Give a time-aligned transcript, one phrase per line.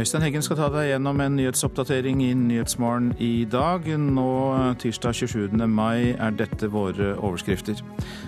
[0.00, 3.84] Øystein Heggen skal ta deg gjennom en nyhetsoppdatering i Nyhetsmorgen i dag.
[4.00, 4.28] Nå
[4.80, 5.58] tirsdag 27.
[5.68, 7.82] mai er dette våre overskrifter.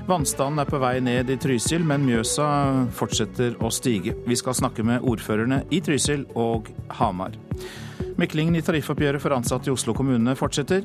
[0.05, 2.49] Vannstanden er på vei ned i Trysil, men Mjøsa
[2.93, 4.19] fortsetter å stige.
[4.29, 6.69] Vi skal snakke med ordførerne i Trysil og
[6.99, 7.41] Hamar.
[8.21, 10.85] Meklingen i tariffoppgjøret for ansatte i Oslo kommune fortsetter.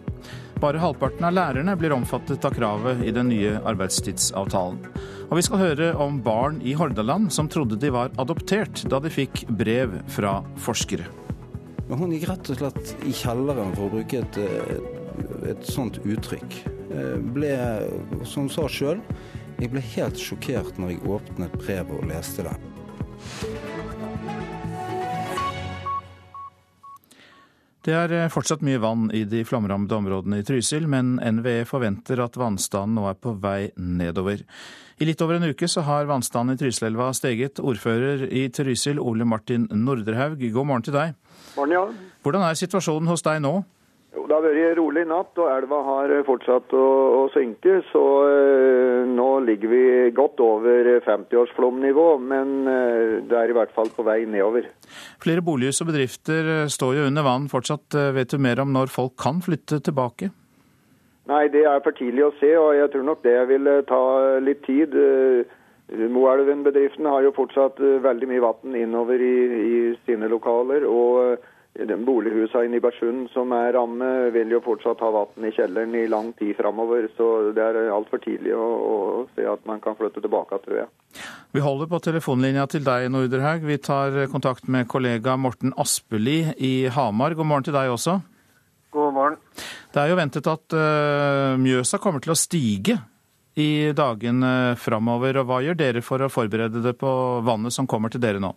[0.64, 4.80] Bare halvparten av lærerne blir omfattet av kravet i den nye arbeidstidsavtalen.
[5.28, 9.12] Og vi skal høre om barn i Hordaland som trodde de var adoptert da de
[9.12, 11.10] fikk brev fra forskere.
[11.90, 16.00] Men hun gikk rett og slett i kjelleren, for å bruke et, eh, et sånt
[16.00, 16.58] uttrykk.
[16.92, 17.52] Eh, ble,
[18.24, 19.04] som hun sa sjøl,
[19.60, 22.56] jeg ble helt sjokkert når jeg åpnet brevet og leste det.
[27.84, 32.20] Det er eh, fortsatt mye vann i de flomrammede områdene i Trysil, men NVE forventer
[32.24, 34.44] at vannstanden nå er på vei nedover.
[34.98, 37.60] I litt over en uke så har vannstanden i Trysilelva steget.
[37.62, 41.12] Ordfører i Trysil, Ole Martin Nordrehaug, god morgen til deg.
[41.54, 42.14] Morgen, ja.
[42.26, 43.60] Hvordan er situasjonen hos deg nå?
[44.18, 46.88] Jo, det har vært rolig i natt, og elva har fortsatt å,
[47.20, 47.76] å synke.
[47.92, 49.84] Så eh, nå ligger vi
[50.18, 54.66] godt over 50-årsflomnivå, men eh, det er i hvert fall på vei nedover.
[55.22, 57.86] Flere bolighus og bedrifter står jo under vann fortsatt.
[57.94, 60.34] Eh, vet du mer om når folk kan flytte tilbake?
[61.28, 64.02] Nei, det er for tidlig å se, og jeg tror nok det vil eh, ta
[64.44, 64.96] litt tid.
[64.96, 65.56] Eh,
[65.88, 70.88] Moelven-bedriften har jo fortsatt eh, veldig mye vann innover i, i sine lokaler.
[70.88, 71.44] og
[71.78, 76.08] den Bolighusene i Nibersund som er rammet, vil jo fortsatt ha vann i kjelleren i
[76.10, 77.06] lang tid framover.
[77.18, 78.96] Så det er altfor tidlig å, å,
[79.36, 80.90] se at man kan flytte tilbake, tror jeg.
[81.54, 83.68] Vi holder på telefonlinja til deg, Norderhaug.
[83.68, 87.38] Vi tar kontakt med kollega Morten Aspeli i Hamar.
[87.38, 88.18] God morgen til deg også.
[88.98, 89.38] God morgen.
[89.98, 93.00] Det er jo ventet at uh, Mjøsa kommer til å stige
[93.58, 95.40] i dagene framover.
[95.42, 97.10] Og hva gjør dere for å forberede det på
[97.42, 98.52] vannet som kommer til dere nå?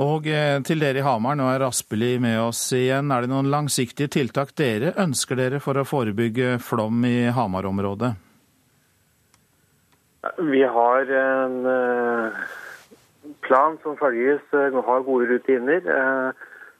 [0.00, 0.24] Og
[0.64, 3.10] til dere i Hamar, nå er Aspeli med oss igjen.
[3.12, 8.14] Er det noen langsiktige tiltak dere ønsker dere for å forebygge flom i Hamar-området?
[10.48, 11.58] Vi har en
[13.44, 14.40] plan som følges.
[14.48, 15.84] Vi har gode rutiner.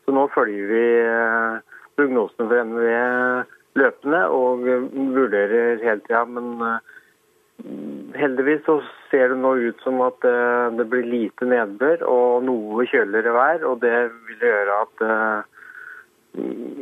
[0.06, 0.86] Så nå følger vi
[1.98, 3.04] prognosene for NVE
[3.82, 4.64] løpende og
[5.18, 6.24] vurderer hele tida.
[6.24, 6.80] Men
[8.18, 8.78] heldigvis så
[9.10, 10.24] ser det nå ut som at
[10.76, 13.64] det blir lite nedbør og noe kjøligere vær.
[13.70, 13.96] Og det
[14.28, 15.04] vil gjøre at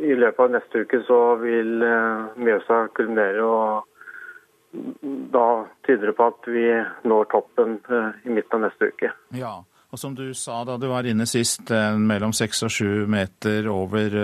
[0.01, 1.83] i løpet av neste uke så vil
[2.39, 3.43] Mjøsa kulminere.
[3.43, 3.87] og
[5.33, 6.67] da tyder det på at vi
[7.03, 7.77] når toppen
[8.23, 9.11] i midten av neste uke.
[9.35, 9.57] Ja,
[9.91, 14.15] og som du sa da du var inne sist, mellom seks og sju meter over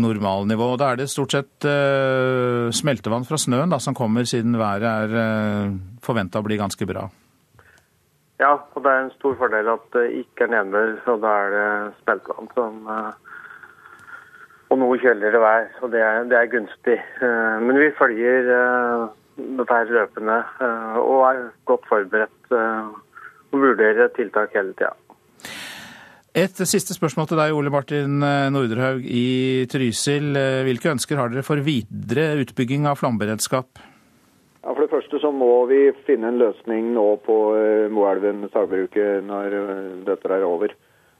[0.00, 0.74] normalnivå.
[0.80, 5.16] Da er det stort sett uh, smeltevann fra snøen da, som kommer, siden været er
[5.16, 5.74] uh,
[6.04, 7.08] forventa å bli ganske bra.
[8.42, 11.52] Ja, og det er en stor fordel at det ikke er nedbør, så da er
[11.56, 11.68] det
[12.02, 13.12] smeltevann som uh,
[14.72, 16.94] Og noe kjøligere vær, og det er, det er gunstig.
[17.20, 18.46] men vi følger
[19.36, 20.38] dette her løpende
[20.96, 22.54] og er godt forberedt
[23.52, 24.94] og vurderer tiltak hele tida.
[26.32, 30.30] Et siste spørsmål til deg, Ole Martin eh, Nordrehaug i Trysil.
[30.32, 33.82] Eh, hvilke ønsker har dere for videre utbygging av flomberedskap?
[34.62, 39.26] Ja, For det første så må vi finne en løsning nå på uh, Moelven sagbruket
[39.28, 39.58] når
[40.06, 40.72] dette er over.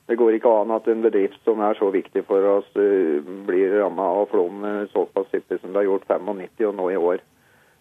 [0.09, 4.06] Det går ikke an at en bedrift som er så viktig for oss, blir ramma
[4.23, 7.23] av flom såpass hyppig som det har gjort 95 og nå i år.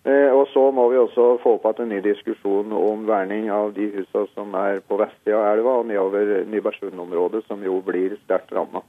[0.02, 3.86] Og så må vi også få opp igjen en ny diskusjon om verning av de
[3.94, 8.82] husene som er på vestsida av elva og nedover Nybergsund-området, som jo blir sterkt ramma.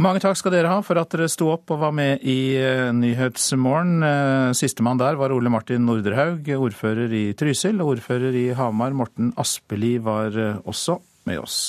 [0.00, 2.56] Mange takk skal dere ha for at dere sto opp og var med i
[2.96, 4.04] Nyhetsmorgen.
[4.56, 7.80] Sistemann der var Ole Martin Nordrehaug, ordfører i Trysil.
[7.80, 11.60] Og ordfører i Hamar, Morten Aspeli, var også med oss.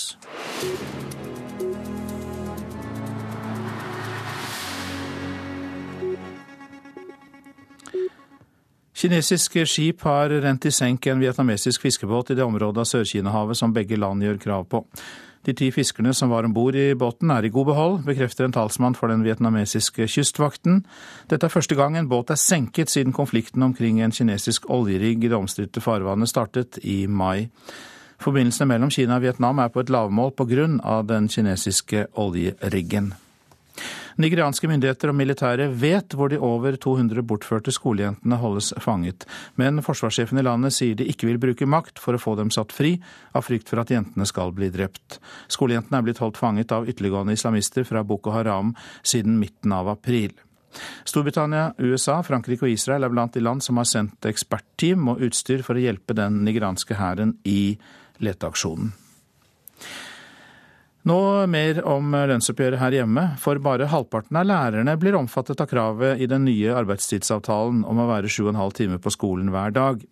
[9.01, 13.71] Kinesiske skip har rent i senk en vietnamesisk fiskebåt i det området av Sør-Kina-havet som
[13.73, 14.83] begge land gjør krav på.
[15.41, 18.53] De ti fiskerne som var om bord i båten er i god behold, bekrefter en
[18.53, 20.83] talsmann for den vietnamesiske kystvakten.
[21.33, 25.33] Dette er første gang en båt er senket siden konflikten omkring en kinesisk oljerigg i
[25.33, 27.49] det omstridte farvannet startet i mai.
[28.21, 31.01] Forbindelsene mellom Kina og Vietnam er på et lavmål pga.
[31.01, 33.15] den kinesiske oljeriggen.
[34.19, 39.25] Nigerianske myndigheter og militære vet hvor de over 200 bortførte skolejentene holdes fanget,
[39.55, 42.75] men forsvarssjefen i landet sier de ikke vil bruke makt for å få dem satt
[42.75, 42.97] fri,
[43.35, 45.19] av frykt for at jentene skal bli drept.
[45.51, 50.33] Skolejentene er blitt holdt fanget av ytterliggående islamister fra Boko Haram siden midten av april.
[51.07, 55.65] Storbritannia, USA, Frankrike og Israel er blant de land som har sendt ekspertteam og utstyr
[55.67, 57.75] for å hjelpe den nigeranske hæren i
[58.23, 58.93] leteaksjonen.
[61.09, 61.17] Nå
[61.49, 66.27] mer om lønnsoppgjøret her hjemme, for bare halvparten av lærerne blir omfattet av kravet i
[66.29, 70.05] den nye arbeidstidsavtalen om å være sju og en halv time på skolen hver dag.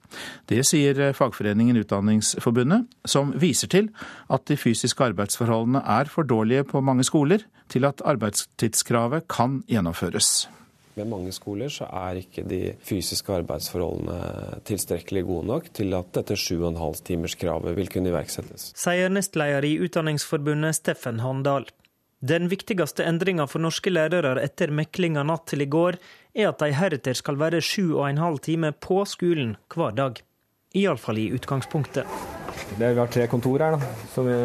[0.50, 3.92] Det sier fagforeningen Utdanningsforbundet, som viser til
[4.34, 10.50] at de fysiske arbeidsforholdene er for dårlige på mange skoler til at arbeidstidskravet kan gjennomføres.
[10.98, 16.38] Ved mange skoler så er ikke de fysiske arbeidsforholdene tilstrekkelig gode nok til at dette
[16.40, 18.72] 7,5-timerskravet vil kunne iverksettes.
[18.80, 21.70] Sier nestleder i Utdanningsforbundet Steffen Handal.
[22.20, 25.96] Den viktigste endringa for norske lærere etter meklinga natt til i går,
[26.36, 30.20] er at de heretter skal være sju og en halv time på skolen hver dag.
[30.76, 32.04] Iallfall i utgangspunktet.
[32.76, 34.36] Det vi har tre kontor her da, som vi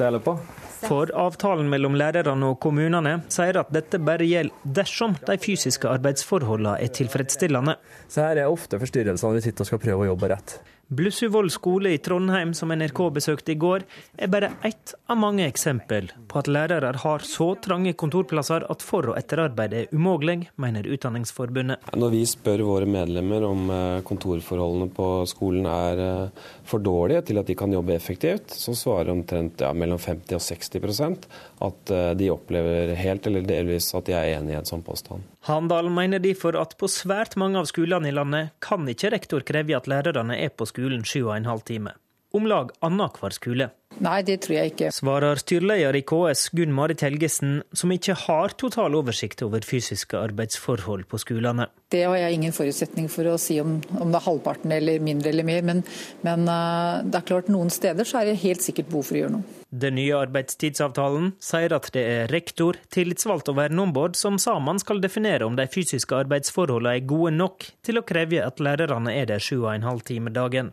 [0.00, 0.34] deler på.
[0.80, 6.78] For avtalen mellom lærerne og kommunene sier at dette bare gjelder dersom de fysiske arbeidsforholdene
[6.80, 7.76] er tilfredsstillende.
[8.08, 10.60] Så her er ofte forstyrrelsene vi sitter og skal prøve å jobbe rett.
[10.90, 13.84] Blussuvoll skole i Trondheim, som NRK besøkte i går,
[14.18, 19.12] er bare ett av mange eksempel på at lærere har så trange kontorplasser at for-
[19.12, 21.94] og etterarbeid er umulig, mener Utdanningsforbundet.
[21.94, 27.38] Når vi spør våre medlemmer om eh, kontorforholdene på skolen er eh, for dårlige til
[27.38, 31.30] at de kan jobbe effektivt, så svarer omtrent ja, mellom 50 og 60
[31.70, 35.22] at eh, de opplever helt eller delvis at de er enig i en sånn påstand.
[35.48, 39.76] Handal mener derfor at på svært mange av skolene i landet kan ikke rektor kreve
[39.78, 41.94] at lærerne er på skolen sju og en halv time.
[42.32, 43.70] Om lag annenhver skole.
[43.98, 44.90] Nei, det tror jeg ikke.
[44.94, 51.08] Svarer styreleder i KS Gunn Marit Helgesen, som ikke har total oversikt over fysiske arbeidsforhold
[51.10, 51.66] på skolene.
[51.90, 55.32] Det har jeg ingen forutsetning for å si om, om det er halvparten eller mindre
[55.32, 55.82] eller mer, men,
[56.22, 59.24] men uh, det er klart noen steder så er det helt sikkert behov for å
[59.24, 59.58] gjøre noe.
[59.70, 65.46] Den nye arbeidstidsavtalen sier at det er rektor, tillitsvalgt og verneombud som sammen skal definere
[65.46, 69.60] om de fysiske arbeidsforholdene er gode nok til å kreve at lærerne er der sju
[69.64, 70.72] og en halv time dagen.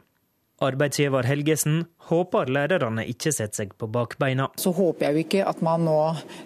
[0.64, 4.48] Arbeidsgiver Helgesen håper lærerne ikke setter seg på bakbeina.
[4.58, 5.98] Så håper jeg jo ikke at man nå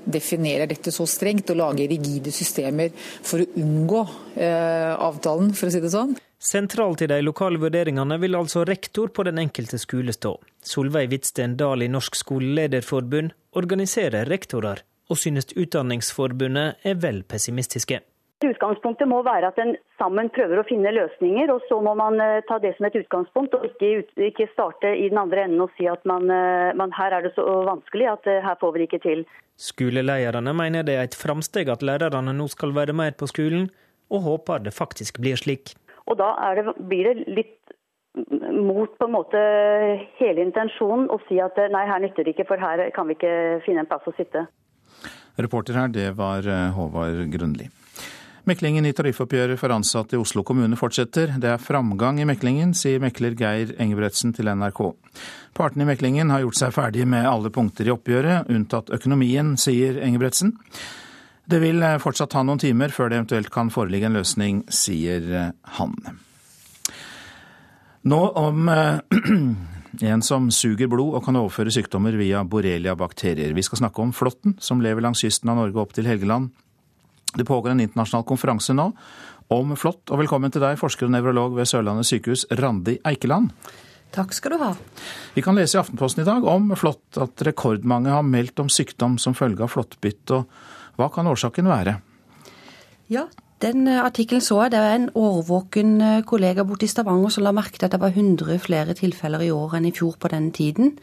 [0.04, 4.02] definerer dette så strengt og lager rigide systemer for å unngå
[4.36, 6.18] eh, avtalen, for å si det sånn.
[6.42, 10.36] Sentralt i de lokale vurderingene vil altså rektor på den enkelte skole stå.
[10.66, 18.02] Solveig Hvitsten Dahl i Norsk skolelederforbund organiserer rektorer, og synes Utdanningsforbundet er vel pessimistiske.
[18.42, 22.18] Utgangspunktet må være at en sammen prøver å finne løsninger, og så må man
[22.50, 25.86] ta det som et utgangspunkt, og ikke, ikke starte i den andre enden og si
[25.90, 26.26] at man,
[26.80, 29.22] man, her er det så vanskelig at her får vi det ikke til.
[29.62, 33.70] Skolelederne mener det er et framsteg at lærerne nå skal være mer på skolen,
[34.10, 35.76] og håper det faktisk blir slik.
[36.10, 37.58] Og da det, blir det litt
[38.52, 39.42] mot på en måte
[40.18, 43.62] hele intensjonen å si at nei, her nytter det ikke, for her kan vi ikke
[43.68, 44.48] finne en plass å sitte.
[45.40, 47.70] Reporter her, det var Håvard Grønli.
[48.50, 51.36] Meklingen i tariffoppgjøret for ansatte i Oslo kommune fortsetter.
[51.38, 54.82] Det er framgang i meklingen, sier mekler Geir Engebretsen til NRK.
[55.58, 60.00] Partene i meklingen har gjort seg ferdig med alle punkter i oppgjøret, unntatt økonomien, sier
[60.02, 60.56] Engebretsen.
[61.46, 65.96] Det vil fortsatt ta noen timer før det eventuelt kan foreligge en løsning, sier han.
[68.02, 68.72] Nå om
[70.14, 73.54] en som suger blod og kan overføre sykdommer via borrelia-bakterier.
[73.54, 76.50] Vi skal snakke om flåtten som lever langs kysten av Norge opp til Helgeland.
[77.36, 78.92] Det pågår en internasjonal konferanse nå
[79.52, 83.52] om flått, og velkommen til deg, forsker og nevrolog ved Sørlandet sykehus, Randi Eikeland.
[84.12, 84.72] Takk skal du ha.
[85.36, 89.18] Vi kan lese i Aftenposten i dag om flått at rekordmange har meldt om sykdom
[89.20, 90.32] som følge av flåttbitt.
[90.36, 91.98] Og hva kan årsaken være?
[93.12, 93.26] Ja,
[93.62, 94.74] den eh, artikkelen så jeg.
[94.74, 98.02] Det er en årvåken eh, kollega borte i Stavanger som la merke til at det
[98.02, 100.96] var 100 flere tilfeller i år enn i fjor på den tiden.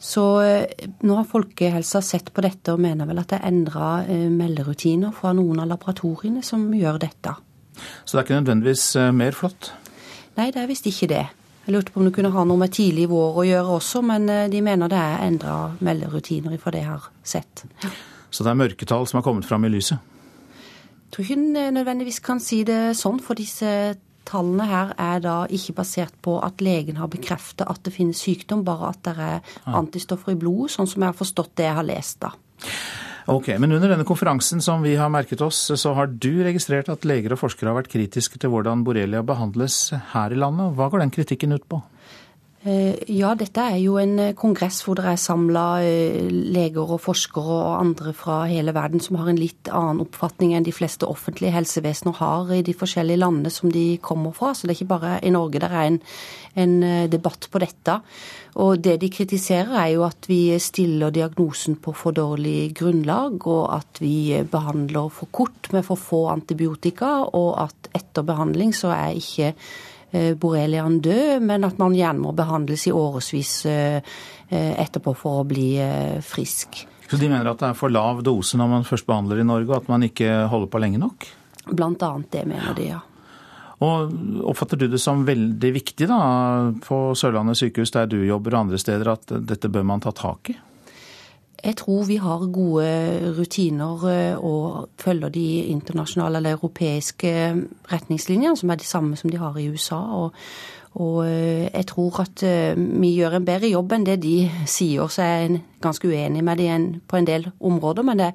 [0.00, 3.90] Så eh, nå har Folkehelsa sett på dette og mener vel at det er endra
[4.10, 7.36] melderutiner fra noen av laboratoriene som gjør dette.
[8.04, 8.86] Så det er ikke nødvendigvis
[9.16, 9.72] mer flott?
[10.36, 11.24] Nei, det er visst ikke det.
[11.66, 14.26] Jeg lurte på om det kunne ha noe med tidlig vår å gjøre også, men
[14.52, 17.64] de mener det er endra melderutiner fra det jeg har sett.
[18.30, 20.00] Så det er mørketall som har kommet fram i lyset?
[21.10, 23.96] Tror ikke hun nødvendigvis kan si det sånn, for disse
[24.30, 28.62] tallene her er da ikke basert på at legen har bekreftet at det finnes sykdom,
[28.66, 31.88] bare at det er antistoffer i blodet, sånn som jeg har forstått det jeg har
[31.88, 32.34] lest da.
[33.30, 37.04] Ok, Men under denne konferansen som vi har merket oss, så har du registrert at
[37.06, 40.74] leger og forskere har vært kritiske til hvordan borrelia behandles her i landet.
[40.74, 41.82] Hva går den kritikken ut på?
[42.60, 47.00] Eh, ja, dette er jo en eh, kongress hvor det er samla eh, leger og
[47.00, 51.08] forskere og andre fra hele verden som har en litt annen oppfatning enn de fleste
[51.08, 54.52] offentlige helsevesener har i de forskjellige landene som de kommer fra.
[54.52, 55.96] Så det er ikke bare i Norge det er en,
[56.60, 56.76] en
[57.08, 57.94] debatt på dette.
[58.60, 63.70] Og det de kritiserer er jo at vi stiller diagnosen på for dårlig grunnlag, og
[63.78, 69.16] at vi behandler for kort med for få antibiotika, og at etter behandling så er
[69.16, 69.54] ikke
[70.12, 74.00] borreliaen død, men at man gjerne må behandles i årevis eh,
[74.48, 75.72] eh, etterpå for å bli
[76.26, 76.82] frisk.
[77.10, 79.70] Så de mener at det er for lav dose når man først behandler i Norge,
[79.70, 81.26] og at man ikke holder på lenge nok?
[81.70, 83.00] Blant annet det mener de, ja.
[83.80, 84.12] Og
[84.50, 86.20] Oppfatter du det som veldig viktig da,
[86.84, 90.52] på Sørlandet sykehus, der du jobber og andre steder, at dette bør man ta tak
[90.52, 90.56] i?
[91.64, 97.32] Jeg tror vi har gode rutiner eh, og følger de internasjonale eller europeiske
[97.92, 99.96] retningslinjene, som er de samme som de har i USA.
[99.96, 100.32] Og,
[100.94, 104.36] og eh, jeg tror at eh, vi gjør en bedre jobb enn det de
[104.66, 108.08] sier, så jeg er ganske uenig med dem på en del områder.
[108.08, 108.30] Men det,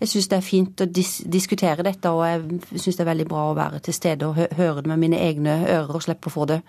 [0.00, 3.28] jeg syns det er fint å dis diskutere dette, og jeg syns det er veldig
[3.32, 6.36] bra å være til stede og høre det med mine egne ører og slippe å
[6.38, 6.62] få det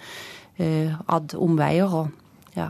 [0.61, 1.93] ad omveier.
[1.95, 2.20] og
[2.57, 2.69] ja.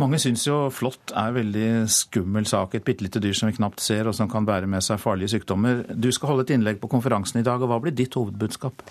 [0.00, 2.74] Mange syns jo flått er veldig skummel sak.
[2.74, 5.36] Et bitte lite dyr som vi knapt ser, og som kan bære med seg farlige
[5.36, 5.84] sykdommer.
[5.94, 8.82] Du skal holde et innlegg på konferansen i dag, og hva blir ditt hovedbudskap?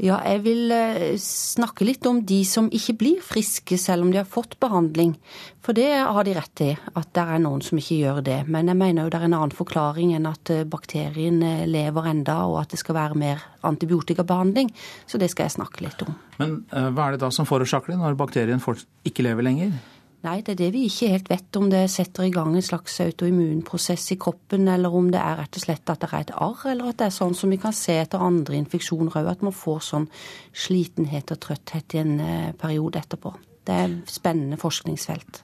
[0.00, 4.20] Ja, jeg vil eh, snakke litt om de som ikke blir friske selv om de
[4.22, 5.12] har fått behandling.
[5.60, 8.38] For det har de rett til, at det er noen som ikke gjør det.
[8.48, 12.10] Men jeg mener jo det er en annen forklaring enn at eh, bakterien eh, lever
[12.14, 14.72] enda, og at det skal være mer antibiotikabehandling.
[15.04, 16.16] Så det skal jeg snakke litt om.
[16.40, 18.62] Men hva er det da som forårsaker det, når bakterien
[19.04, 19.74] ikke lever lenger?
[20.20, 21.56] Nei, det er det vi ikke helt vet.
[21.56, 25.56] Om det setter i gang en slags autoimmunprosess i kroppen, eller om det er rett
[25.56, 27.72] og slett at det er et arr, eller at det er sånn som vi kan
[27.76, 30.10] se etter andre infeksjoner òg, at man får sånn
[30.52, 33.32] slitenhet og trøtthet i en eh, periode etterpå.
[33.64, 35.40] Det er et spennende forskningsfelt.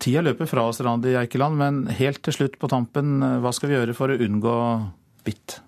[0.00, 3.68] Tida løper fra oss, Randi Eikeland, men helt til slutt på tampen, eh, hva skal
[3.68, 4.56] vi gjøre for å unngå
[5.28, 5.60] bitt?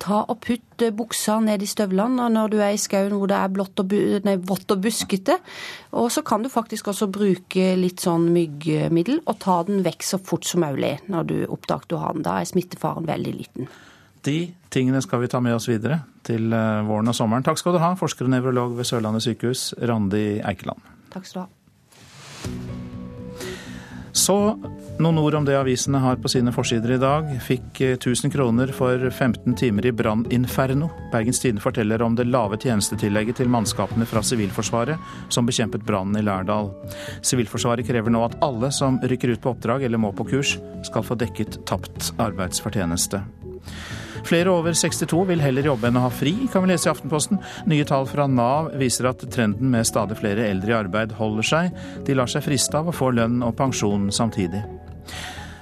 [0.00, 3.38] Ta og putt eh, buksa ned i støvlene når du er i skauen hvor det
[3.38, 3.94] er blått og,
[4.26, 5.38] nei, vått og buskete.
[6.00, 10.20] Og så kan du faktisk også bruke litt sånn myggmiddel og ta den vekk så
[10.22, 12.26] fort som mulig når du oppdager du har den.
[12.26, 13.70] Da er smittefaren veldig liten.
[14.26, 17.46] De tingene skal vi ta med oss videre til eh, våren og sommeren.
[17.46, 20.84] Takk skal du ha, forsker og nevrolog ved Sørlandet sykehus, Randi Eikeland.
[21.14, 22.98] Takk skal du ha.
[24.12, 24.34] Så
[24.98, 27.28] noen ord om det avisene har på sine forsider i dag.
[27.46, 30.90] Fikk 1000 eh, kroner for 15 timer i branninferno.
[31.12, 34.98] Bergens Tidende forteller om det lave tjenestetillegget til mannskapene fra Sivilforsvaret
[35.32, 36.72] som bekjempet brannen i Lærdal.
[37.22, 41.06] Sivilforsvaret krever nå at alle som rykker ut på oppdrag eller må på kurs, skal
[41.06, 43.22] få dekket tapt arbeidsfortjeneste.
[44.28, 47.40] Flere over 62 vil heller jobbe enn å ha fri, kan vi lese i Aftenposten.
[47.70, 51.82] Nye tall fra Nav viser at trenden med stadig flere eldre i arbeid holder seg.
[52.06, 54.62] De lar seg friste av å få lønn og pensjon samtidig.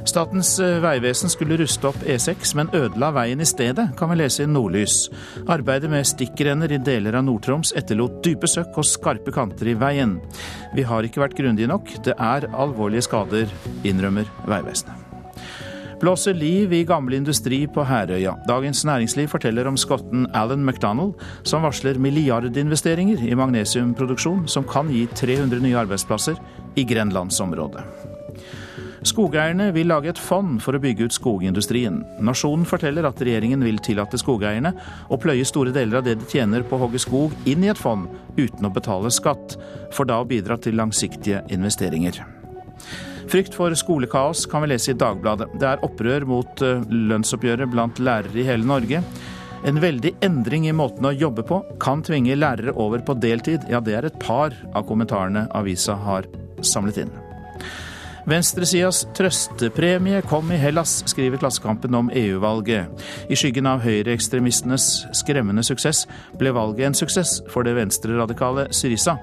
[0.07, 4.45] Statens eh, vegvesen skulle ruste opp E6, men ødela veien i stedet, kan vi lese
[4.45, 5.09] i Nordlys.
[5.51, 10.17] Arbeidet med stikkrenner i deler av Nord-Troms etterlot dype søkk og skarpe kanter i veien.
[10.77, 13.53] Vi har ikke vært grundige nok, det er alvorlige skader,
[13.89, 15.08] innrømmer Vegvesenet
[16.01, 18.35] blåser liv i gammel industri på Herøya.
[18.49, 25.07] Dagens Næringsliv forteller om skotten Alan McDonald, som varsler milliardinvesteringer i magnesiumproduksjon, som kan gi
[25.15, 26.39] 300 nye arbeidsplasser
[26.77, 27.85] i grenlandsområdet.
[29.07, 32.01] Skogeierne vil lage et fond for å bygge ut skogindustrien.
[32.25, 34.73] Nasjonen forteller at regjeringen vil tillate skogeierne
[35.09, 37.79] å pløye store deler av det de tjener på å hogge skog inn i et
[37.79, 39.55] fond, uten å betale skatt,
[39.95, 42.25] for da å bidra til langsiktige investeringer.
[43.29, 45.51] Frykt for skolekaos kan vi lese i Dagbladet.
[45.61, 49.03] Det er opprør mot eh, lønnsoppgjøret blant lærere i hele Norge.
[49.69, 53.67] En veldig endring i måten å jobbe på kan tvinge lærere over på deltid.
[53.69, 56.31] Ja, det er et par av kommentarene avisa har
[56.65, 57.13] samlet inn.
[58.29, 63.05] Venstresidas trøstepremie kom i Hellas, skriver Klassekampen om EU-valget.
[63.29, 66.07] I skyggen av høyreekstremistenes skremmende suksess
[66.41, 69.19] ble valget en suksess for det venstreradikale Syriza,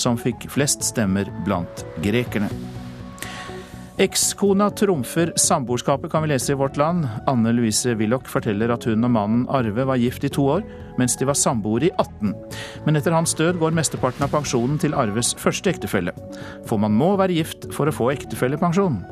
[0.00, 2.52] som fikk flest stemmer blant grekerne.
[4.00, 7.04] Ekskona trumfer samboerskapet, kan vi lese i Vårt Land.
[7.28, 10.64] Anne Louise Willoch forteller at hun og mannen Arve var gift i to år,
[10.96, 12.32] mens de var samboere i 18.
[12.86, 16.16] Men etter hans død går mesteparten av pensjonen til Arves første ektefelle.
[16.64, 19.02] For man må være gift for å få ektefellepensjon.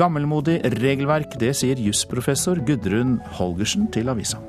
[0.00, 4.40] Gammelmodig regelverk, det sier jusprofessor Gudrun Holgersen til avisa.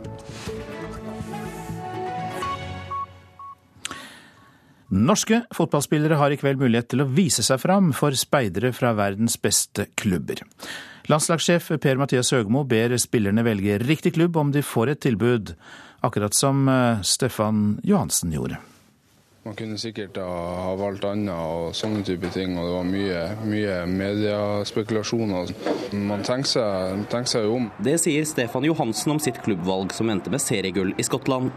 [4.94, 9.40] Norske fotballspillere har i kveld mulighet til å vise seg fram for speidere fra verdens
[9.42, 10.44] beste klubber.
[11.10, 15.56] Landslagssjef Per-Mathias Høgmo ber spillerne velge riktig klubb om de får et tilbud,
[16.06, 18.62] akkurat som eh, Stefan Johansen gjorde.
[19.44, 23.82] Man kunne sikkert ha valgt annet og sånne type ting, og det var mye, mye
[23.98, 25.52] mediespekulasjoner.
[25.98, 27.70] Man tenker seg, tenker seg jo om.
[27.84, 31.52] Det sier Stefan Johansen om sitt klubbvalg, som endte med seriegull i Skottland.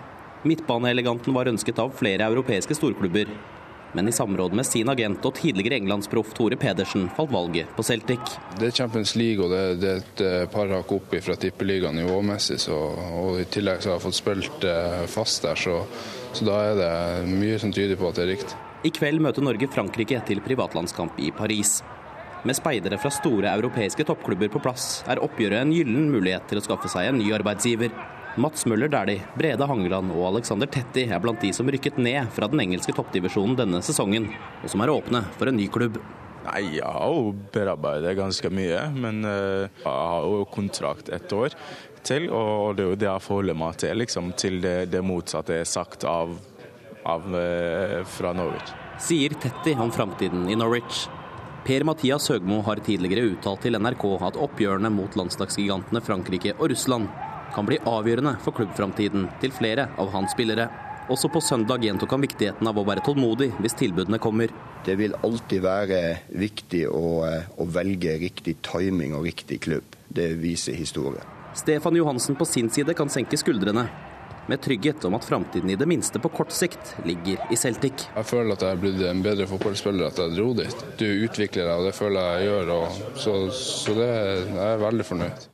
[0.47, 3.31] Midtbaneeleganten var ønsket av flere europeiske storklubber.
[3.97, 8.35] Men i samråd med sin agent og tidligere englandsproff Tore Pedersen falt valget på Celtic.
[8.59, 11.97] Det er Champions League og det, det er et eh, par hakk opp fra tippeligaen
[11.97, 12.59] nivåmessig.
[12.67, 15.81] Så, og I tillegg så har jeg fått spilt eh, fast der, så,
[16.37, 16.93] så da er det
[17.31, 18.59] mye som tyder på at det er riktig.
[18.85, 21.79] I kveld møter Norge Frankrike til privatlandskamp i Paris.
[22.47, 26.67] Med speidere fra store europeiske toppklubber på plass er oppgjøret en gyllen mulighet til å
[26.69, 27.97] skaffe seg en ny arbeidsgiver.
[28.37, 32.49] Mats Møller Dæhlie, Brede Hangeland og Alexander Tetti er blant de som rykket ned fra
[32.53, 34.29] den engelske toppdivisjonen denne sesongen,
[34.61, 35.97] og som er åpne for en ny klubb.
[36.45, 41.57] Nei, Jeg har jo bearbeidet ganske mye, men uh, jeg har jo kontrakt ett år
[42.05, 42.29] til.
[42.29, 45.65] Og det er jo det jeg forholder meg til, liksom, til det, det motsatte er
[45.67, 46.37] sagt av,
[47.09, 48.75] av uh, fra Norwich.
[49.01, 51.07] Sier Tetti om framtiden i Norwich.
[51.67, 57.09] Per-Mathias Høgmo har tidligere uttalt til NRK at oppgjørene mot landslagsgigantene Frankrike og Russland
[57.55, 60.69] kan bli avgjørende for klubbframtiden til flere av hans spillere.
[61.13, 64.51] Også på søndag gjentok han viktigheten av å være tålmodig hvis tilbudene kommer.
[64.87, 66.01] Det vil alltid være
[66.35, 69.95] viktig å, å velge riktig timing og riktig klubb.
[70.09, 71.23] Det viser historie.
[71.57, 73.87] Stefan Johansen på sin side kan senke skuldrene,
[74.47, 78.07] med trygghet om at framtiden i det minste på kort sikt ligger i Celtic.
[78.15, 80.85] Jeg føler at jeg er blitt en bedre fotballspiller at jeg dro dit.
[81.01, 82.73] Du utvikler deg, og det føler jeg jeg gjør.
[82.77, 84.09] Og, så, så det,
[84.53, 85.49] jeg er veldig fornøyd.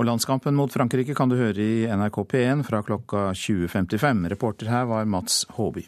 [0.00, 4.22] Og landskampen mot Frankrike kan du høre i NRK P1 fra klokka 20.55.
[4.32, 5.84] Reporter her var Mats Håby.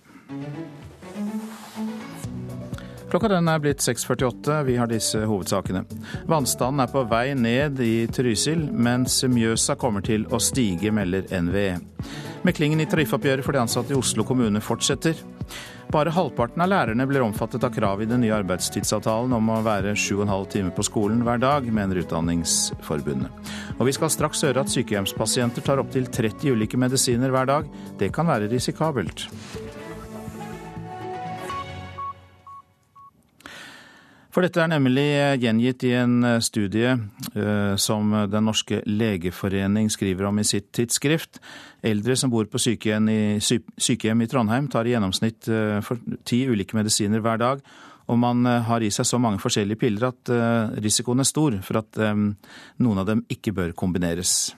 [3.13, 4.63] Klokka den er blitt 6.48.
[4.65, 5.83] Vi har disse hovedsakene.
[6.33, 11.75] Vannstanden er på vei ned i Trysil, mens Mjøsa kommer til å stige, melder NVE.
[12.49, 15.21] Meklingen i tariffoppgjøret for de ansatte i Oslo kommune fortsetter.
[15.93, 19.93] Bare halvparten av lærerne blir omfattet av krav i den nye arbeidstidsavtalen om å være
[19.93, 23.53] 7,5 timer på skolen hver dag, mener Utdanningsforbundet.
[23.77, 27.69] Og vi skal straks høre at sykehjemspasienter tar opptil 30 ulike medisiner hver dag.
[28.01, 29.29] Det kan være risikabelt.
[34.33, 35.05] For dette er nemlig
[35.43, 36.95] gjengitt i en studie
[37.37, 41.37] eh, som Den norske legeforening skriver om i sitt tidsskrift.
[41.85, 45.93] Eldre som bor på sykehjem i, sykehjem i Trondheim, tar i gjennomsnitt eh,
[46.25, 47.61] ti ulike medisiner hver dag.
[48.09, 50.33] Og man eh, har i seg så mange forskjellige piller at
[50.81, 54.55] risikoen er stor for at noen av dem ikke bør kombineres.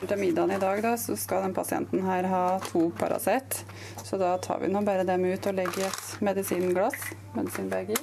[0.00, 3.60] Til middagen i dag da, så skal den pasienten her ha to Paracet.
[4.02, 8.00] Så da tar vi nå bare dem ut og legger i et medisinglass, medisinbag i.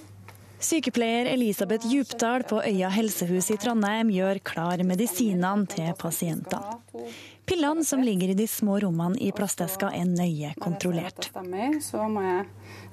[0.57, 6.77] Sykepleier Elisabeth Djupdal på Øya helsehus i Trondheim gjør klar medisinene til pasientene.
[7.45, 11.29] Pillene som ligger i de små rommene i plasteska er nøye kontrollert.
[11.85, 12.45] Så må jeg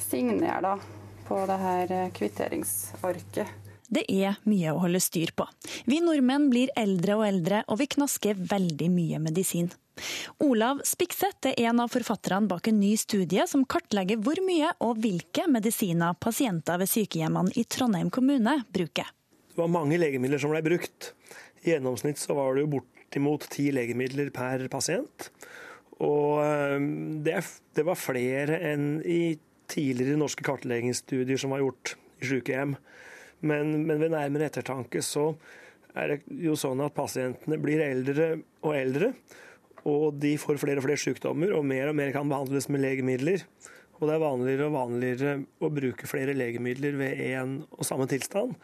[0.04, 0.76] signere
[1.24, 3.63] på det her kvitteringsarket.
[3.88, 5.46] Det er mye å holde styr på.
[5.90, 9.70] Vi nordmenn blir eldre og eldre, og vi knasker veldig mye medisin.
[10.42, 14.98] Olav Spikseth er en av forfatterne bak en ny studie som kartlegger hvor mye og
[15.04, 19.12] hvilke medisiner pasienter ved sykehjemmene i Trondheim kommune bruker.
[19.54, 21.12] Det var mange legemidler som ble brukt.
[21.62, 25.30] I gjennomsnitt så var det jo bortimot ti legemidler per pasient.
[26.02, 26.78] Og eh,
[27.22, 27.38] det,
[27.76, 29.36] det var flere enn i
[29.70, 32.74] tidligere norske kartleggingsstudier som var gjort i sykehjem.
[33.40, 35.32] Men, men ved nærmere ettertanke så
[35.94, 38.30] er det jo sånn at pasientene blir eldre
[38.64, 39.12] og eldre.
[39.84, 43.44] Og de får flere og flere sykdommer, og mer og mer kan behandles med legemidler.
[44.00, 48.56] Og det er vanligere og vanligere å bruke flere legemidler ved én og samme tilstand.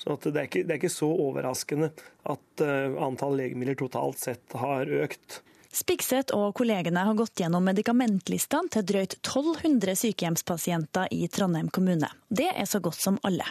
[0.00, 1.90] Så det er, ikke, det, er ikke, så overraskende
[2.30, 5.42] at uh, antall legemidler totalt sett har økt.
[5.74, 12.08] Spikseth og kollegene har gått gjennom medikamentlistene til drøyt 1200 sykehjemspasienter i Trondheim kommune.
[12.32, 13.44] Det er så godt som alle.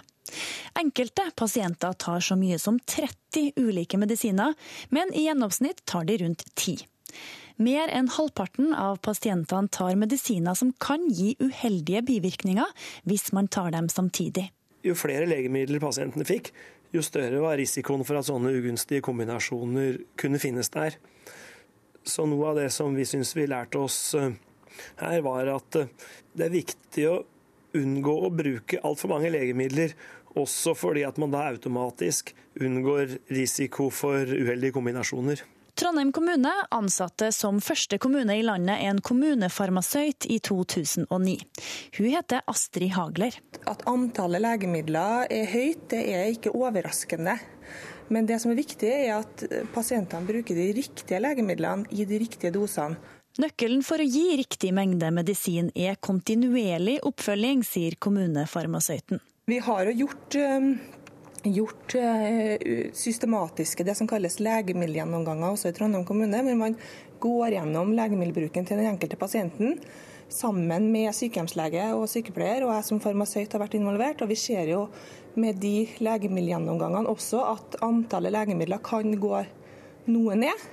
[0.80, 4.54] Enkelte pasienter tar så mye som 30 ulike medisiner,
[4.90, 6.86] men i gjennomsnitt tar de rundt 10.
[7.58, 13.72] Mer enn halvparten av pasientene tar medisiner som kan gi uheldige bivirkninger hvis man tar
[13.74, 14.52] dem samtidig.
[14.86, 16.52] Jo flere legemidler pasientene fikk,
[16.94, 21.00] jo større var risikoen for at sånne ugunstige kombinasjoner kunne finnes der.
[22.08, 24.38] Så noe av det som vi syns vi lærte oss eh,
[25.02, 25.90] her, var at eh,
[26.38, 27.18] det er viktig å
[27.78, 29.92] unngå å bruke altfor mange legemidler.
[30.38, 35.42] Også fordi at man da automatisk unngår risiko for uheldige kombinasjoner.
[35.78, 41.36] Trondheim kommune ansatte som første kommune i landet en kommunefarmasøyt i 2009.
[42.00, 43.38] Hun heter Astrid Hagler.
[43.70, 47.38] At antallet legemidler er høyt, det er ikke overraskende.
[48.10, 49.46] Men det som er viktig, er at
[49.76, 52.98] pasientene bruker de riktige legemidlene i de riktige dosene.
[53.38, 59.22] Nøkkelen for å gi riktig mengde medisin er kontinuerlig oppfølging, sier kommunefarmasøyten.
[59.50, 60.60] Vi har jo gjort eh,
[61.44, 66.42] gjort eh, systematiske det som kalles legemiddelgjennomganger også i Trondheim kommune.
[66.44, 66.76] hvor man
[67.24, 69.80] går gjennom legemiddelbruken til den enkelte pasienten
[70.28, 74.22] sammen med sykehjemslege og sykepleier, og jeg som farmasøyt har vært involvert.
[74.22, 74.90] og Vi ser jo
[75.36, 79.46] med de legemiddelgjennomgangene også at antallet legemidler kan gå
[80.12, 80.66] noe ned.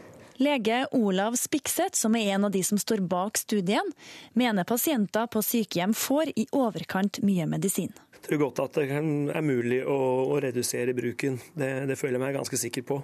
[0.43, 3.95] Lege Olav Spikseth, som er en av de som står bak studien,
[4.35, 9.83] mener pasienter på sykehjem får i overkant mye medisin tror godt at det er mulig
[9.87, 9.99] å,
[10.33, 11.39] å redusere bruken.
[11.55, 13.01] Det, det, føler jeg meg ganske sikker på.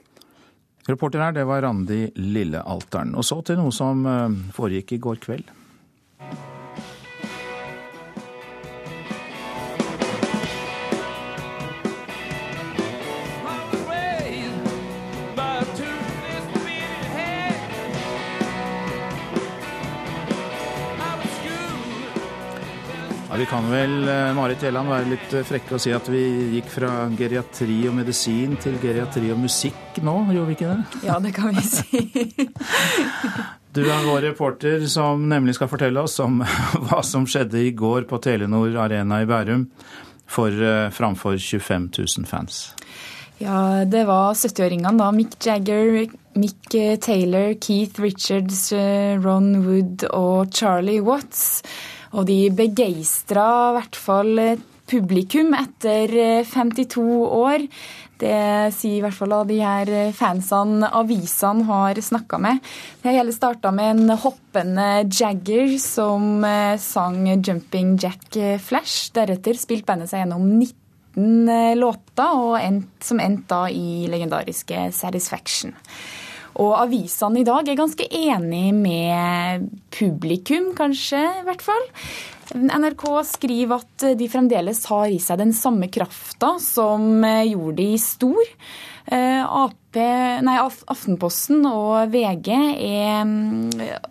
[0.88, 3.14] Reporter her, det var Randi Lillealteren.
[3.18, 5.52] Og så til noe som eh, foregikk i går kveld.
[23.40, 26.20] Vi kan vel, eh, Marit Gjelland, være litt eh, frekke og si at vi
[26.58, 31.06] gikk fra geriatri og medisin til geriatri og musikk nå, gjorde vi ikke det?
[31.06, 32.02] Ja, det kan vi si.
[33.76, 36.42] du er vår reporter som nemlig skal fortelle oss om
[36.90, 39.70] hva som skjedde i går på Telenor Arena i Bærum
[40.30, 42.74] for uh, framfor 25 000 fans.
[43.40, 45.08] Ja, det var 70-åringene, da.
[45.16, 46.68] Mick Jagger, Mick
[47.00, 48.68] Taylor, Keith Richards,
[49.24, 51.64] Ron Wood og Charlie Watts.
[52.16, 54.44] Og de begeistra i hvert fall
[54.90, 56.10] publikum etter
[56.50, 57.66] 52 eh, år.
[58.20, 62.58] Det sier i hvert fall av de her fansene avisene har snakka med.
[63.00, 69.12] Det hele starta med en hoppende Jagger som eh, sang 'Jumping Jack Flash'.
[69.16, 75.78] Deretter spilte bandet seg gjennom 19 eh, låter, som endte i legendariske 'Satisfaction'.
[76.60, 81.88] Og avisene i dag er ganske enig med publikum, kanskje, i hvert fall.
[82.50, 88.54] NRK skriver at de fremdeles har i seg den samme krafta som gjorde de stor.
[89.10, 90.00] Eh, AP,
[90.44, 93.30] nei, Aftenposten og VG er,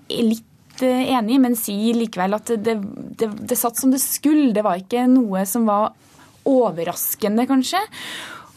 [0.09, 2.77] er litt enig, men sier likevel at det,
[3.19, 4.53] det, det satt som det skulle.
[4.55, 5.91] Det var ikke noe som var
[6.49, 7.81] overraskende, kanskje.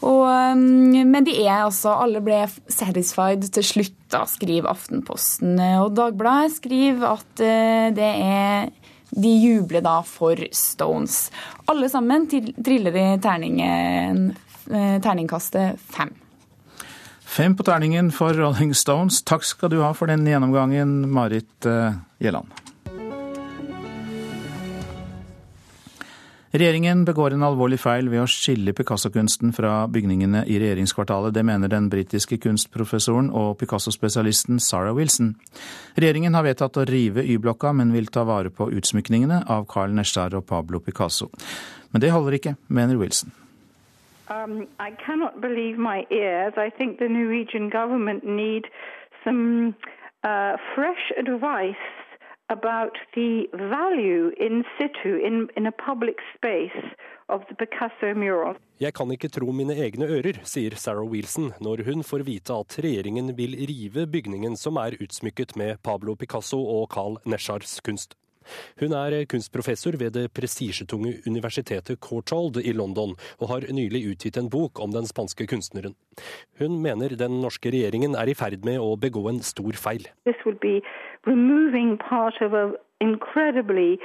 [0.03, 0.63] Og, um,
[1.07, 5.55] men de er altså Alle ble satisfied til slutt, da, skriver Aftenposten.
[5.79, 8.73] Og Dagbladet skriver at uh, det er
[9.13, 11.27] de jubler da for Stones.
[11.69, 14.25] Alle sammen triller de terningen,
[14.71, 16.11] uh, terningkastet fem.
[17.33, 19.23] Fem på terningen for Rolling Stones.
[19.25, 22.62] Takk skal du ha for den gjennomgangen, Marit uh, Gjelland.
[26.53, 31.33] Regjeringen begår en alvorlig feil ved å skille Picasso-kunsten fra bygningene i regjeringskvartalet.
[31.33, 35.31] Det mener den britiske kunstprofessoren og Picasso-spesialisten Sarah Wilson.
[35.97, 40.37] Regjeringen har vedtatt å rive Y-blokka, men vil ta vare på utsmykningene av Carl Nesjar
[40.37, 41.31] og Pablo Picasso.
[41.89, 43.33] Men det holder ikke, mener Wilson.
[44.29, 46.53] Um, I cannot believe my ears.
[46.55, 48.69] I think the Norwegian government need
[49.25, 49.73] some
[50.21, 51.81] uh, fresh advice
[52.57, 56.79] about the value in situ, in, in a public space.
[58.79, 62.75] Jeg kan ikke tro mine egne ører, sier Sarah Wilson når hun får vite at
[62.83, 68.17] regjeringen vil rive bygningen som er utsmykket med Pablo Picasso og Carl Neschars kunst.
[68.81, 74.49] Hun er kunstprofessor ved det prestisjetunge universitetet Courtauld i London, og har nylig utgitt en
[74.49, 75.95] bok om den spanske kunstneren.
[76.59, 80.07] Hun mener den norske regjeringen er i ferd med å begå en stor feil.
[80.27, 80.81] This would be
[81.25, 83.99] removing part of an incredibly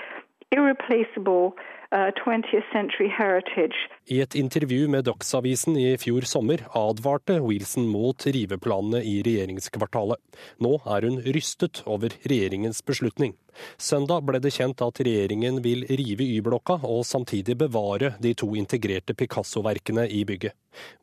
[0.50, 1.52] irreplaceable
[1.92, 3.76] uh, 20th century heritage.
[4.06, 10.20] I et intervju med Dagsavisen i fjor sommer advarte Wilson mot riveplanene i regjeringskvartalet.
[10.64, 13.36] Nå er hun rystet over regjeringens beslutning.
[13.76, 19.16] Søndag ble det kjent at regjeringen vil rive Y-blokka og samtidig bevare de to integrerte
[19.18, 20.54] Picasso-verkene i bygget.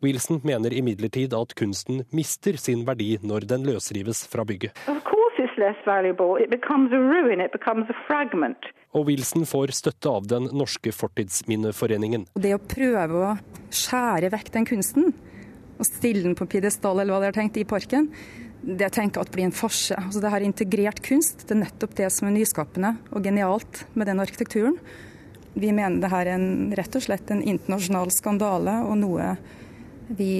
[0.02, 4.72] Wilson mener imidlertid at kunsten mister sin verdi når den løsrives fra bygget.
[4.88, 5.04] Of
[5.36, 6.38] course less valuable.
[6.44, 7.42] It becomes a ruin.
[7.42, 8.58] It becomes a fragment.
[8.92, 12.28] Og Wilson får støtte av Den norske fortidsminneforeningen.
[12.34, 13.36] Det å prøve å
[13.74, 15.14] skjære vekk den kunsten,
[15.76, 18.08] og stille den på pidestall eller hva de har tenkt i parken,
[18.66, 19.98] det tenker jeg at blir en farse.
[20.00, 24.08] Altså det her integrert kunst, det er nettopp det som er nyskapende og genialt med
[24.10, 24.80] den arkitekturen.
[25.56, 29.36] Vi mener det her er en, rett og slett en internasjonal skandale, og noe
[30.16, 30.32] vi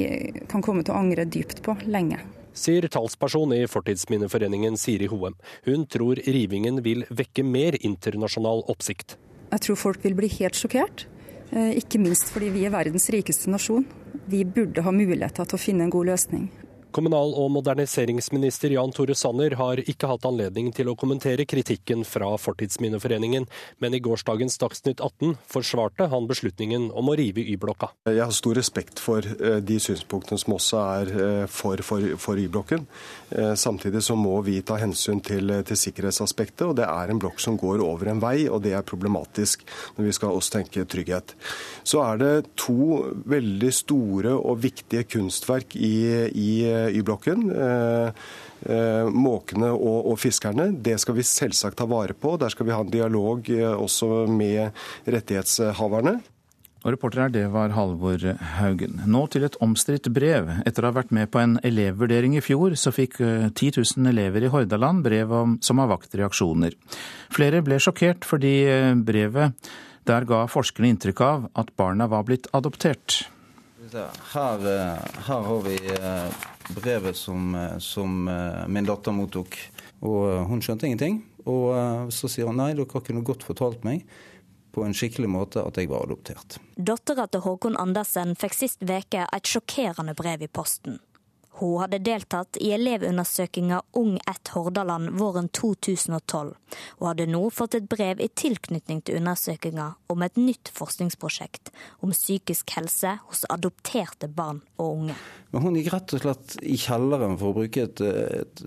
[0.52, 2.24] kan komme til å angre dypt på lenge
[2.56, 5.36] sier talsperson i Fortidsminneforeningen Siri Hoem.
[5.68, 9.18] Hun tror rivingen vil vekke mer internasjonal oppsikt.
[9.52, 11.06] Jeg tror folk vil bli helt sjokkert,
[11.52, 13.86] eh, ikke minst fordi vi er verdens rikeste nasjon.
[14.28, 16.50] Vi burde ha muligheter til å finne en god løsning.
[16.96, 22.30] Kommunal- og moderniseringsminister Jan Tore Sanner har ikke hatt anledning til å kommentere kritikken fra
[22.40, 23.50] Fortidsminneforeningen,
[23.84, 27.90] men i gårsdagens Dagsnytt 18 forsvarte han beslutningen om å rive Y-blokka.
[28.08, 32.40] Jeg har stor respekt for eh, de synspunktene som også er eh, for, for, for
[32.40, 32.88] Y-blokken.
[33.28, 37.44] Eh, samtidig så må vi ta hensyn til, til, sikkerhetsaspektet, og det er en blokk
[37.44, 41.36] som går over en vei, og det er problematisk når vi skal også tenke trygghet.
[41.84, 45.96] Så er det to veldig store og viktige kunstverk i,
[46.32, 46.50] i
[46.92, 47.48] Y-blokken.
[47.52, 48.28] Eh,
[48.70, 50.70] eh, måkene og, og, fiskerne.
[50.84, 52.36] Det skal vi selvsagt ta vare på.
[52.42, 54.76] Der skal vi ha en dialog eh, også med
[55.08, 56.20] rettighetshaverne.
[56.86, 58.22] Og reporter her, det var Halvor
[58.60, 59.00] Haugen.
[59.10, 60.52] Nå til et omstridt brev.
[60.70, 64.46] Etter å ha vært med på en elevvurdering i fjor, så fikk 10 000 elever
[64.46, 66.78] i Hordaland brev om, som har vakt reaksjoner.
[67.34, 68.54] Flere ble sjokkert fordi
[69.02, 69.58] brevet
[70.06, 73.26] der ga forskerne inntrykk av at barna var blitt adoptert.
[73.94, 74.64] Her,
[75.28, 75.78] her har vi
[76.68, 79.58] brevet som, eh, som eh, min datter mottok.
[80.00, 81.24] Og eh, hun skjønte ingenting.
[81.46, 84.02] Og så sier hun nei, dere kunne godt fortalt meg
[84.74, 86.58] på en skikkelig måte at jeg var adoptert.
[86.74, 90.98] Dattera til Håkon Andersen fikk sist veke et sjokkerende brev i posten.
[91.56, 96.52] Hun hadde deltatt i elevundersøkinga Ung 1 Hordaland våren 2012,
[97.00, 101.72] og hadde nå fått et brev i tilknytning til undersøkinga om et nytt forskningsprosjekt
[102.04, 105.18] om psykisk helse hos adopterte barn og unge.
[105.54, 108.66] Men hun gikk rett og slett i kjelleren, for å bruke et, et,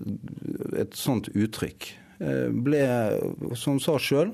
[0.87, 1.91] et sånt uttrykk.
[2.25, 2.81] Eh, ble,
[3.53, 4.33] som hun sa sjøl,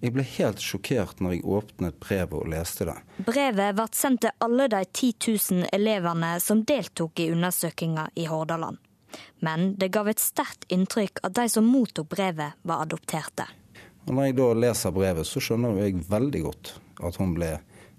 [0.00, 2.96] jeg ble helt sjokkert når jeg åpnet brevet og leste det.
[3.26, 8.80] Brevet ble sendt til alle de 10 000 elevene som deltok i undersøkelsen i Hordaland.
[9.44, 13.48] Men det gav et sterkt inntrykk at de som mottok brevet, var adopterte.
[14.06, 16.72] Og når jeg da leser brevet, så skjønner jeg veldig godt
[17.04, 17.56] at hun ble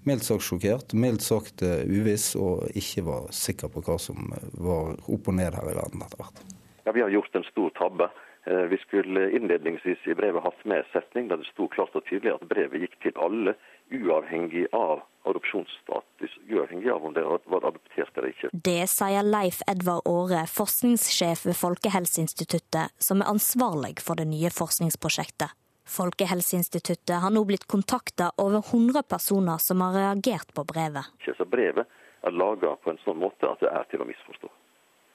[0.08, 4.96] mildt sagt sjokkert, mildt sagt eh, uviss og ikke var sikker på hva som var
[4.98, 6.42] opp og ned her i verden etter hvert.
[6.82, 8.10] Ja, Vi har gjort en stor tabbe.
[8.44, 12.34] Eh, vi skulle innledningsvis i brevet hatt med setning der det sto klart og tydelig
[12.34, 13.54] at brevet gikk til alle,
[13.92, 18.50] uavhengig av adopsjonsstatus, uavhengig av om det var adoptert eller ikke.
[18.52, 25.54] Det sier Leif Edvard Aare, forskningssjef ved Folkehelseinstituttet, som er ansvarlig for det nye forskningsprosjektet.
[25.92, 31.14] Folkehelseinstituttet har nå blitt kontakta over 100 personer som har reagert på brevet.
[31.22, 31.86] Så brevet
[32.26, 34.50] er laga på en sånn måte at det er til å misforstå.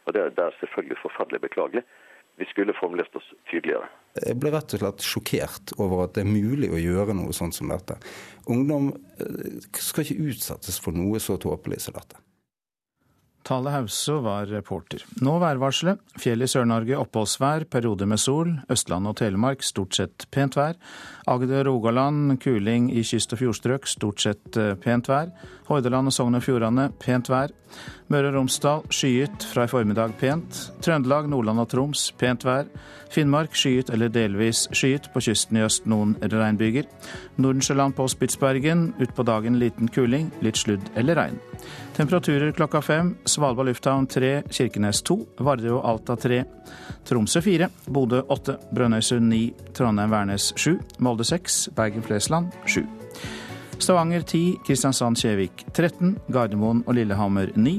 [0.07, 1.83] Og Det er selvfølgelig forferdelig beklagelig
[2.37, 3.89] vi skulle formulert oss tydeligere.
[4.17, 7.57] Jeg ble rett og slett sjokkert over at det er mulig å gjøre noe sånt
[7.57, 7.97] som dette.
[8.49, 12.21] Ungdom eh, skal ikke utsettes for noe så tåpelig som dette.
[13.47, 15.05] Tale Hause var reporter.
[15.23, 16.01] Nå værvarselet.
[16.19, 18.49] Fjell i Sør-Norge oppholdsvær, perioder med sol.
[18.73, 20.75] Østlandet og Telemark stort sett pent vær.
[21.31, 25.31] Agder og Rogaland kuling i kyst- og fjordstrøk, stort sett eh, pent vær.
[25.69, 27.55] Hordaland og Sogn og Fjordane pent vær.
[28.07, 30.59] Møre og Romsdal skyet, fra i formiddag pent.
[30.83, 32.69] Trøndelag, Nordland og Troms pent vær.
[33.11, 36.87] Finnmark skyet eller delvis skyet, på kysten i øst noen regnbyger.
[37.35, 41.41] Nordensjøland på Spitsbergen utpå dagen liten kuling, litt sludd eller regn.
[41.97, 43.15] Temperaturer klokka fem.
[43.27, 46.45] Svalbard lufthavn tre, Kirkenes to, Vardø og Alta tre.
[47.07, 52.85] Tromsø fire, Bodø åtte, Brønnøysund ni, Trondheim-Værnes sju, Molde seks, Bergen-Flesland sju.
[53.83, 57.75] Stavanger 10, Kristiansand-Kjevik 13, Gardermoen og Lillehammer 9,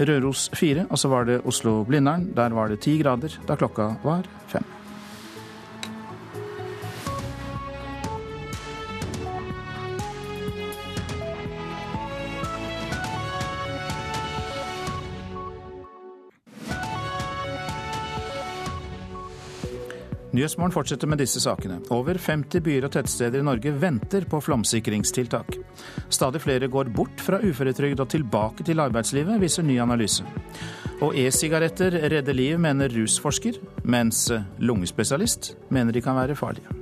[0.00, 2.30] Røros 4, og så var det Oslo-Blindern.
[2.36, 4.64] Der var det 10 grader da klokka var fem.
[20.30, 21.80] Nyhetsmorgen fortsetter med disse sakene.
[21.90, 25.56] Over 50 byer og tettsteder i Norge venter på flomsikringstiltak.
[26.06, 30.22] Stadig flere går bort fra uføretrygd og tilbake til arbeidslivet, viser ny analyse.
[31.02, 34.28] Og e-sigaretter redder liv, mener rusforsker, mens
[34.62, 36.78] lungespesialist mener de kan være farlige.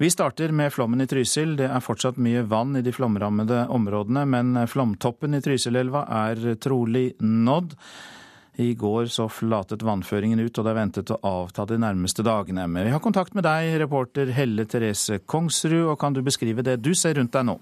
[0.00, 1.58] Vi starter med flommen i Trysil.
[1.58, 7.10] Det er fortsatt mye vann i de flomrammede områdene, men flomtoppen i Trysilelva er trolig
[7.18, 7.74] nådd.
[8.60, 12.66] I går så flatet vannføringen ut, og det er ventet å avta de nærmeste dagene.
[12.68, 16.76] Men vi har kontakt med deg, reporter Helle Therese Kongsrud, og kan du beskrive det
[16.84, 17.56] du ser rundt deg nå?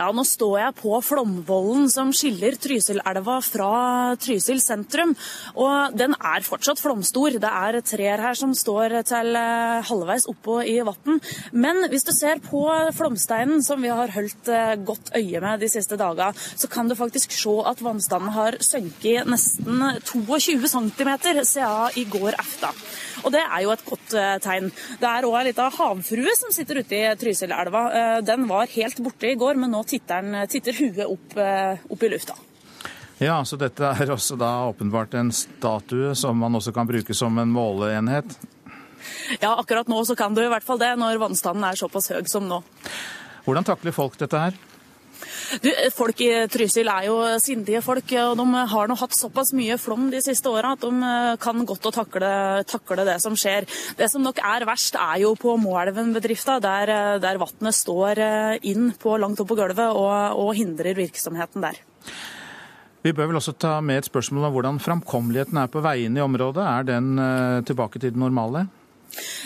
[0.00, 3.72] Ja, nå står jeg på Flomvollen som skiller Trysilelva fra
[4.16, 5.10] Trysil sentrum.
[5.60, 7.36] Og den er fortsatt flomstor.
[7.36, 11.20] Det er trær her som står til eh, halvveis oppå i vann.
[11.52, 12.62] Men hvis du ser på
[12.96, 16.96] flomsteinen som vi har holdt eh, godt øye med de siste dagene, så kan du
[16.96, 21.12] faktisk se at vannstanden har sunket nesten 22 cm
[21.44, 22.72] siden i går efta.
[23.20, 24.72] Og det er jo et godt eh, tegn.
[24.96, 27.84] Det er òg ei lita havfrue som sitter ute i Trysilelva.
[28.24, 32.12] Den var helt borte i går, men nå titter, titter huet opp, eh, opp, i
[32.12, 32.38] lufta.
[33.20, 37.36] Ja, så dette er også da åpenbart en statue som man også kan bruke som
[37.38, 38.32] en måleenhet?
[39.40, 42.24] Ja, akkurat nå så kan du i hvert fall det, når vannstanden er såpass høy
[42.30, 42.62] som nå.
[43.44, 44.56] Hvordan takler folk dette her?
[45.62, 49.76] Du, folk i Trysil er jo sindige folk, og de har nå hatt såpass mye
[49.80, 52.32] flom de siste åra at de eh, kan godt å takle,
[52.70, 53.66] takle, det som skjer.
[53.98, 58.58] Det som nok er verst, er jo på Moelven-bedrifta, der, eh, der vannet står eh,
[58.70, 61.80] inn på langt opp på gulvet og, og hindrer virksomheten der.
[63.00, 66.24] Vi bør vel også ta med et spørsmål om hvordan framkommeligheten er på veiene i
[66.24, 66.66] området.
[66.68, 67.14] Er den
[67.64, 68.66] tilbake til det normale?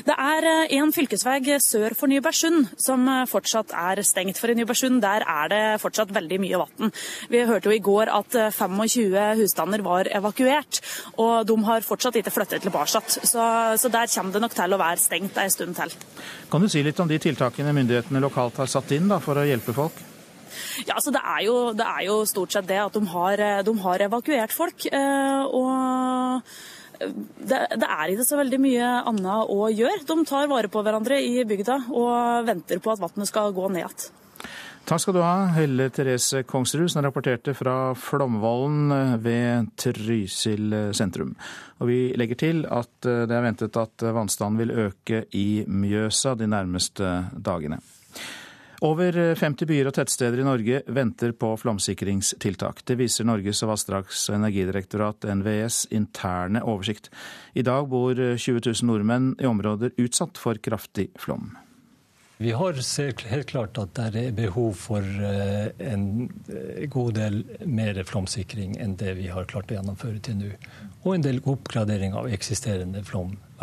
[0.04, 4.38] Det er eh, en fylkesvei sør for Nybergsund som eh, fortsatt er stengt.
[4.40, 6.92] For i Nybergsund der er det fortsatt veldig mye vann.
[7.32, 10.80] Vi hørte jo i går at 25 eh, husstander var evakuert,
[11.16, 13.02] og de har fortsatt ikke flyttet tilbake.
[13.14, 13.44] Så,
[13.80, 15.94] så der kommer det nok til å være stengt en stund til.
[16.50, 19.46] Kan du si litt om de tiltakene myndighetene lokalt har satt inn da, for å
[19.48, 20.02] hjelpe folk?
[20.84, 23.74] Ja, altså det er, jo, det er jo stort sett det at de har, de
[23.82, 24.86] har evakuert folk.
[24.92, 26.44] og
[27.12, 30.04] det, det, er ikke så veldig mye annet å gjøre.
[30.08, 33.84] De tar vare på hverandre i bygda og venter på at vannet skal gå ned
[33.84, 34.20] igjen.
[34.84, 38.92] Takk skal du ha, Helle Therese Kongsrud, som rapporterte fra Flomvollen
[39.24, 41.32] ved Trysil sentrum.
[41.80, 46.50] Og vi legger til at det er ventet at vannstanden vil øke i Mjøsa de
[46.52, 47.80] nærmeste dagene.
[48.84, 52.82] Over 50 byer og tettsteder i Norge venter på flomsikringstiltak.
[52.84, 57.08] Det viser Norges vassdrags- og energidirektorat, NVEs, interne oversikt.
[57.56, 61.54] I dag bor 20 000 nordmenn i områder utsatt for kraftig flom.
[62.36, 62.76] Vi har
[63.30, 68.96] helt klart at det er behov for eh, en eh, god del mer flomsikring enn
[69.00, 70.50] det vi har klart å gjennomføre til nå.
[71.06, 73.04] Og en del oppgradering av eksisterende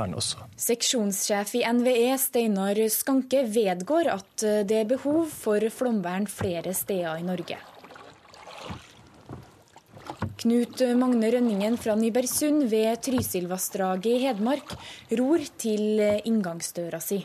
[0.02, 0.48] flomvern også.
[0.58, 7.20] Seksjonssjef i NVE Steinar Skanke vedgår at eh, det er behov for flomvern flere steder
[7.20, 7.58] i Norge.
[10.42, 14.74] Knut Magne Rønningen fra Nybergsund ved Trysilvassdraget i Hedmark
[15.20, 17.20] ror til inngangsdøra si.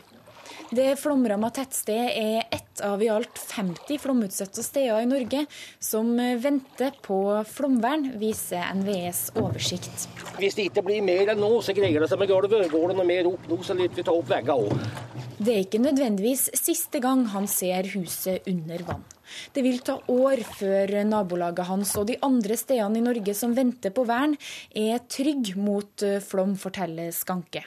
[0.67, 5.45] Det flomramma tettstedet er ett av i alt 50 flomutsatte steder i Norge
[5.79, 6.09] som
[6.43, 10.09] venter på flomvern, viser NVEs oversikt.
[10.35, 12.67] Hvis det ikke blir mer enn nå, så greier det seg med gulvet.
[12.73, 15.15] Går det noe mer opp nå, så lytter vi ta opp veggene òg.
[15.37, 19.07] Det er ikke nødvendigvis siste gang han ser huset under vann.
[19.55, 23.95] Det vil ta år før nabolaget hans og de andre stedene i Norge som venter
[23.95, 24.35] på vern,
[24.75, 27.63] er trygge mot flom, forteller Skanke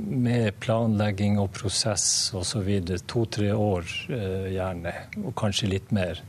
[0.00, 2.68] med planlegging og prosess osv.
[3.10, 6.20] to-tre år eh, gjerne, og kanskje litt mer.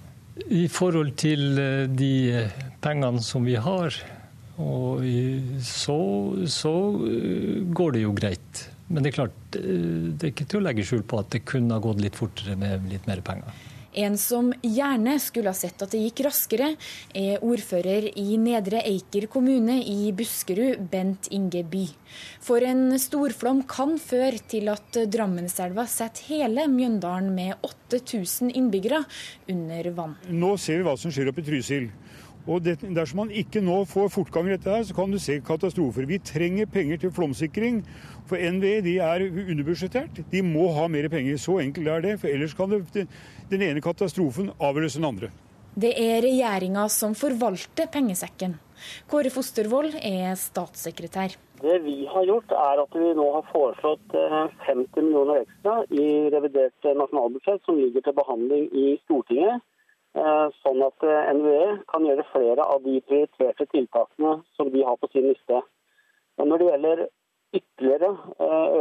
[0.47, 2.47] I forhold til eh, de
[2.83, 3.95] pengene som vi har,
[4.57, 5.99] så,
[6.45, 6.75] så
[7.07, 8.63] eh, går det jo greit.
[8.91, 11.77] Men det er klart, det er ikke til å legge skjul på at det kunne
[11.77, 13.55] ha gått litt fortere med litt mer penger.
[13.93, 16.69] En som gjerne skulle ha sett at det gikk raskere,
[17.17, 21.83] er ordfører i Nedre Eiker kommune i Buskerud, Bent Inge By.
[22.43, 29.03] For en storflom kan føre til at Drammenselva setter hele Mjøndalen med 8000 innbyggere
[29.51, 30.15] under vann.
[30.31, 31.91] Nå ser vi hva som skjer oppe i Trysil.
[32.47, 35.37] Og det, Dersom man ikke nå får fortgang i dette, her, så kan du se
[35.45, 36.07] katastrofer.
[36.09, 37.83] Vi trenger penger til flomsikring.
[38.29, 40.23] For NVE de er underbudsjettert.
[40.31, 41.37] De må ha mer penger.
[41.37, 42.17] Så enkelt er det.
[42.23, 43.05] For ellers kan det,
[43.51, 45.31] den ene katastrofen avløse den andre.
[45.71, 48.57] Det er regjeringa som forvalter pengesekken.
[49.07, 51.37] Kåre Fostervoll er statssekretær.
[51.61, 56.07] Det vi har gjort, er at vi nå har foreslått 50 eh, millioner ekstra i
[56.33, 59.61] revidert nasjonalbudsjett, som ligger til behandling i Stortinget.
[60.13, 61.05] Sånn at
[61.37, 65.61] NVE kan gjøre flere av de prioriterte tiltakene som de har på sin liste.
[66.37, 67.03] Men når det gjelder
[67.51, 68.09] ytterligere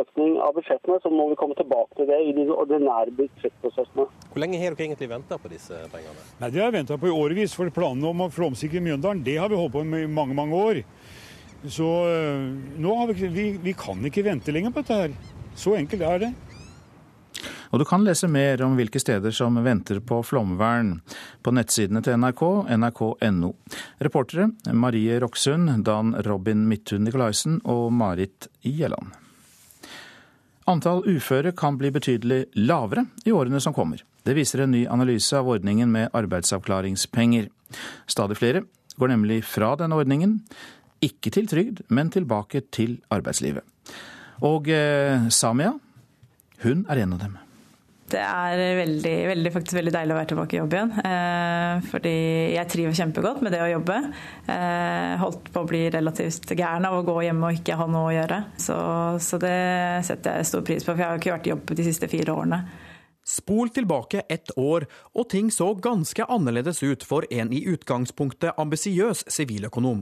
[0.00, 4.06] økning av budsjettene, så må vi komme tilbake til det i de ordinære budsjettprosessene.
[4.30, 6.26] Hvor lenge har dere egentlig venta på disse pengene?
[6.38, 7.56] Nei, Det har jeg venta på i årevis.
[7.58, 10.54] For planene om å flomsikre Mjøndalen det har vi holdt på med i mange mange
[10.54, 10.82] år.
[11.66, 11.88] Så
[12.80, 15.18] nå har vi, vi, vi kan ikke vente lenger på dette her.
[15.58, 16.30] Så enkelt er det.
[17.70, 20.96] Og du kan lese mer om hvilke steder som venter på flomvern
[21.42, 22.42] på nettsidene til NRK,
[22.76, 23.52] nrk.no.
[24.02, 29.14] Reportere Marie Roksund, Dan Robin Midthun Nikolaisen og Marit Gjelland.
[30.70, 34.02] Antall uføre kan bli betydelig lavere i årene som kommer.
[34.22, 37.48] Det viser en ny analyse av ordningen med arbeidsavklaringspenger.
[38.06, 38.64] Stadig flere
[39.00, 40.40] går nemlig fra denne ordningen,
[41.00, 43.64] ikke til trygd, men tilbake til arbeidslivet.
[44.46, 45.72] Og eh, Samia,
[46.64, 47.38] hun er en av dem.
[48.10, 50.92] Det er veldig, veldig, faktisk veldig deilig å være tilbake i jobb igjen.
[51.06, 52.14] Eh, fordi
[52.56, 53.98] jeg trives kjempegodt med det å jobbe.
[54.50, 58.10] Eh, holdt på å bli relativt gæren av å gå hjemme og ikke ha noe
[58.10, 58.40] å gjøre.
[58.58, 58.78] Så,
[59.22, 59.56] så det
[60.08, 62.34] setter jeg stor pris på, for jeg har ikke vært i jobb de siste fire
[62.34, 62.62] årene.
[63.30, 69.26] Spol tilbake ett år, og ting så ganske annerledes ut for en i utgangspunktet ambisiøs
[69.30, 70.00] siviløkonom.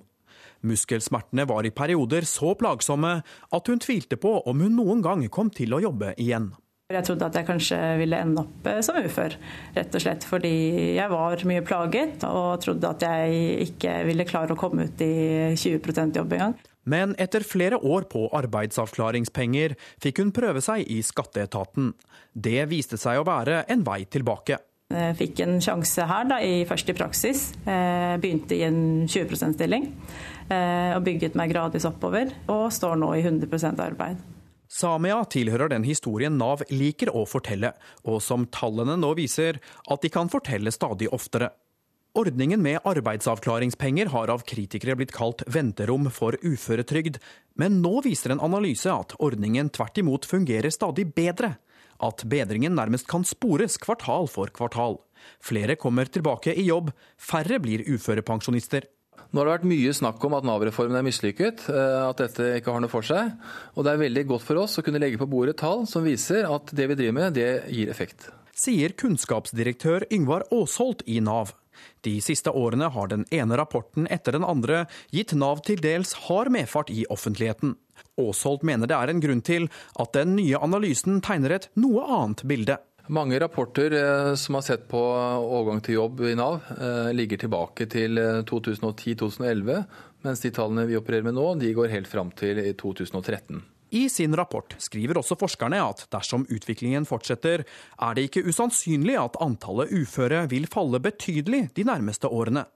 [0.65, 3.19] Muskelsmertene var i perioder så plagsomme
[3.55, 6.51] at hun tvilte på om hun noen gang kom til å jobbe igjen.
[6.89, 9.35] Jeg trodde at jeg kanskje ville ende opp eh, som ufør,
[9.75, 10.53] rett og slett fordi
[10.97, 15.53] jeg var mye plaget og trodde at jeg ikke ville klare å komme ut i
[15.53, 16.55] 20 jobb engang.
[16.89, 21.93] Men etter flere år på arbeidsavklaringspenger fikk hun prøve seg i skatteetaten.
[22.33, 24.57] Det viste seg å være en vei tilbake.
[24.89, 26.41] Jeg fikk en sjanse her, da,
[26.73, 27.45] først i praksis.
[27.69, 29.91] Jeg begynte i en 20 %-stilling
[30.49, 34.25] eh, og bygget meg gradvis oppover, og står nå i 100% arbeid.
[34.69, 37.73] Samia tilhører den historien Nav liker å fortelle,
[38.05, 41.49] og som tallene nå viser at de kan fortelle stadig oftere.
[42.19, 47.17] Ordningen med arbeidsavklaringspenger har av kritikere blitt kalt venterom for uføretrygd,
[47.61, 51.57] men nå viser en analyse at ordningen tvert imot fungerer stadig bedre.
[52.03, 55.01] At bedringen nærmest kan spores kvartal for kvartal.
[55.43, 58.87] Flere kommer tilbake i jobb, færre blir uførepensjonister.
[59.29, 62.73] Nå har det vært mye snakk om at Nav-reformen er mislykket, eh, at dette ikke
[62.73, 63.35] har noe for seg.
[63.77, 66.49] Og det er veldig godt for oss å kunne legge på bordet tall som viser
[66.49, 68.31] at det vi driver med, det gir effekt.
[68.59, 71.53] Sier kunnskapsdirektør Yngvar Aasholt i Nav.
[72.03, 76.51] De siste årene har den ene rapporten etter den andre gitt Nav til dels hard
[76.55, 77.77] medfart i offentligheten.
[78.19, 79.69] Aasholt mener det er en grunn til
[80.01, 82.79] at den nye analysen tegner et noe annet bilde.
[83.09, 87.87] Mange rapporter eh, som har sett på overgang til jobb i Nav, eh, ligger tilbake
[87.89, 92.61] til 2010-2011, eh, mens de tallene vi opererer med nå, de går helt fram til
[92.77, 93.63] 2013.
[93.97, 99.41] I sin rapport skriver også forskerne at dersom utviklingen fortsetter, er det ikke usannsynlig at
[99.41, 102.67] antallet uføre vil falle betydelig de nærmeste årene.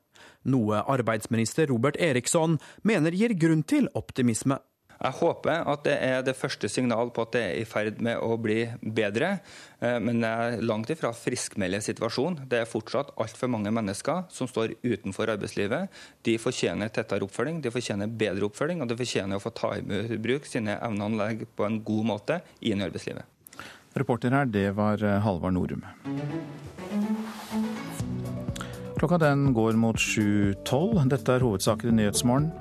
[0.49, 2.57] Noe arbeidsminister Robert Eriksson
[2.89, 4.57] mener gir grunn til optimisme.
[5.03, 8.21] Jeg håper at det er det første signal på at det er i ferd med
[8.23, 9.33] å bli bedre.
[9.83, 12.45] Eh, men det er langt ifra friskmelder situasjonen.
[12.51, 15.91] Det er fortsatt altfor mange mennesker som står utenfor arbeidslivet.
[16.23, 20.21] De fortjener tettere oppfølging, de fortjener bedre oppfølging, og de fortjener å få ta i
[20.23, 23.27] bruk sine evneanlegg på en god måte inn i arbeidslivet.
[23.99, 25.83] Reporter her, det var eh, Halvard Norum.
[29.03, 31.09] Klokka den går mot 7.12.
[31.11, 32.53] Dette er hovedsaker i Nyhetsmorgen.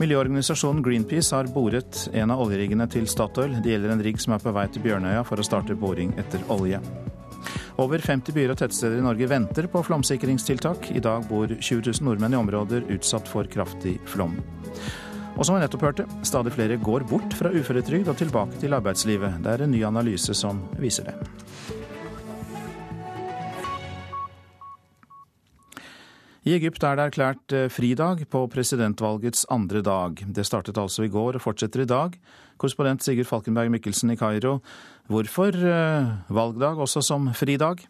[0.00, 3.58] Miljøorganisasjonen Greenpeace har boret en av oljeriggene til Statoil.
[3.60, 6.40] Det gjelder en rigg som er på vei til Bjørnøya for å starte boring etter
[6.48, 6.80] olje.
[7.80, 10.88] Over 50 byer og tettsteder i Norge venter på flomsikringstiltak.
[10.96, 14.38] I dag bor 20 000 nordmenn i områder utsatt for kraftig flom.
[15.36, 19.36] Og som vi nettopp hørte, stadig flere går bort fra uføretrygd og tilbake til arbeidslivet.
[19.44, 21.79] Det er en ny analyse som viser det.
[26.50, 30.18] I Egypt er det erklært eh, fridag på presidentvalgets andre dag.
[30.34, 32.16] Det startet altså i går og fortsetter i dag.
[32.58, 34.56] Korrespondent Sigurd Falkenberg Mikkelsen i Kairo.
[35.12, 37.84] Hvorfor eh, valgdag også som fridag?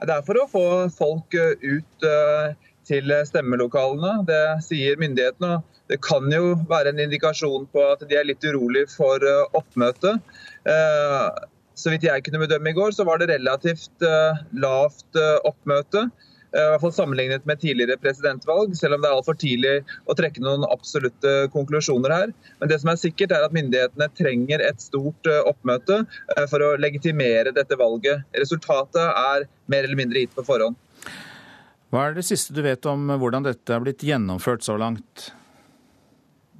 [0.00, 0.62] Det er for å få
[0.94, 2.08] folk eh, ut
[2.88, 4.14] til stemmelokalene.
[4.30, 5.60] Det sier myndighetene.
[5.92, 9.20] Det kan jo være en indikasjon på at de er litt urolig for
[9.58, 10.22] oppmøtet.
[11.76, 14.06] Så vidt jeg kunne bedømme i går, så var det relativt
[14.64, 16.08] lavt oppmøte.
[16.50, 19.74] Eh, i hvert fall sammenlignet med tidligere presidentvalg, selv om det er altfor tidlig
[20.10, 22.34] å trekke noen absolutte konklusjoner her.
[22.58, 26.66] Men det som er sikkert er at myndighetene trenger et stort eh, oppmøte eh, for
[26.66, 28.26] å legitimere dette valget.
[28.34, 30.78] Resultatet er mer eller mindre gitt på forhånd.
[31.90, 35.30] Hva er det siste du vet om hvordan dette er blitt gjennomført så langt?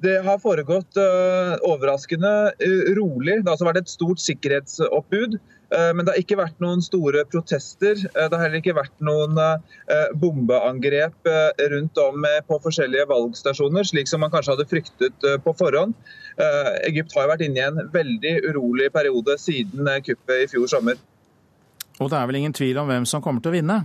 [0.00, 0.96] Det har foregått
[1.66, 2.30] overraskende
[2.96, 3.34] rolig.
[3.36, 5.36] Det har altså vært et stort sikkerhetsoppbud.
[5.70, 7.98] Men det har ikke vært noen store protester.
[8.02, 9.38] Det har heller ikke vært noen
[10.18, 11.30] bombeangrep
[11.72, 15.94] rundt om på forskjellige valgstasjoner, slik som man kanskje hadde fryktet på forhånd.
[16.88, 20.98] Egypt har vært inne i en veldig urolig periode siden kuppet i fjor sommer.
[22.00, 23.82] Og det er vel ingen tvil om hvem som kommer til å vinne?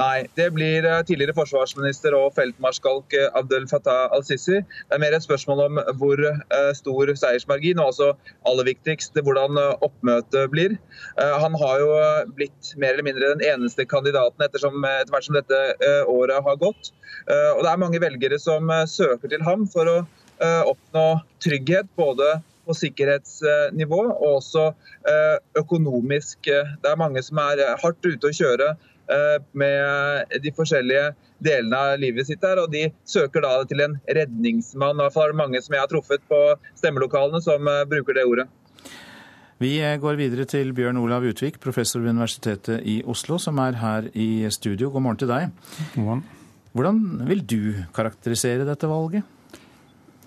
[0.00, 4.62] Nei, det blir eh, tidligere forsvarsminister og feltmarskalk eh, Abdel Fattah al-Sisi.
[4.62, 8.08] Det er mer et spørsmål om hvor eh, stor seiersmargin, og også
[8.48, 10.76] aller viktigst hvordan oppmøtet blir.
[11.18, 11.90] Han har jo
[12.36, 15.60] blitt mer eller mindre den eneste kandidaten etter hvert som dette
[16.08, 16.92] året har gått.
[17.28, 19.96] Og det er mange velgere som søker til ham for å
[20.70, 21.04] oppnå
[21.44, 24.70] trygghet, både på sikkerhetsnivå og også
[25.60, 26.46] økonomisk.
[26.46, 28.74] Det er mange som er hardt ute å kjøre
[29.52, 34.98] med de forskjellige delene av livet sitt her, og de søker da til en redningsmann.
[34.98, 36.40] I hvert fall mange som jeg har truffet på
[36.78, 38.46] stemmelokalene som eh, bruker det ordet.
[39.60, 43.80] Vi eh, går videre til Bjørn Olav Utvik, professor ved Universitetet i Oslo, som er
[43.80, 44.92] her i studio.
[44.92, 45.50] God morgen til deg.
[45.96, 46.24] God morgen.
[46.76, 47.62] Hvordan vil du
[47.96, 49.26] karakterisere dette valget?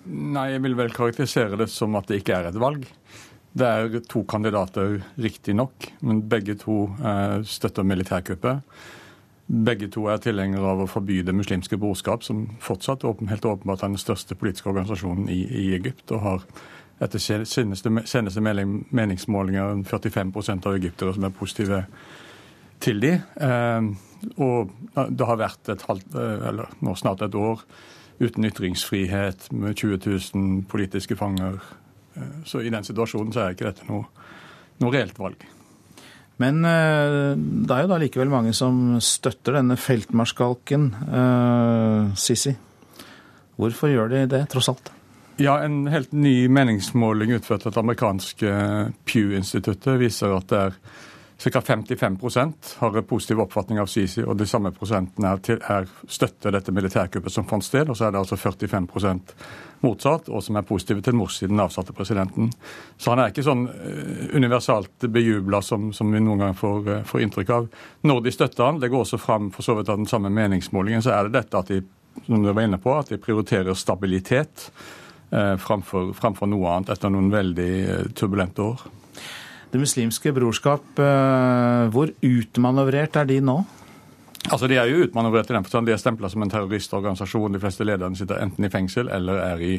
[0.04, 2.84] Nei, Jeg vil vel karakterisere det som at det ikke er et valg.
[3.54, 8.64] Det er to kandidater, riktignok, men begge to eh, støtter militærkuppet.
[9.46, 13.92] Begge to er tilhengere av å forby Det muslimske brorskap, som fortsatt helt åpenbart er
[13.92, 16.46] den største politiske organisasjonen i, i Egypt, og har
[17.04, 17.90] etter seneste,
[18.90, 21.84] meningsmålinger 45% av egyptere som er positive
[22.82, 23.12] til de.
[23.20, 23.88] Eh,
[24.34, 24.74] og
[25.14, 27.62] det har vært et halvt, eh, eller nå snart et år
[28.18, 30.02] uten ytringsfrihet, med 20
[30.34, 31.62] 000 politiske fanger
[32.46, 34.06] så i den situasjonen så er ikke dette noe,
[34.82, 35.44] noe reelt valg.
[36.42, 42.54] Men eh, det er jo da likevel mange som støtter denne feltmarskalken, uh, Sisi.
[43.54, 44.90] Hvorfor gjør de det, tross alt?
[45.38, 48.50] Ja, En helt ny meningsmåling utført av det amerikanske
[49.06, 50.76] Pew-instituttet viser at det er
[51.38, 51.60] Ca.
[51.60, 56.54] 55% har en positiv oppfatning av Sisi, og de samme prosentene er, til, er støtter
[56.54, 57.90] dette militærkuppet som fant sted.
[57.90, 59.34] Og så er det altså 45%
[59.84, 62.52] motsatt, og som er positive til Morsi, den avsatte presidenten.
[62.96, 67.04] Så han er ikke sånn eh, universalt bejubla som, som, vi noen ganger får, eh,
[67.10, 67.68] får, inntrykk av.
[68.08, 71.04] Når de støtter han, det går også fram for så vidt av den samme meningsmålingen,
[71.04, 71.82] så er det dette at de
[72.26, 74.70] som du var inne på, at de prioriterer stabilitet
[75.34, 78.84] eh, framfor, framfor noe annet etter noen veldig eh, turbulente år.
[79.74, 83.56] Det muslimske brorskap, eh, hvor utmanøvrert er de nå?
[84.52, 87.56] Altså, De er jo utmanøvrert i den forstand de er stempla som en terroristorganisasjon.
[87.56, 89.72] De fleste lederne sitter enten i fengsel eller er i,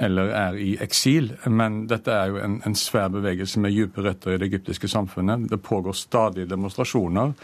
[0.00, 1.28] eller er i eksil.
[1.44, 5.44] Men dette er jo en, en svær bevegelse med dype røtter i det egyptiske samfunnet.
[5.50, 7.34] Det pågår stadig demonstrasjoner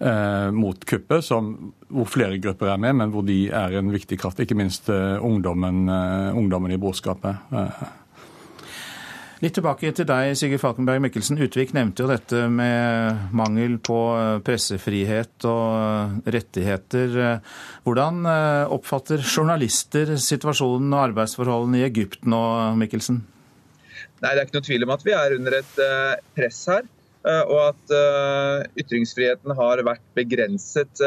[0.00, 1.52] eh, mot kuppet, som,
[1.88, 4.40] hvor flere grupper er med, men hvor de er en viktig kraft.
[4.40, 7.50] Ikke minst eh, ungdommen, eh, ungdommen, i brorskapet.
[7.52, 7.88] Eh,
[9.40, 11.38] Litt tilbake til deg, Sigurd Falkenberg Mikkelsen.
[11.40, 17.16] Utvik nevnte jo dette med mangel på eh, pressefrihet og eh, rettigheter.
[17.86, 22.42] Hvordan eh, oppfatter journalister situasjonen og arbeidsforholdene i Egypt nå,
[22.82, 23.22] Mikkelsen?
[24.20, 25.74] Nei, Det er ikke noe tvil om at vi er under et
[26.36, 26.84] press her.
[27.24, 27.92] Og at
[28.80, 31.00] ytringsfriheten har vært begrenset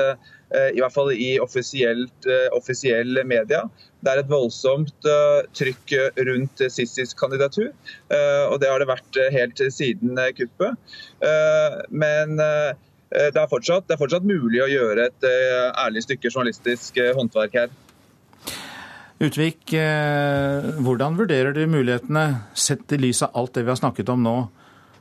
[0.53, 3.63] i hvert fall i eh, offisiell media.
[4.03, 5.93] Det er et voldsomt eh, trykk
[6.29, 7.71] rundt Sissis kandidatur,
[8.51, 10.75] og det har det vært helt siden kuppet.
[11.89, 15.27] Men det er, fortsatt, det er fortsatt mulig å gjøre et
[15.79, 17.73] ærlig stykke journalistisk håndverk her.
[19.23, 24.25] Utvik, hvordan vurderer du mulighetene, sett i lys av alt det vi har snakket om
[24.25, 24.37] nå,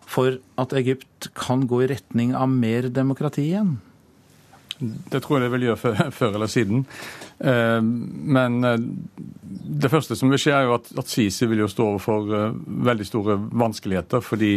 [0.06, 3.80] for at Egypt kan gå i retning av mer demokrati igjen?
[4.82, 6.86] Det tror jeg det vil gjøre før, eller siden.
[7.38, 7.80] Eh,
[8.38, 8.78] men eh,
[9.82, 12.58] det første som vil skje, er jo at, at Sisi vil jo stå overfor eh,
[12.90, 14.24] veldig store vanskeligheter.
[14.24, 14.56] fordi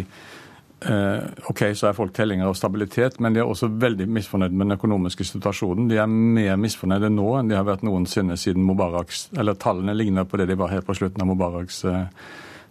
[0.85, 4.75] OK, så er folk tellinger av stabilitet, men de er også veldig misfornøyd med den
[4.75, 5.87] økonomiske situasjonen.
[5.89, 10.27] De er mer misfornøyde nå enn de har vært noensinne siden Mubaraks Eller tallene ligner
[10.29, 11.79] på det de var helt på slutten av Mubaraks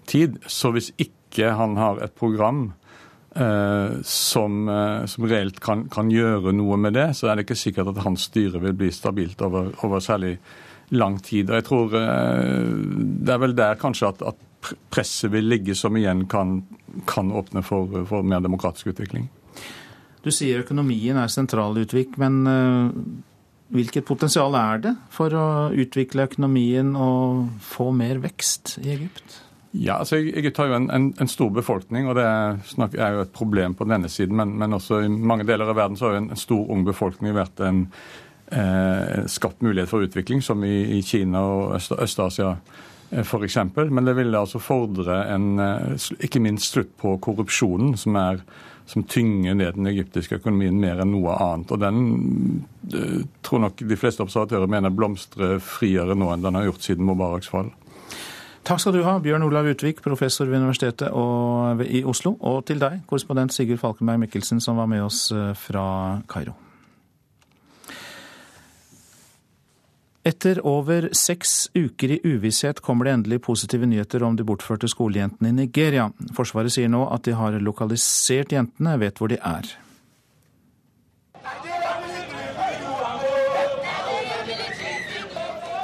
[0.06, 0.36] tid.
[0.46, 2.83] Så hvis ikke han har et program Eh,
[4.02, 7.90] som, eh, som, reelt kan, kan, gjøre noe med det, så er det ikke sikkert
[7.94, 10.36] at hans styre vil bli stabilt over, over særlig
[10.94, 11.50] lang tid.
[11.50, 12.72] Og jeg tror eh,
[13.26, 16.62] Det er vel der kanskje at, at presset vil ligge, som igjen kan,
[17.10, 19.28] kan åpne for, for, mer demokratisk utvikling.
[20.24, 22.46] Du sier økonomien er sentral, Utvik, men
[23.74, 29.43] hvilket potensial er det for å utvikle økonomien og få mer vekst i Egypt?
[29.76, 33.32] Ja, altså Egypt har jo en, en, en, stor befolkning, og det er, jo et
[33.34, 34.36] problem på denne siden.
[34.38, 36.84] Men, men, også i mange deler av verden så har jo en, en stor ung
[36.86, 37.80] befolkning vært en
[38.54, 42.54] eh, skapt mulighet for utvikling, som i, i Kina og Øst-Asia
[43.10, 43.58] f.eks.
[43.74, 45.58] Men det ville altså fordre en,
[46.22, 48.40] ikke minst slutt på korrupsjonen, som, er,
[48.86, 51.74] som tynger ned den egyptiske økonomien mer enn noe annet.
[51.74, 52.64] Og den
[53.42, 57.50] tror nok de fleste observatører mener blomstrer friere nå enn den har gjort siden Mubaraks
[57.50, 57.74] fall.
[58.64, 61.10] Takk skal du ha, Bjørn Olav Utvik, professor ved Universitetet
[61.84, 62.32] i Oslo.
[62.40, 66.56] Og til deg, korrespondent Sigurd Falkenberg Mikkelsen, som var med oss eh, fra Kairo.
[70.24, 75.52] Etter over seks uker i uvisshet kommer det endelig positive nyheter om de bortførte skolejentene
[75.52, 76.08] i Nigeria.
[76.32, 79.68] Forsvaret sier nå at de har lokalisert jentene, vet hvor de er.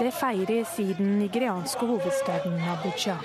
[0.00, 3.18] Det feires i den nigerianske hovedstaden Abuja.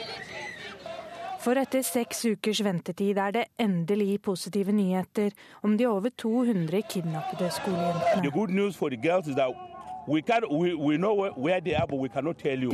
[1.39, 5.31] For etter seks ukers ventetid er det endelig positive nyheter
[5.63, 8.23] om de over 200 kidnappede skolejentene.
[8.25, 8.31] De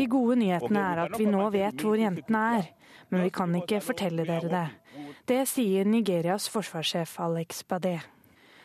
[0.08, 2.72] gode nyhetene er at vi nå vet hvor jentene er,
[3.10, 4.66] men vi kan ikke fortelle dere det.
[5.30, 8.00] Det sier Nigerias forsvarssjef Alex Badé.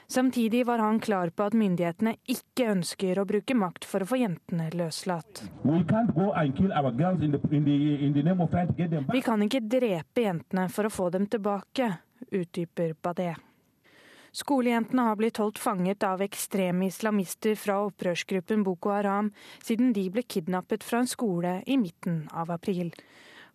[0.09, 4.20] Samtidig var han klar på at myndighetene ikke ønsker å bruke makt for å få
[4.20, 5.42] jentene løslatt.
[9.12, 11.90] Vi kan ikke drepe jentene for å få dem tilbake,
[12.30, 13.34] utdyper Badé.
[14.36, 19.30] Skolejentene har blitt holdt fanget av ekstreme islamister fra opprørsgruppen Boko Haram
[19.64, 22.92] siden de ble kidnappet fra en skole i midten av april.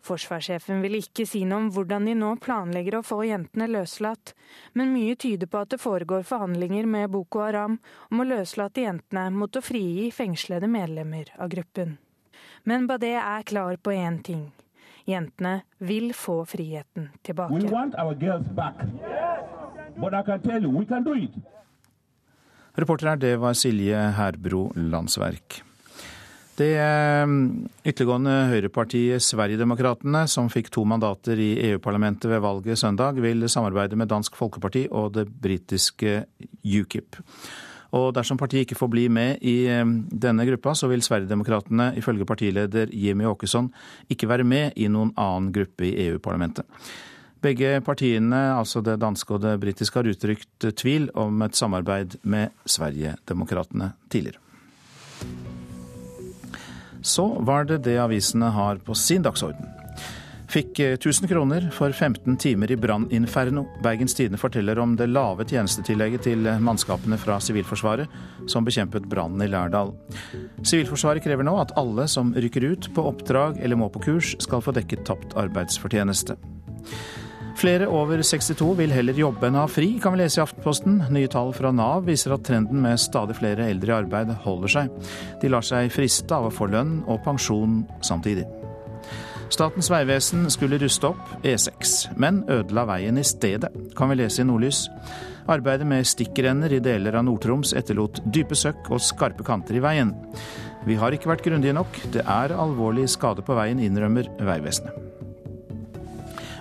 [0.02, 4.32] Forsvarssjefen vil ikke si noe om hvordan de nå planlegger å få jentene løslatt,
[4.74, 7.78] men mye tyder på at det foregår forhandlinger med Boko Haram
[8.10, 11.96] om å løslate jentene mot å frigi fengslede medlemmer av gruppen.
[12.66, 14.50] Men Badé er klar på én ting.
[15.06, 17.62] Jentene vil få friheten tilbake.
[22.72, 25.62] Reporter her, det var Silje Herbro Landsverk.
[26.52, 27.30] Det eh,
[27.88, 34.10] ytterliggående høyrepartiet Sverigedemokraterna, som fikk to mandater i EU-parlamentet ved valget søndag, vil samarbeide med
[34.12, 36.26] Dansk Folkeparti og det britiske
[36.60, 37.16] UKIP.
[37.96, 39.94] Og dersom partiet ikke får bli med i eh,
[40.26, 43.72] denne gruppa, så vil Sverigedemokraterna ifølge partileder Jimmy Åkesson
[44.12, 46.68] ikke være med i noen annen gruppe i EU-parlamentet.
[47.42, 52.52] Begge partiene, altså det danske og det britiske, har uttrykt tvil om et samarbeid med
[52.68, 54.38] Sverigedemokraterna tidligere.
[57.02, 59.68] Så var det det avisene har på sin dagsorden.
[60.52, 63.64] Fikk 1000 eh, kroner for 15 timer i branninferno.
[63.82, 68.12] Bergens Tidende forteller om det lave tjenestetillegget til mannskapene fra Sivilforsvaret
[68.52, 69.94] som bekjempet brannen i Lærdal.
[70.60, 74.60] Sivilforsvaret krever nå at alle som rykker ut på oppdrag eller må på kurs, skal
[74.64, 76.36] få dekket tapt arbeidsfortjeneste.
[77.58, 81.02] Flere over 62 vil heller jobbe enn ha fri, kan vi lese i Aftenposten.
[81.12, 85.10] Nye tall fra Nav viser at trenden med stadig flere eldre i arbeid holder seg.
[85.42, 88.46] De lar seg friste av å få lønn og pensjon samtidig.
[89.52, 94.48] Statens vegvesen skulle ruste opp E6, men ødela veien i stedet, kan vi lese i
[94.48, 94.86] Nordlys.
[95.52, 100.16] Arbeidet med stikkrenner i deler av Nord-Troms etterlot dype søkk og skarpe kanter i veien.
[100.88, 102.00] Vi har ikke vært grundige nok.
[102.14, 105.11] Det er alvorlig skade på veien, innrømmer Vegvesenet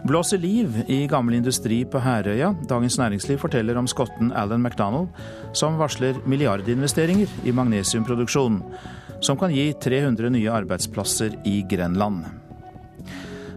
[0.04, 2.52] blåser liv i gammel industri på Herøya.
[2.70, 5.10] Dagens Næringsliv forteller om skotten Alan McDonald,
[5.54, 8.62] som varsler milliardinvesteringer i magnesiumproduksjon,
[9.22, 12.26] som kan gi 300 nye arbeidsplasser i Grenland.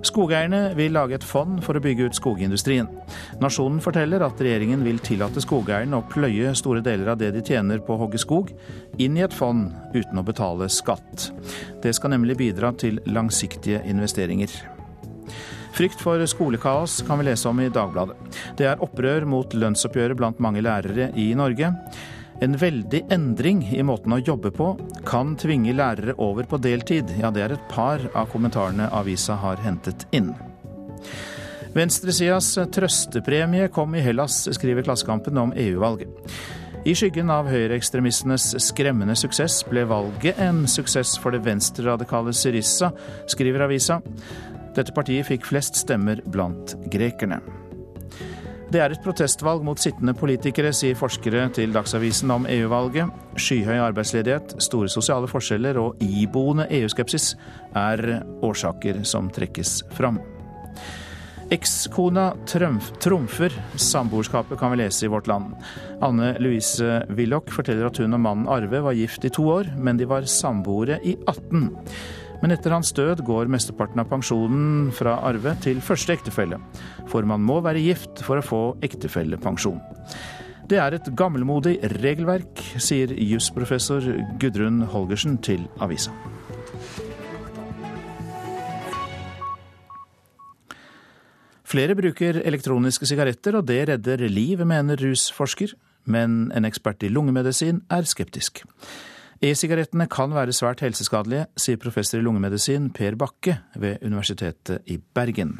[0.05, 2.91] Skogeierne vil lage et fond for å bygge ut skogindustrien.
[3.41, 7.81] Nasjonen forteller at regjeringen vil tillate skogeierne å pløye store deler av det de tjener
[7.81, 8.53] på å hogge skog,
[9.01, 11.31] inn i et fond uten å betale skatt.
[11.81, 14.53] Det skal nemlig bidra til langsiktige investeringer.
[15.75, 18.14] Frykt for skolekaos kan vi lese om i Dagbladet.
[18.55, 21.72] Det er opprør mot lønnsoppgjøret blant mange lærere i Norge.
[22.43, 24.68] En veldig endring i måten å jobbe på
[25.07, 27.11] kan tvinge lærere over på deltid.
[27.18, 30.31] Ja, det er et par av kommentarene avisa har hentet inn.
[31.75, 36.07] Venstresidas trøstepremie kom i Hellas, skriver Klassekampen om EU-valget.
[36.87, 42.93] I skyggen av høyreekstremistenes skremmende suksess ble valget en suksess for det venstreradikale Syriza,
[43.27, 44.03] skriver avisa.
[44.75, 47.41] Dette partiet fikk flest stemmer blant grekerne.
[48.75, 53.12] Det er et protestvalg mot sittende politikere, sier forskere til Dagsavisen om EU-valget.
[53.39, 57.37] Skyhøy arbeidsledighet, store sosiale forskjeller og iboende EU-skepsis
[57.79, 60.18] er årsaker som trekkes fram.
[61.55, 65.55] Ekskona trumfer samboerskapet, kan vi lese i Vårt Land.
[66.03, 70.01] Anne Louise Willoch forteller at hun og mannen Arve var gift i to år, men
[70.01, 71.68] de var samboere i 18.
[72.45, 76.59] Men etter hans død går mesteparten av pensjonen fra arve til første ektefelle,
[77.09, 79.79] for man må være gift for å få ektefellepensjon.
[80.69, 84.11] Det er et gammelmodig regelverk, sier jusprofessor
[84.43, 86.13] Gudrun Holgersen til avisa.
[91.65, 95.73] Flere bruker elektroniske sigaretter, og det redder liv, mener rusforsker.
[96.05, 98.67] Men en ekspert i lungemedisin er skeptisk.
[99.45, 105.59] E-sigarettene kan være svært helseskadelige, sier professor i lungemedisin Per Bakke ved Universitetet i Bergen.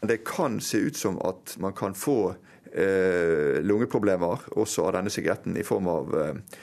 [0.00, 2.30] Det kan se ut som at man kan få
[2.72, 6.62] eh, lungeproblemer også av denne sigaretten, i form av eh,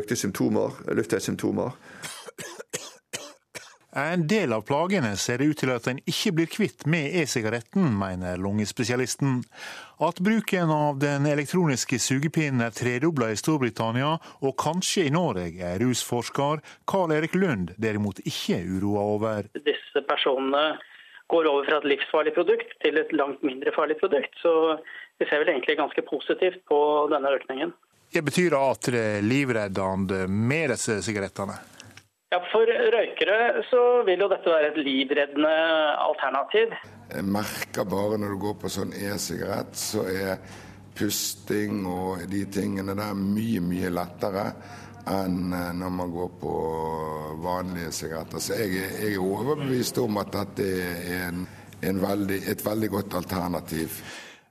[0.00, 1.78] økte symptomer, luftveissymptomer.
[3.98, 7.88] En del av plagene ser det ut til at en ikke blir kvitt med e-sigaretten,
[7.98, 9.40] mener lungespesialisten.
[10.06, 14.12] At bruken av den elektroniske sugepinnen er tredobla i Storbritannia,
[14.46, 19.50] og kanskje i Norge, er rusforsker Karl Erik Lund derimot ikke uroa over.
[19.66, 20.78] Disse personene
[21.28, 24.38] går over fra et livsfarlig produkt til et langt mindre farlig produkt.
[24.44, 24.52] Så
[25.18, 26.78] vi ser vel egentlig ganske positivt på
[27.12, 27.74] denne økningen.
[28.14, 31.58] Det betyr at det er livreddende med disse sigarettene?
[32.28, 35.52] Ja, For røykere så vil jo dette være et livreddende
[36.04, 36.74] alternativ.
[37.08, 40.34] Jeg merker bare når du går på sånn e-sigarett, så er
[40.98, 44.44] pusting og de tingene der mye, mye lettere
[45.08, 46.54] enn eh, når man går på
[47.40, 48.44] vanlige sigaretter.
[48.44, 51.46] Så jeg, jeg er overbevist om at dette er en,
[51.80, 54.02] en veldig, et veldig godt alternativ.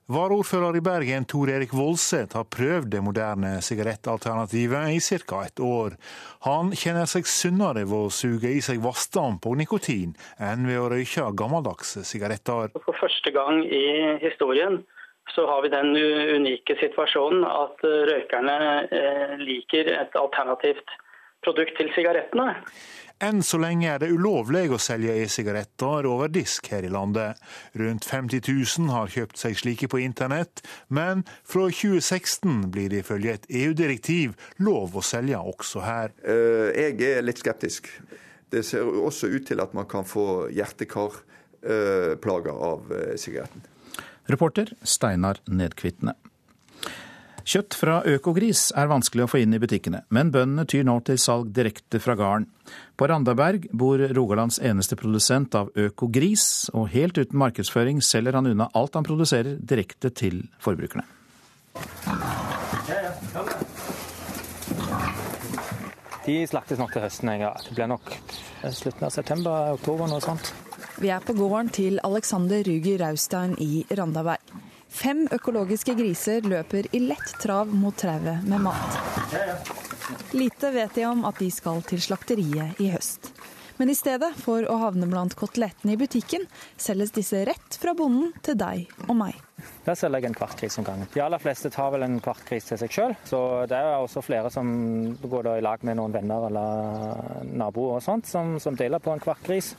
[0.08, 5.42] Varaordfører i Bergen Tor Erik Voldseth har prøvd det moderne sigarettalternativet i ca.
[5.44, 5.98] et år.
[6.48, 10.88] Han kjenner seg sunnere ved å suge i seg vassdamp og nikotin enn ved å
[10.94, 12.72] røyke gammeldagse sigaretter.
[12.86, 14.80] For første gang i historien
[15.36, 15.92] så har vi den
[16.40, 20.96] unike situasjonen at røykerne eh, liker et alternativt
[21.44, 22.54] produkt til sigarettene.
[23.18, 27.40] Enn så lenge er det ulovlig å selge e-sigaretter over disk her i landet.
[27.80, 30.62] Rundt 50 000 har kjøpt seg slike på internett,
[30.94, 36.14] men fra 2016 blir det ifølge et EU-direktiv lov å selge også her.
[36.22, 37.90] Eh, jeg er litt skeptisk.
[38.54, 43.66] Det ser også ut til at man kan få hjerte-kar-plager av eh, sigaretten.
[44.30, 46.14] Reporter Steinar Nedkvitne.
[47.48, 51.16] Kjøtt fra Økogris er vanskelig å få inn i butikkene, men bøndene tyr nå til
[51.22, 52.44] salg direkte fra gården.
[53.00, 58.68] På Randaberg bor Rogalands eneste produsent av Økogris, og helt uten markedsføring selger han unna
[58.76, 61.08] alt han produserer direkte til forbrukerne.
[66.28, 67.56] De slaktes nok til høsten Ja.
[67.64, 68.12] Det blir nok
[68.76, 70.52] slutten av september, oktober, noe sånt.
[71.00, 74.67] Vi er på gården til Alexander Ruger Raustein i Randaberg.
[74.90, 79.00] Fem økologiske griser løper i lett trav mot trauet med mat.
[80.34, 83.32] Lite vet de om at de skal til slakteriet i høst.
[83.78, 86.48] Men i stedet for å havne blant kotelettene i butikken,
[86.82, 89.44] selges disse rett fra bonden til deg og meg.
[89.88, 91.08] Der selger jeg en kvart gris om gangen.
[91.14, 93.14] De aller fleste tar vel en kvart gris til seg sjøl.
[93.26, 94.68] Så det er også flere som
[95.24, 99.24] går i lag med noen venner eller naboer og sånt, som, som deler på en
[99.24, 99.72] kvart gris.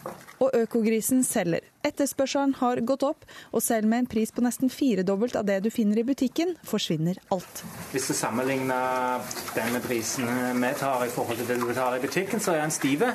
[0.43, 1.67] Og økogrisen selger.
[1.87, 5.71] Etterspørselen har gått opp, og selv med en pris på nesten firedobbelt av det du
[5.71, 7.63] finner i butikken, forsvinner alt.
[7.93, 9.23] Hvis du sammenligner
[9.55, 10.27] denne prisen
[10.59, 13.13] vi tar i forhold til det du betaler i butikken, så er den stive.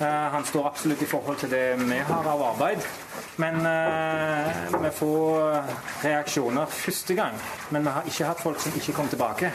[0.00, 2.82] Han står absolutt i forhold til det vi har av arbeid.
[3.38, 5.68] Men uh, vi får
[6.04, 7.38] reaksjoner første gang.
[7.70, 9.52] Men vi har ikke hatt folk som ikke kom tilbake.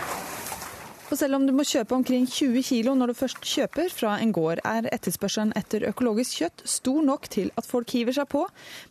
[1.14, 4.32] Og selv om du må kjøpe omkring 20 kg når du først kjøper fra en
[4.34, 8.42] gård, er etterspørselen etter økologisk kjøtt stor nok til at folk hiver seg på.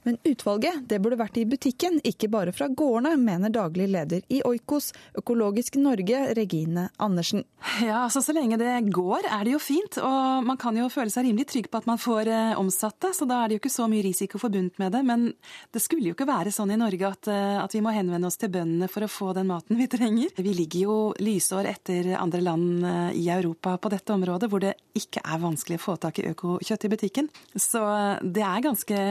[0.07, 4.39] Men utvalget det burde vært i butikken, ikke bare fra gårdene, mener daglig leder i
[4.47, 7.43] Oikos Økologisk Norge, Regine Andersen.
[7.83, 9.99] Ja, altså Så lenge det går, er det jo fint.
[9.99, 13.13] Og man kan jo føle seg rimelig trygg på at man får eh, omsatt det,
[13.19, 15.03] så da er det jo ikke så mye risiko forbundet med det.
[15.11, 15.27] Men
[15.75, 18.39] det skulle jo ikke være sånn i Norge at, eh, at vi må henvende oss
[18.39, 20.31] til bøndene for å få den maten vi trenger.
[20.39, 24.75] Vi ligger jo lysår etter andre land eh, i Europa på dette området, hvor det
[24.99, 27.31] ikke er vanskelig å få tak i økokjøtt i butikken.
[27.57, 29.03] Så eh, det er ganske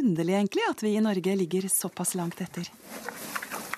[0.00, 2.70] underlig egentlig at vi i Norge ligger såpass langt etter.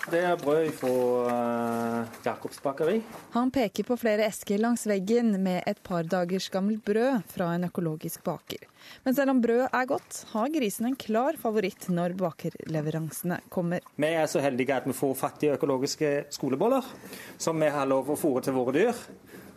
[0.08, 0.90] Det er brød fra
[1.28, 3.02] uh, Jacobs bakeri.
[3.34, 7.68] Han peker på flere esker langs veggen med et par dagers gammelt brød fra en
[7.68, 8.64] økologisk baker.
[9.04, 13.84] Men selv om brødet er godt, har grisen en klar favoritt når bakerleveransene kommer.
[14.00, 16.88] Vi er så heldige at vi får fattige økologiske skoleboller,
[17.36, 19.08] som vi har lov å fôre til våre dyr.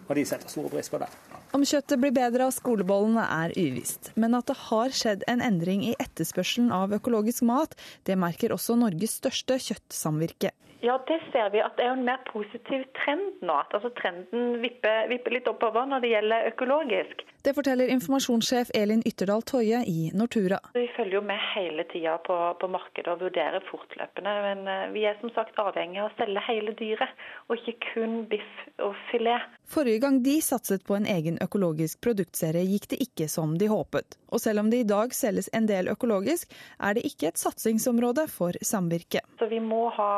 [0.10, 1.08] Og de setter stor pris på det.
[1.52, 5.82] Om kjøttet blir bedre av skolebollene er uvisst, men at det har skjedd en endring
[5.84, 7.76] i etterspørselen av økologisk mat,
[8.08, 10.54] det merker også Norges største kjøttsamvirke.
[10.82, 13.53] Ja, det ser vi at det er en mer positiv trend nå.
[13.53, 17.21] At altså trenden vipper, vipper litt oppover når det gjelder økologisk.
[17.41, 20.59] Det forteller informasjonssjef Elin Ytterdal Toje i Nortura.
[20.73, 24.34] Vi følger jo med hele tida på, på, markedet og vurderer fortløpende.
[24.45, 28.19] Men eh, vi er som sagt avhengig av å selge hele dyret, og ikke kun
[28.29, 28.51] biff
[28.86, 29.47] og filet.
[29.71, 34.19] Forrige gang de satset på en egen økologisk produktserie, gikk det ikke som de håpet.
[34.29, 38.27] Og selv om det i dag selges en del økologisk, er det ikke et satsingsområde
[38.29, 39.25] for samvirket.
[39.41, 40.11] Så vi må ha,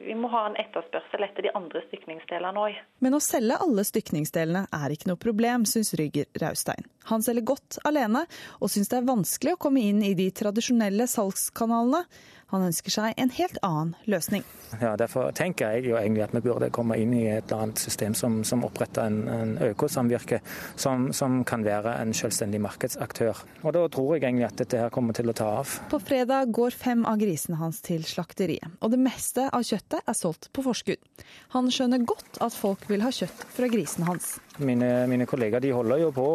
[0.00, 2.78] vi må ha en etterspørsel etter de andre stykningsdelene òg.
[3.04, 6.86] Men å selge alle stykningsdelene er ikke noe problem, syns Ryger Raustein.
[7.10, 8.24] Han selger godt alene,
[8.60, 12.04] og syns det er vanskelig å komme inn i de tradisjonelle salgskanalene.
[12.50, 14.44] Han ønsker seg en helt annen løsning.
[14.78, 17.82] Ja, Derfor tenker jeg jo egentlig at vi burde komme inn i et eller annet
[17.82, 20.40] system som, som oppretter en, en økosamvirke,
[20.78, 23.42] som, som, kan være en selvstendig markedsaktør.
[23.64, 25.74] Og Da tror jeg egentlig at dette her kommer til å ta av.
[25.90, 30.18] På fredag går fem av grisene hans til slakteriet, og det meste av kjøttet er
[30.18, 31.26] solgt på forskudd.
[31.56, 34.36] Han skjønner godt at folk vil ha kjøtt fra grisen hans.
[34.58, 36.26] Mine, mine kollegaer de holder jo på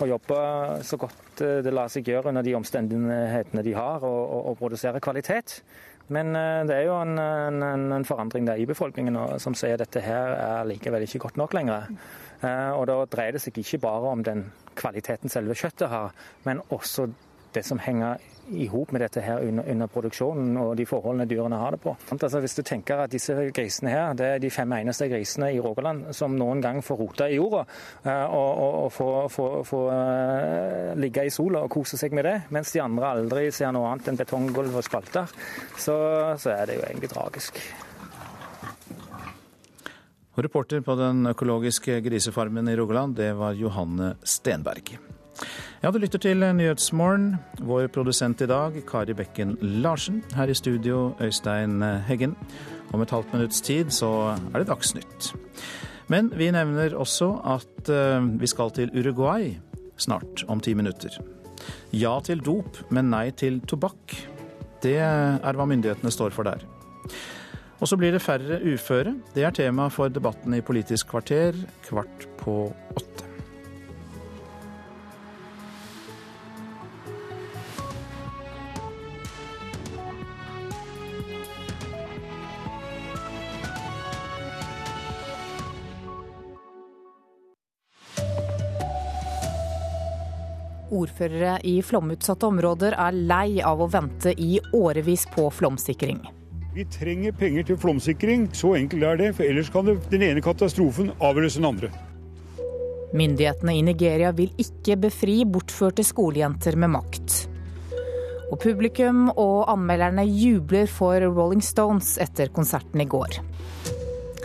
[0.00, 0.38] å jobbe
[0.86, 5.60] så godt det lar seg gjøre under de omstendighetene de har, å produsere kvalitet.
[6.10, 9.84] Men eh, det er jo en, en, en forandring der i befolkningen som sier at
[9.84, 11.86] dette her er likevel ikke godt nok lenger.
[12.42, 16.14] Eh, og da dreier det seg ikke bare om den kvaliteten selve kjøttet har,
[16.46, 17.06] men også
[17.54, 18.18] det som henger
[18.52, 21.94] i hop med dette her under, under, produksjonen og de forholdene dyrene har det på.
[22.14, 25.60] Altså, hvis du tenker at disse grisene her, det er de fem eneste grisene i
[25.62, 27.64] Rogaland som noen gang får rota i jorda
[28.04, 32.26] eh, og, og, og får, får, får uh, ligge i sola og kose seg med
[32.28, 35.30] det, mens de andre aldri ser noe annet enn betonggulv og spalter,
[35.76, 35.96] så,
[36.40, 37.62] så er det jo egentlig tragisk.
[40.40, 44.94] Reporter på den økologiske grisefarmen i Rogaland, det var Johanne Stenberg.
[45.82, 47.34] Ja, du lytter til Nyhetsmorgen.
[47.64, 50.22] Vår produsent i dag, Kari Bekken Larsen.
[50.36, 52.36] Her i studio, Øystein Heggen.
[52.92, 55.30] Om et halvt minutts tid så er det Dagsnytt.
[56.10, 59.52] Men vi nevner også at eh, vi skal til Uruguay
[60.00, 61.14] snart, om ti minutter.
[61.94, 64.16] Ja til dop, men nei til tobakk.
[64.82, 66.64] Det er hva myndighetene står for der.
[67.80, 69.14] Og så blir det færre uføre.
[69.34, 71.56] Det er tema for debatten i Politisk kvarter
[71.86, 72.62] kvart på
[72.96, 73.29] åtte.
[90.90, 96.18] Ordførere i flomutsatte områder er lei av å vente i årevis på flomsikring.
[96.74, 99.30] Vi trenger penger til flomsikring, så enkelt er det.
[99.38, 101.90] For ellers kan den ene katastrofen avløse den andre.
[103.14, 107.40] Myndighetene i Nigeria vil ikke befri bortførte skolejenter med makt.
[108.50, 113.42] Og publikum og anmelderne jubler for Rolling Stones etter konserten i går.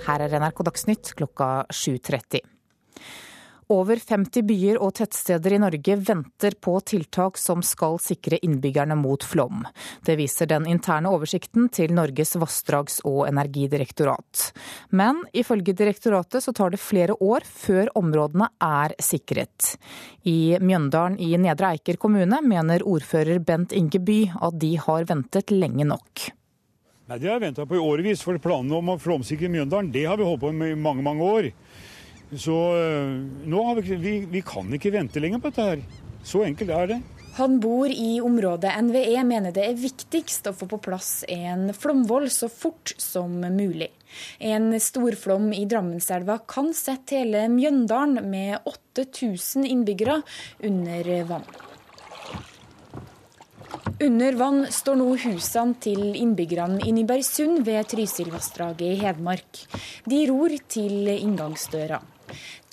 [0.05, 2.54] Her er NRK Dagsnytt klokka 7.30.
[3.73, 9.23] Over 50 byer og tettsteder i Norge venter på tiltak som skal sikre innbyggerne mot
[9.25, 9.63] flom.
[10.05, 14.51] Det viser den interne oversikten til Norges vassdrags- og energidirektorat.
[14.93, 19.73] Men ifølge direktoratet så tar det flere år før områdene er sikret.
[20.29, 25.49] I Mjøndalen i Nedre Eiker kommune mener ordfører Bent Inge By at de har ventet
[25.49, 26.29] lenge nok.
[27.05, 30.05] Nei, Det har jeg venta på i årevis, for planene om å flomsikre Mjøndalen det
[30.09, 31.49] har vi holdt på med i mange, mange år.
[32.37, 33.11] Så eh,
[33.47, 35.83] nå har vi, vi, vi kan ikke vente lenger på dette her.
[36.25, 37.01] Så enkelt er det.
[37.35, 42.29] Han bor i området NVE mener det er viktigst å få på plass en flomvoll
[42.31, 43.89] så fort som mulig.
[44.39, 50.21] En storflom i Drammenselva kan sette hele Mjøndalen med 8000 innbyggere
[50.63, 51.43] under vann.
[53.99, 59.65] Under vann står nå husene til innbyggerne i Nybergsund ved Trysilvassdraget i Hedmark.
[60.07, 61.99] De ror til inngangsdøra.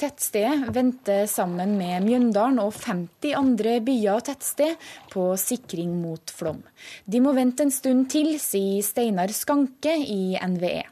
[0.01, 4.81] Tettstedet venter sammen med Mjøndalen og 50 andre byer og tettsted
[5.13, 6.63] på sikring mot flom.
[7.07, 10.83] De må vente en stund til, sier Steinar Skanke i NVE.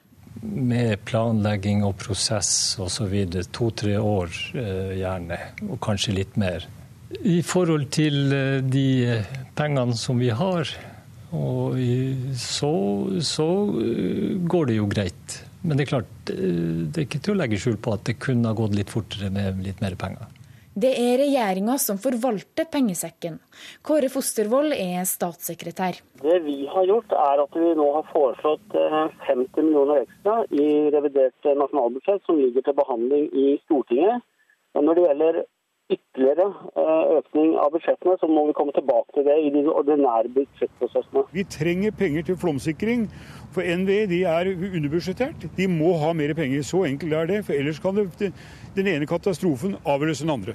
[0.40, 3.16] Med planlegging og prosess osv.
[3.52, 6.64] to-tre år eh, gjerne, og kanskje litt mer.
[7.26, 9.20] I forhold til eh, de
[9.58, 10.70] pengene som vi har,
[11.30, 12.72] så,
[13.22, 13.48] så
[13.82, 15.36] eh, går det jo greit.
[15.62, 18.48] Men det er klart, det er ikke til å legge skjul på at det kunne
[18.48, 20.30] ha gått litt fortere med litt mer penger.
[20.80, 23.40] Det er regjeringa som forvalter pengesekken.
[23.82, 25.98] Kåre Fostervoll er statssekretær.
[26.22, 30.68] Det vi har gjort, er at vi nå har foreslått 50 eh, millioner ekstra i
[30.94, 34.22] revidert nasjonalbudsjett, som ligger til behandling i Stortinget.
[34.78, 35.40] Og når det gjelder
[35.90, 36.46] ytterligere
[36.82, 41.26] eh, økning av budsjettene, så må vi komme tilbake til det i de ordinære budsjettprosessene.
[41.34, 43.06] Vi trenger penger til flomsikring.
[43.54, 45.48] For NVE de er underbudsjettert.
[45.56, 46.62] De må ha mer penger.
[46.62, 47.44] Så enkelt er det.
[47.46, 48.32] For ellers kan det,
[48.76, 50.54] den ene katastrofen avløse den andre.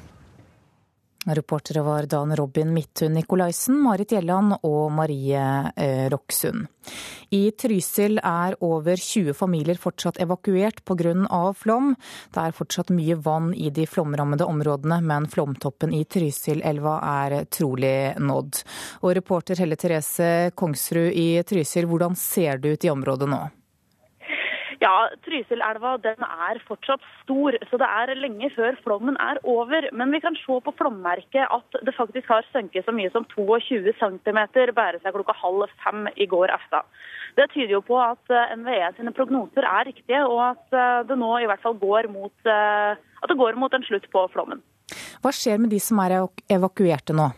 [1.26, 5.42] Reportere var Dan Robin Midthun Nikolaisen, Marit Gjelland og Marie
[5.76, 6.68] eh, Roksund.
[7.34, 11.54] I Trysil er over 20 familier fortsatt evakuert pga.
[11.58, 11.96] flom.
[12.30, 18.14] Det er fortsatt mye vann i de flomrammede områdene, men flomtoppen i Trysilelva er trolig
[18.20, 18.62] nådd.
[19.02, 23.46] Og reporter Helle Therese Kongsrud i Trysil, hvordan ser det ut i området nå?
[24.86, 29.88] Ja, Trysilelva den er fortsatt stor, så det er lenge før flommen er over.
[29.98, 33.96] Men vi kan se på flommerket at det faktisk har sunket så mye som 22
[33.98, 34.40] cm
[34.78, 36.86] bare seg klokka halv fem i går aften.
[37.40, 41.18] Det tyder jo på at eh, NVE sine prognoser er riktige, og at eh, det
[41.18, 44.62] nå i hvert fall går mot, eh, at det går mot en slutt på flommen.
[45.26, 46.20] Hva skjer med de som er
[46.54, 47.32] evakuerte nå?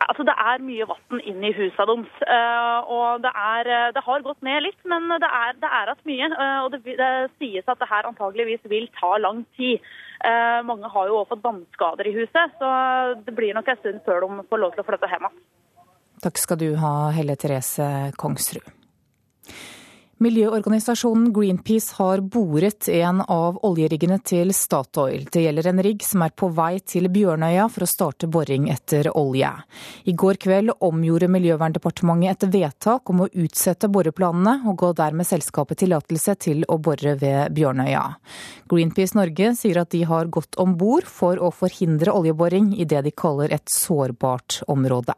[0.00, 2.20] Altså, det er mye vann inn i husa deres.
[2.24, 5.92] Uh, og det, er, eh, det, har gått ned litt, men det er, det er
[5.92, 6.30] at mye.
[6.32, 9.84] Uh, og det, det, sies at det her antageligvis vil ta lang tid.
[10.68, 12.70] Mange har jo også fått vannskader i huset, så
[13.24, 15.38] det blir nok en stund før de får lov til å flytte hjem igjen.
[16.20, 17.86] Takk skal du ha, Helle Therese
[18.20, 18.66] Kongsrud.
[20.20, 25.22] Miljøorganisasjonen Greenpeace har boret en av oljeriggene til Statoil.
[25.32, 29.08] Det gjelder en rigg som er på vei til Bjørnøya for å starte boring etter
[29.16, 29.48] olje.
[30.04, 35.80] I går kveld omgjorde Miljøverndepartementet et vedtak om å utsette boreplanene, og ga dermed selskapet
[35.86, 38.04] tillatelse til å bore ved Bjørnøya.
[38.68, 43.06] Greenpeace Norge sier at de har gått om bord for å forhindre oljeboring i det
[43.08, 45.16] de kaller et sårbart område.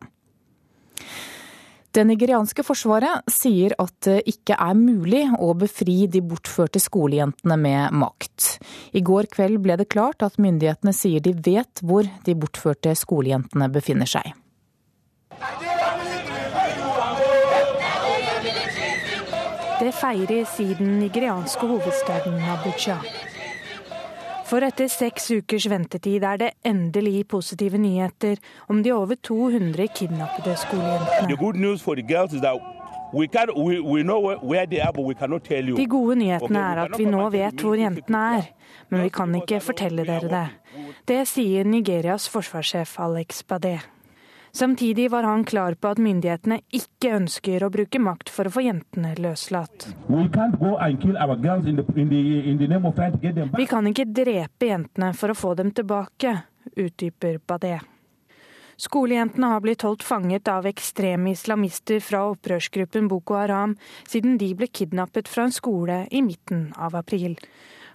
[1.93, 7.99] Det nigerianske forsvaret sier at det ikke er mulig å befri de bortførte skolejentene med
[8.01, 8.47] makt.
[8.97, 13.69] I går kveld ble det klart at myndighetene sier de vet hvor de bortførte skolejentene
[13.75, 14.33] befinner seg.
[19.83, 22.97] Det feires i den nigerianske hovedstaden Abuja.
[24.53, 28.37] For etter seks ukers ventetid er det endelig positive nyheter
[28.69, 31.25] om de over 200 kidnappede skolejentene.
[35.79, 38.53] De gode nyhetene er at vi nå vet hvor jentene er,
[38.91, 40.45] men vi kan ikke fortelle dere det.
[41.09, 43.79] Det sier Nigerias forsvarssjef Alex Badé.
[44.55, 48.65] Samtidig var han klar på at myndighetene ikke ønsker å bruke makt for å få
[48.67, 49.87] jentene løslatt.
[53.57, 56.35] Vi kan ikke drepe jentene for å få dem tilbake,
[56.77, 57.79] utdyper Badé.
[58.77, 63.77] Skolejentene har blitt holdt fanget av ekstreme islamister fra opprørsgruppen Boko Haram
[64.09, 67.39] siden de ble kidnappet fra en skole i midten av april.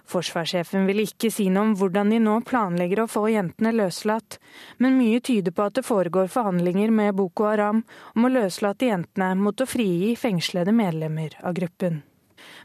[0.08, 4.38] Forsvarssjefen vil ikke si noe om hvordan de nå planlegger å få jentene løslatt,
[4.80, 7.82] men mye tyder på at det foregår forhandlinger med Boko Haram
[8.14, 12.00] om å løslate jentene mot å frigi fengslede medlemmer av gruppen.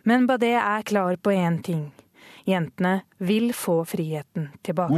[0.08, 1.84] Men Badé er klar på én ting.
[2.48, 4.96] Jentene vil få friheten tilbake.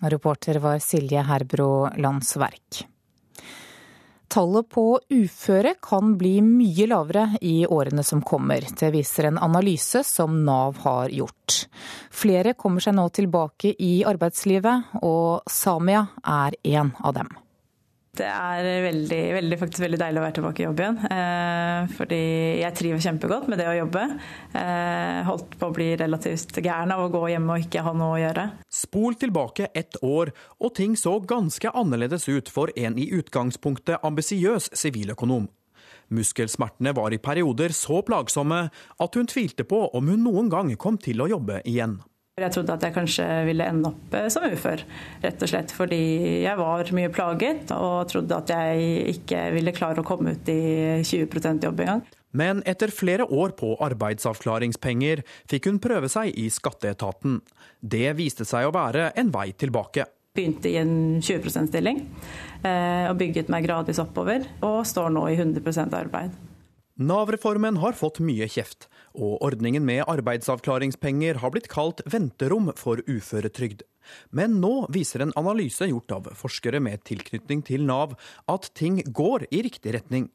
[0.00, 2.84] Reporter var Silje Herbro Landsverk.
[4.30, 8.62] Tallet på uføre kan bli mye lavere i årene som kommer.
[8.78, 11.64] Det viser en analyse som Nav har gjort.
[12.14, 17.32] Flere kommer seg nå tilbake i arbeidslivet, og Samia er en av dem.
[18.10, 20.96] Det er veldig, veldig, faktisk veldig deilig å være tilbake i jobb igjen.
[21.14, 22.18] Eh, fordi
[22.58, 24.02] jeg trives kjempegodt med det å jobbe.
[24.58, 28.16] Eh, holdt på å bli relativt gæren av å gå hjemme og ikke ha noe
[28.16, 28.48] å gjøre.
[28.80, 34.72] Spol tilbake ett år, og ting så ganske annerledes ut for en i utgangspunktet ambisiøs
[34.74, 35.46] siviløkonom.
[36.10, 40.98] Muskelsmertene var i perioder så plagsomme at hun tvilte på om hun noen gang kom
[40.98, 42.00] til å jobbe igjen.
[42.40, 44.84] Jeg trodde at jeg kanskje ville ende opp eh, som ufør,
[45.24, 46.00] rett og slett fordi
[46.44, 50.62] jeg var mye plaget og trodde at jeg ikke ville klare å komme ut i
[51.04, 52.06] 20 jobb engang.
[52.30, 57.40] Men etter flere år på arbeidsavklaringspenger fikk hun prøve seg i skatteetaten.
[57.80, 60.06] Det viste seg å være en vei tilbake.
[60.36, 62.04] Begynte i en 20 %-stilling
[62.62, 66.36] eh, og bygget meg gradvis oppover, og står nå i 100 arbeid.
[67.00, 73.82] Nav-reformen har fått mye kjeft, og ordningen med arbeidsavklaringspenger har blitt kalt venterom for uføretrygd.
[74.34, 78.16] Men nå viser en analyse gjort av forskere med tilknytning til Nav
[78.50, 80.28] at ting går i riktig retning.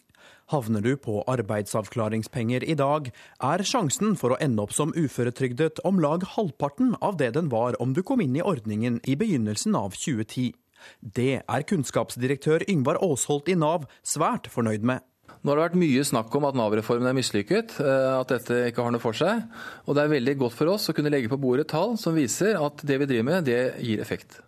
[0.53, 3.09] Havner du på arbeidsavklaringspenger i dag,
[3.41, 7.78] er sjansen for å ende opp som uføretrygdet om lag halvparten av det den var
[7.82, 10.53] om du kom inn i ordningen i begynnelsen av 2010.
[11.01, 15.01] Det er kunnskapsdirektør Yngvar Aasholt i Nav svært fornøyd med.
[15.46, 18.82] Nå har det vært mye snakk om at Nav-reformen er mislykket, eh, at dette ikke
[18.82, 19.43] har noe for seg.
[19.86, 22.58] Og det er veldig godt for oss å kunne legge på bordet tall som viser
[22.58, 24.39] at det vi driver med, det gir effekt.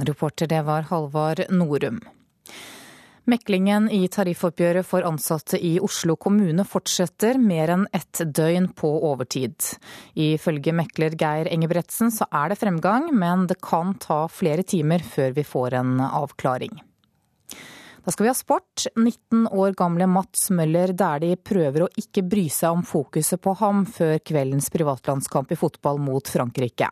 [0.00, 2.00] Reporter det var Halvard Norum.
[3.28, 9.60] Meklingen i tariffoppgjøret for ansatte i Oslo kommune fortsetter mer enn ett døgn på overtid.
[10.14, 15.36] Ifølge mekler Geir Engebretsen så er det fremgang, men det kan ta flere timer før
[15.36, 16.85] vi får en avklaring.
[18.06, 18.86] Da skal vi ha sport.
[18.94, 23.80] 19 år gamle Mats Møller Dæhlie prøver å ikke bry seg om fokuset på ham
[23.82, 26.86] før kveldens privatlandskamp i fotball mot Frankrike.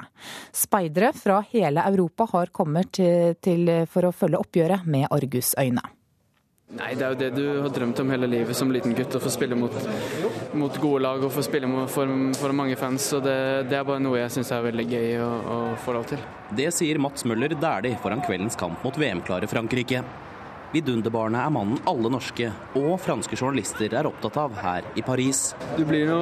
[0.51, 5.87] Speidere fra hele Europa har kommet til, til for å følge oppgjøret med argusøyne.
[6.75, 9.15] Nei, Det er jo det du har drømt om hele livet som liten gutt.
[9.15, 9.79] Å få spille mot,
[10.59, 12.11] mot gode lag og få spille for,
[12.41, 13.13] for mange fans.
[13.15, 13.39] og det,
[13.71, 16.27] det, er bare noe jeg syns er veldig gøy å, å få lov til.
[16.59, 20.03] Det sier Mats Møller Dæhlie foran kveldens kamp mot VM-klare Frankrike.
[20.75, 25.53] Vidunderbarnet er mannen alle norske og franske journalister er opptatt av her i Paris.
[25.79, 26.17] Du blir nå,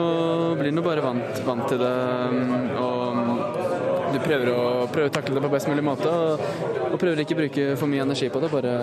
[0.59, 1.93] blir nå bare vant, vant, til det.
[2.77, 4.61] og Du prøver å,
[4.93, 6.13] prøver å, takle det på best mulig måte.
[6.13, 6.45] Og,
[6.91, 8.53] og prøver ikke å bruke for mye energi på det.
[8.53, 8.77] Bare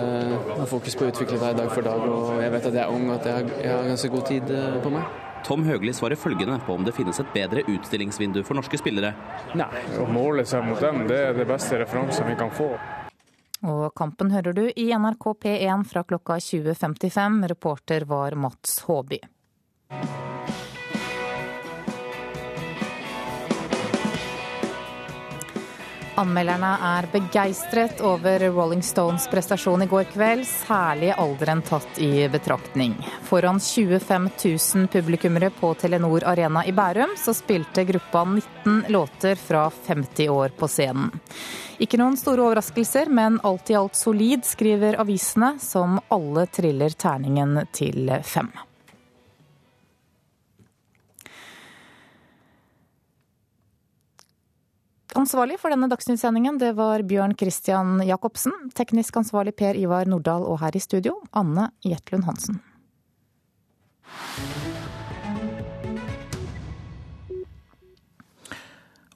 [0.58, 2.02] ha fokus på å utvikle deg dag for dag.
[2.02, 4.30] og Jeg vet at jeg er ung og at jeg har, jeg har ganske god
[4.32, 5.18] tid eh, på meg.
[5.46, 9.14] Tom Høgli svarer følgende på om det finnes et bedre utstillingsvindu for norske spillere.
[9.54, 9.70] Nei,
[10.02, 12.74] å måle seg mot dem, det er det beste referansen vi kan få.
[13.68, 17.42] Og kampen hører du i NRK P1 fra klokka 20.55.
[17.52, 19.20] Reporter var Mats Håby.
[26.18, 32.96] Anmelderne er begeistret over Rolling Stones prestasjon i går kveld, særlig alderen tatt i betraktning.
[33.28, 39.68] Foran 25 000 publikummere på Telenor Arena i Bærum, så spilte gruppa 19 låter fra
[39.86, 41.12] 50 år på scenen.
[41.80, 47.62] Ikke noen store overraskelser, men alt i alt solid, skriver avisene, som alle triller terningen
[47.72, 48.50] til fem.
[55.18, 58.54] Ansvarlig for denne dagsnyttsendingen det var Bjørn Christian Jacobsen.
[58.78, 62.60] Teknisk ansvarlig Per Ivar Nordahl og her i studio Anne Jetlund Hansen.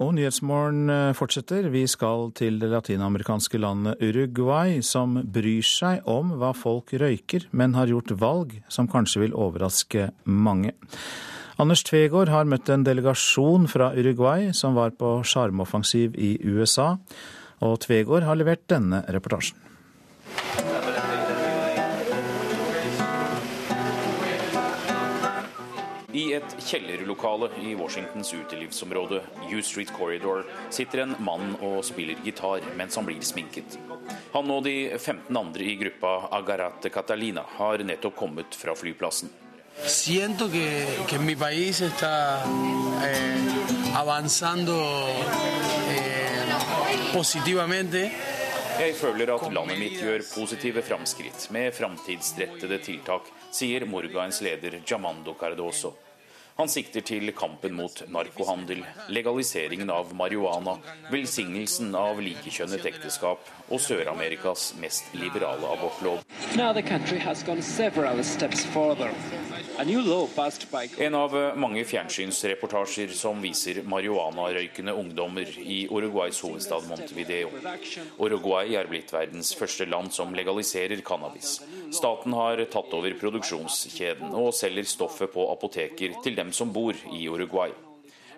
[0.02, 1.68] Og Nyhetsmorgen eh, fortsetter.
[1.70, 7.78] Vi skal til det latinamerikanske landet Uruguay, som bryr seg om hva folk røyker, men
[7.78, 10.74] har gjort valg som kanskje vil overraske mange.
[11.54, 16.96] Anders Tvegård har møtt en delegasjon fra Uruguay som var på sjarmoffensiv i USA,
[17.62, 19.60] og Tvegård har levert denne reportasjen.
[26.14, 30.44] I et kjellerlokale i Washingtons utelivsområde, U Street Corridor,
[30.74, 33.78] sitter en mann og spiller gitar mens han blir sminket.
[34.34, 39.30] Han og de 15 andre i gruppa Agarate Catalina har nettopp kommet fra flyplassen.
[39.82, 42.44] Siento que, que mi país está
[43.02, 44.74] eh, avanzando
[45.90, 48.12] eh, positivamente.
[48.78, 55.36] Jeg føler at landet mitt gjør positive framskritt med framtidsrettede tiltak, sier Morgaens leder Jamando
[55.38, 55.92] Cardoso.
[56.54, 60.76] Han sikter til kampen mot narkohandel, legaliseringen av marihuana,
[61.10, 66.20] velsignelsen av likekjønnet ekteskap og Sør-Amerikas mest liberale abortlov.
[71.02, 77.50] En av mange fjernsynsreportasjer som viser marihuanarøykende ungdommer i Uruguays hovedstad Montevideo.
[78.20, 81.56] Uruguay er blitt verdens første land som legaliserer cannabis.
[81.94, 87.28] Staten har tatt over produksjonskjeden og selger stoffet på apoteker til dem som bor i
[87.28, 87.70] Uruguay.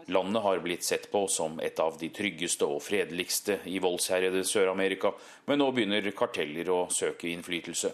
[0.09, 5.11] Landet har blitt sett på som et av de tryggeste og fredeligste i voldsherjede Sør-Amerika,
[5.51, 7.91] men nå begynner karteller å søke innflytelse.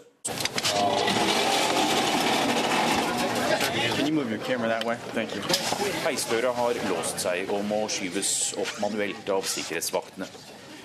[6.03, 10.29] Heisdøra har låst seg og må skyves opp manuelt av sikkerhetsvaktene.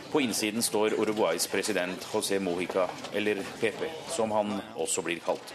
[0.09, 5.53] På innsiden står Uruguays president José Mojica, eller Pepe, som han også blir kalt.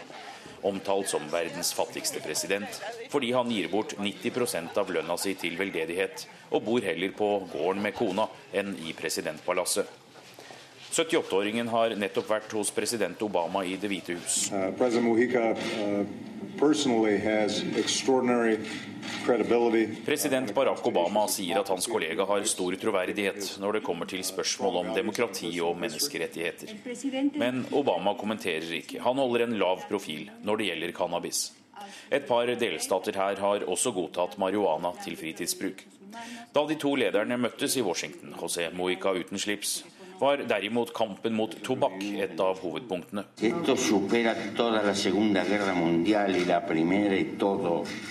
[0.64, 2.80] Omtalt som verdens fattigste president,
[3.12, 6.26] fordi han gir bort 90 av lønna si til veldedighet,
[6.56, 10.00] og bor heller på gården med kona enn i presidentpalasset.
[10.94, 14.46] 78-åringen har nettopp vært hos president Obama i Det hvite hus.
[14.54, 14.70] Uh,
[20.04, 24.80] President Barack Obama sier at hans kollega har stor troverdighet når det kommer til spørsmål
[24.82, 26.74] om demokrati og menneskerettigheter.
[27.40, 29.00] Men Obama kommenterer ikke.
[29.04, 31.44] Han holder en lav profil når det gjelder cannabis.
[32.10, 35.84] Et par delstater her har også godtatt marihuana til fritidsbruk.
[36.54, 39.80] Da de to lederne møttes i Washington, José Moica uten slips,
[40.24, 43.24] var derimot kampen mot tobakk et av hovedpunktene.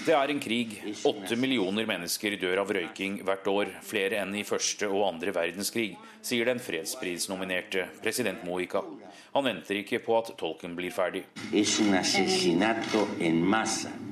[0.05, 0.75] Det er en krig.
[1.09, 5.89] Åtte millioner mennesker dør av røyking hvert år, flere enn i første og andre verdenskrig,
[6.21, 8.83] sier den fredsprisnominerte president Moika.
[9.33, 11.25] Han venter ikke på at tolken blir ferdig.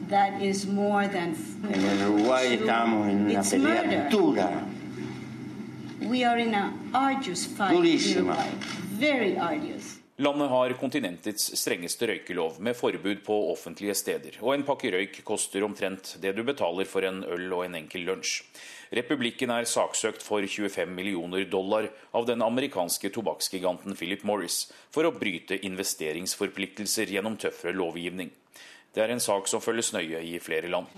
[0.10, 2.08] That is more than pelea
[3.58, 4.81] murder.
[6.10, 7.78] We are in a arduous fight
[9.00, 10.00] Very arduous.
[10.18, 14.40] Landet har kontinentets strengeste røykelov, med forbud på offentlige steder.
[14.42, 18.06] Og en pakke røyk koster omtrent det du betaler for en øl og en enkel
[18.10, 18.42] lunsj.
[18.98, 25.14] Republikken er saksøkt for 25 millioner dollar av den amerikanske tobakksgiganten Philip Morris for å
[25.14, 28.34] bryte investeringsforpliktelser gjennom tøffere lovgivning.
[28.94, 30.90] Det er en sak som følges nøye i flere land.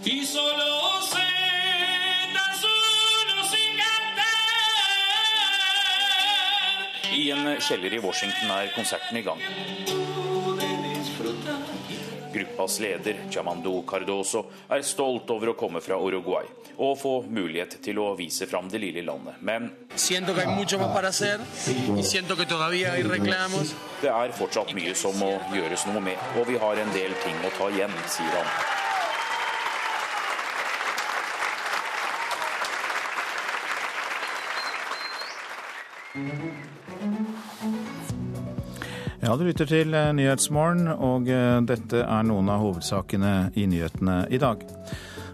[7.14, 9.40] I en kjeller i Washington er konserten i gang.
[12.34, 16.49] Gruppas leder, Chamando Cardoso, er stolt over å komme fra Uruguay
[16.81, 19.38] og få mulighet til å vise fram det lille landet.
[19.45, 19.69] Men
[24.02, 27.38] det er fortsatt mye som må gjøres noe med, og vi har en del ting
[27.45, 28.49] å ta igjen, sier han.
[39.23, 44.25] Ja, du lytter til eh, Nyhetsmorgen, og eh, dette er noen av hovedsakene i nyhetene
[44.27, 44.65] i dag.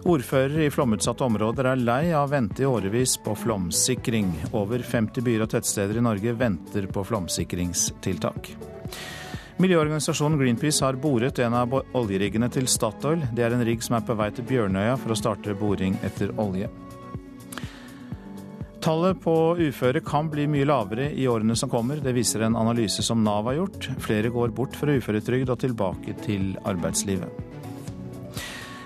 [0.10, 4.30] Ordførere i flomutsatte områder er lei av å vente i årevis på flomsikring.
[4.54, 8.54] Over 50 byer og tettsteder i Norge venter på flomsikringstiltak.
[9.60, 13.26] Miljøorganisasjonen Greenpeace har boret en av oljeriggene til Statoil.
[13.36, 16.32] Det er en rigg som er på vei til Bjørnøya for å starte boring etter
[16.40, 16.70] olje.
[18.80, 22.00] Tallet på uføre kan bli mye lavere i årene som kommer.
[22.00, 23.90] Det viser en analyse som Nav har gjort.
[24.00, 27.28] Flere går bort fra uføretrygd og tilbake til arbeidslivet.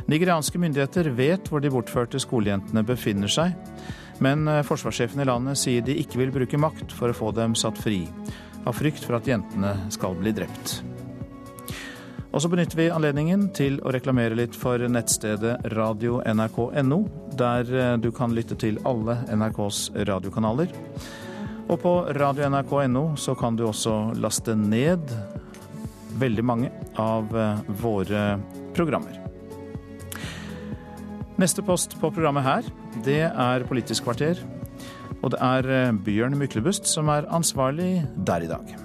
[0.10, 3.54] Nigerianske myndigheter vet hvor de bortførte skolejentene befinner seg,
[4.24, 7.56] men eh, forsvarssjefen i landet sier de ikke vil bruke makt for å få dem
[7.56, 8.02] satt fri,
[8.66, 10.82] av frykt for at jentene skal bli drept.
[12.34, 16.98] Og så benytter vi anledningen til å reklamere litt for nettstedet radio.nrk.no,
[17.38, 20.74] der eh, du kan lytte til alle NRKs radiokanaler.
[21.70, 25.14] Og på radio.nrk.no så kan du også laste ned
[26.18, 28.24] veldig mange av eh, våre
[28.74, 29.20] programmer.
[31.38, 32.74] Neste post på programmet her,
[33.06, 34.42] det er Politisk kvarter.
[35.22, 38.83] Og det er eh, Bjørn Myklebust som er ansvarlig der i dag.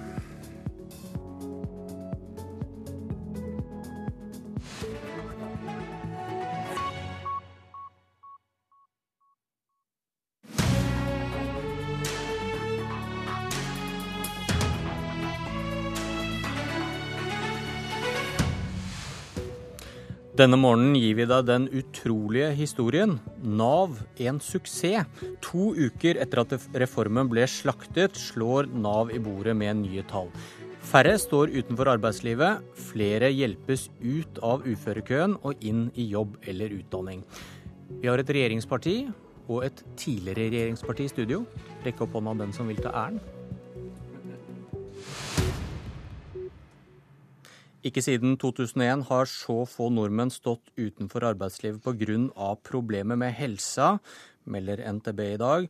[20.39, 23.17] Denne morgenen gir vi deg den utrolige historien.
[23.43, 25.09] Nav en suksess.
[25.43, 30.29] To uker etter at reformen ble slaktet, slår Nav i bordet med nye tall.
[30.79, 37.25] Færre står utenfor arbeidslivet, flere hjelpes ut av uførekøen og inn i jobb eller utdanning.
[37.99, 38.95] Vi har et regjeringsparti
[39.49, 41.43] og et tidligere regjeringsparti i studio.
[41.83, 43.19] Rekk opp hånda den som vil ta æren.
[47.79, 52.55] Ikke siden 2001 har så få nordmenn stått utenfor arbeidslivet pga.
[52.61, 53.99] problemer med helsa,
[54.43, 55.69] melder NTB i dag.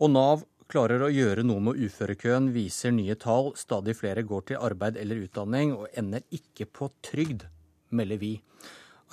[0.00, 3.52] Og Nav klarer å gjøre noe med uførekøen, viser nye tall.
[3.56, 7.44] Stadig flere går til arbeid eller utdanning og ender ikke på trygd,
[7.90, 8.40] melder vi.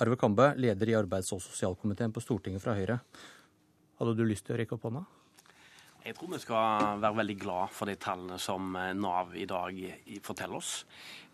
[0.00, 3.00] Arve Kambe, leder i arbeids- og sosialkomiteen på Stortinget fra Høyre.
[3.98, 5.04] Hadde du lyst til å rekke opp hånda?
[6.06, 9.80] Jeg tror vi skal være veldig glad for de tallene som Nav i dag
[10.24, 10.86] forteller oss.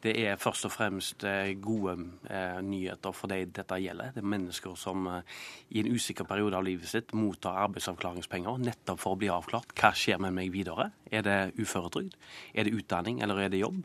[0.04, 1.94] Det er først og fremst eh, gode
[2.28, 4.10] eh, nyheter for de dette gjelder.
[4.12, 5.38] Det er mennesker som eh,
[5.72, 9.72] i en usikker periode av livet sitt mottar arbeidsavklaringspenger nettopp for å bli avklart.
[9.80, 10.90] Hva skjer med meg videre?
[11.08, 12.18] Er det uføretrygd?
[12.52, 13.80] Er det utdanning, eller er det jobb?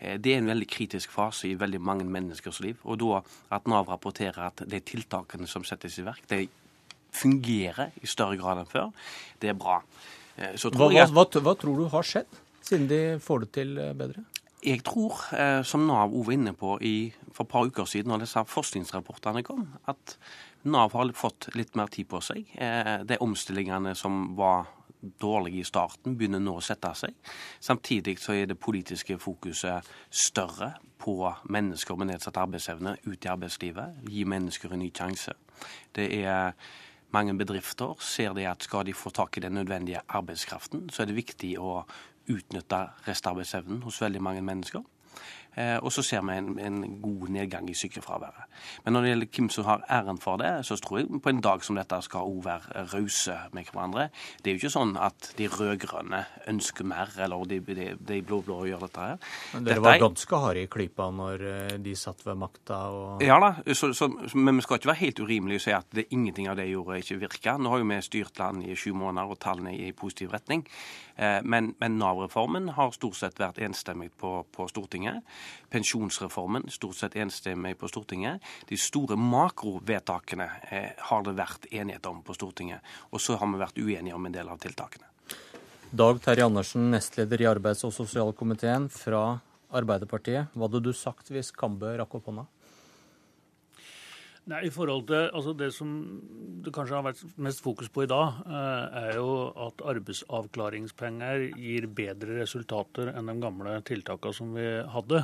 [0.00, 2.82] Det er en veldig kritisk fase i veldig mange menneskers liv.
[2.82, 3.22] Og da
[3.54, 6.48] at Nav rapporterer at de tiltakene som settes i verk, de
[7.14, 8.90] fungerer i større grad enn før,
[9.38, 9.78] det er bra.
[10.34, 14.26] Hva, hva, hva, hva tror du har skjedd, siden de får det til bedre?
[14.60, 18.10] Jeg tror, eh, som Nav òg var inne på i, for et par uker siden,
[18.12, 20.18] når disse forskningsrapportene kom, at
[20.64, 22.44] Nav har fått litt mer tid på seg.
[22.60, 24.68] Eh, de omstillingene som var
[25.00, 27.16] dårlige i starten, begynner nå å sette seg.
[27.60, 31.16] Samtidig så er det politiske fokuset større på
[31.48, 34.04] mennesker med nedsatt arbeidsevne ut i arbeidslivet.
[34.12, 35.32] Gi mennesker en ny sjanse.
[35.96, 36.52] Det er
[37.14, 41.10] mange bedrifter ser det at skal de få tak i den nødvendige arbeidskraften, så er
[41.10, 41.80] det viktig å
[42.28, 44.82] utnytte restarbeidsevnen hos veldig mange mennesker.
[45.56, 48.46] Eh, og så ser vi en, en, god nedgang i sykefraværet.
[48.84, 51.40] Men når det gjelder hvem som har æren for det, så tror jeg på en
[51.42, 54.08] dag som dette skal òg være rause med hverandre.
[54.38, 56.22] Det er jo ikke sånn at de rød-grønne
[56.52, 59.18] ønsker mer, eller de, de, de blå-blå gjør dette her.
[59.54, 62.80] Men dere var ganske harde i klypa når eh, de satt ved makta?
[62.94, 63.26] Og...
[63.26, 66.06] Ja da, så, så, men vi skal ikke være helt urimelige og si at det,
[66.14, 67.58] ingenting av det gjorde, ikke virka.
[67.58, 70.62] Nå har jo vi styrt landet i sju måneder, og tallene er i positiv retning.
[71.20, 75.26] Eh, men, men Nav-reformen har stort sett vært enstemmig på, på Stortinget.
[75.70, 78.42] Pensjonsreformen stort sett enstemmig på Stortinget.
[78.68, 82.82] De store makrovedtakene eh, har det vært enighet om på Stortinget.
[83.10, 85.06] Og så har vi vært uenige om en del av tiltakene.
[85.90, 89.40] Dag Terje Andersen, nestleder i arbeids- og sosialkomiteen fra
[89.74, 90.52] Arbeiderpartiet.
[90.54, 92.46] Hva hadde du sagt hvis Kambe rakk opp hånda?
[94.48, 95.90] Nei, i forhold til, altså Det som
[96.64, 101.86] det kanskje har vært mest fokus på i dag, eh, er jo at arbeidsavklaringspenger gir
[101.86, 105.22] bedre resultater enn de gamle tiltakene som vi hadde.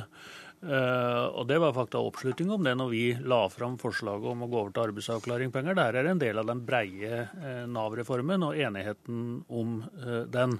[0.57, 4.47] Uh, og Det var faktisk oppslutning om det når vi la fram forslaget om å
[4.49, 5.77] gå over til arbeidsavklaringpenger.
[5.77, 9.21] Der er en del av den breie uh, Nav-reformen og enigheten
[9.53, 10.57] om uh, den.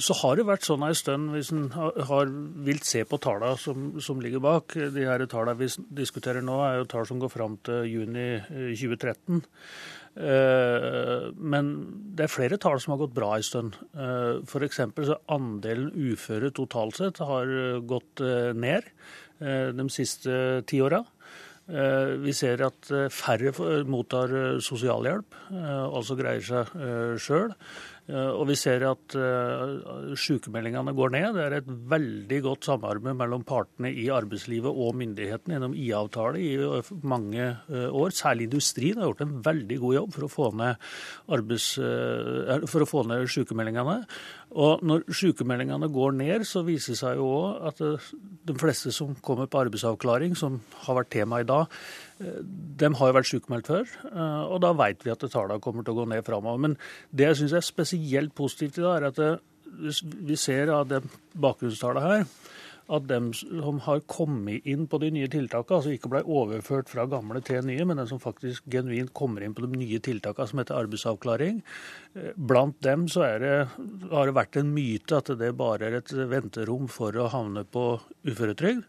[0.00, 2.32] Så har det vært sånn en stund, hvis en har
[2.64, 5.68] vilt se på tallene som, som, ligger bak De her tallene vi
[6.00, 9.42] diskuterer nå, er jo tall som går fram til juni 2013.
[10.20, 11.70] Men
[12.16, 13.78] det er flere tall som har gått bra en stund.
[14.44, 14.80] F.eks.
[15.08, 17.48] så andelen uføre totalt sett har
[17.88, 18.20] gått
[18.56, 18.90] ned
[19.40, 20.34] de siste
[20.68, 21.00] ti åra.
[22.20, 23.54] Vi ser at færre
[23.88, 26.74] mottar sosialhjelp, altså greier seg
[27.22, 27.54] sjøl.
[28.08, 31.28] Eh, og vi ser at uh, sykemeldingene går ned.
[31.36, 36.50] Det er et veldig godt samarbeid mellom partene i arbeidslivet og myndighetene gjennom IA-avtale i
[36.58, 38.14] uh, mange år.
[38.16, 40.90] Særlig industrien har gjort en veldig god jobb for å få ned,
[41.30, 41.68] arbeids,
[42.70, 44.00] for å få ned sykemeldingene.
[44.50, 47.82] Og når sykemeldingene går ned, så viser det seg jo òg at
[48.48, 51.70] de fleste som kommer på arbeidsavklaring, som har vært tema i dag,
[52.18, 55.94] de har jo vært sykemeldt før, eh, og da vet vi at tallene kommer til
[55.94, 56.64] å gå ned framover.
[56.66, 56.76] Men
[57.14, 59.46] det jeg syns er spesielt positivt i dag, er at
[59.80, 61.04] hvis vi ser av det
[61.38, 62.26] bakgrunnstallet her
[62.90, 67.06] at dem som har kommet inn på de nye tiltakene, altså ikke ble overført fra
[67.10, 70.62] gamle til nye, men den som faktisk genuint kommer inn på de nye tiltakene som
[70.62, 71.60] heter arbeidsavklaring,
[72.16, 73.54] eh, blant dem så det,
[74.10, 77.84] har det vært en myte at det bare er et venterom for å havne på
[78.26, 78.84] uføretrygd.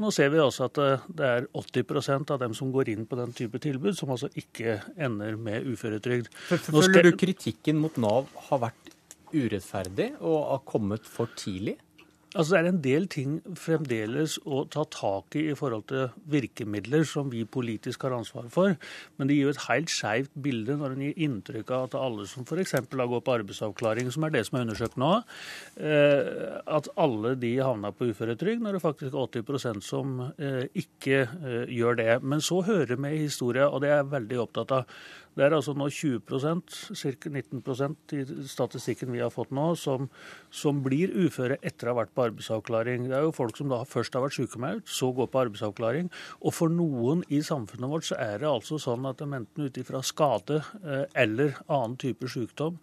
[0.00, 0.78] Nå ser vi også at
[1.18, 4.78] det er 80% av dem som går inn på den type tilbud, som altså ikke
[4.96, 6.30] ender med uføretrygd.
[6.70, 8.94] Føler du kritikken mot Nav har vært
[9.34, 11.76] urettferdig og har kommet for tidlig?
[12.30, 17.02] Altså Det er en del ting fremdeles å ta tak i i forhold til virkemidler
[17.08, 18.76] som vi politisk har ansvar for.
[19.18, 22.28] Men det gir jo et helt skeivt bilde når en gir inntrykk av at alle
[22.30, 22.76] som f.eks.
[22.86, 25.10] går på arbeidsavklaring, som er det som er undersøkt nå,
[25.82, 31.24] eh, at alle de havner på uføretrygd, når det faktisk er 80% som eh, ikke
[31.24, 32.12] eh, gjør det.
[32.22, 35.02] Men så hører vi historie, og det er jeg veldig opptatt av.
[35.38, 37.30] Det er altså nå 20% ca.
[37.30, 40.08] 19% i statistikken vi har fått nå, som,
[40.50, 43.06] som, blir uføre etter å ha vært på arbeidsavklaring.
[43.10, 46.10] Det er jo folk som da først har vært sykemeldt, så går på arbeidsavklaring.
[46.42, 49.80] Og for noen i samfunnet vårt så er det altså sånn at de enten ut
[49.80, 52.80] ifra skade eh, eller annen type sykdom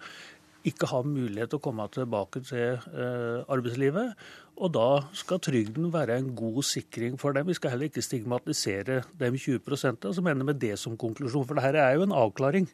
[0.67, 4.13] ikke har mulighet til å komme tilbake til eh, arbeidslivet.
[4.57, 7.45] Og da skal trygden være en god sikring for dem.
[7.49, 11.45] Vi skal heller ikke stigmatisere dem 20% som ender med det som konklusjon.
[11.45, 12.65] For dette er jo en avklaring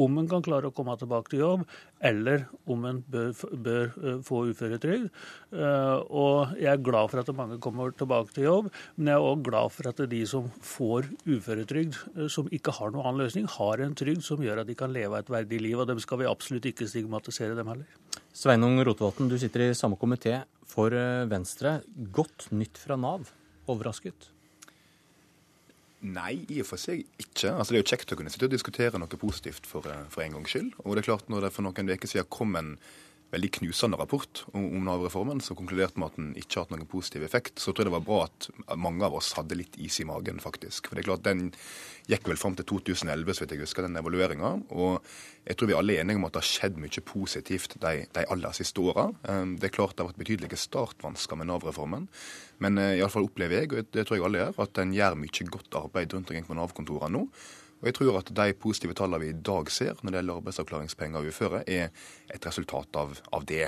[0.00, 1.64] om en kan klare å komme tilbake til jobb,
[2.04, 3.32] eller om en bør,
[3.66, 5.06] bør uh, få uføretrygd.
[5.54, 9.28] Uh, og jeg er glad for at mange kommer tilbake til jobb, men jeg er
[9.30, 13.48] òg glad for at de som får uføretrygd, uh, som ikke har noen annen løsning,
[13.58, 15.78] har en trygd som gjør at de kan leve et verdig liv.
[15.78, 18.20] Og dem skal vi absolutt ikke stigmatisere, dem heller.
[18.34, 20.90] Sveinung Rotevatn, du sitter i samme komité for
[21.30, 21.78] Venstre.
[22.14, 23.30] Godt nytt fra Nav.
[23.70, 24.33] Overrasket?
[26.04, 27.54] Nei, i og for seg ikke.
[27.54, 30.24] Altså, det er jo kjekt å kunne sitte og diskutere noe positivt for, eh, for
[30.24, 30.74] en gangs skyld.
[30.84, 32.76] Og det er klart, når det for noen uker siden kom en
[33.34, 37.24] veldig knusende rapport om, Nav-reformen, som konkluderte med at den ikke har hatt noen positiv
[37.26, 40.08] effekt, så tror jeg det var bra at mange av oss hadde litt is i
[40.08, 40.88] magen, faktisk.
[40.88, 41.50] For det er klart, Den
[42.10, 44.50] gikk vel fram til 2011, så vidt jeg husker, den evalueringa.
[44.76, 45.00] Og
[45.48, 48.26] jeg tror vi alle er enige om at det har skjedd mye positivt de, de
[48.34, 49.08] aller siste åra.
[49.30, 52.08] Ehm, det er klart det har vært betydelige startvansker med Nav-reformen.
[52.62, 55.50] Men uh, iallfall opplever jeg, og det tror jeg alle gjør, at den gjør mye
[55.56, 57.26] godt arbeid rundt omkring på Nav-kontorene nå.
[57.84, 61.20] Og jeg tror at de positive tallene vi i dag ser når det gjelder arbeidsavklaringspenger
[61.20, 61.90] og uføre, er
[62.32, 63.66] et resultat av, av det.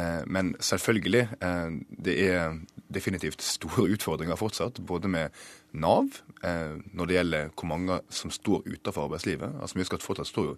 [0.00, 1.74] Eh, men selvfølgelig, eh,
[2.08, 2.56] det er
[2.88, 5.36] definitivt store utfordringer fortsatt, både med
[5.76, 9.60] Nav eh, når det gjelder hvor mange som står utenfor arbeidslivet.
[9.60, 10.56] Altså, vi skal fortsatt står jo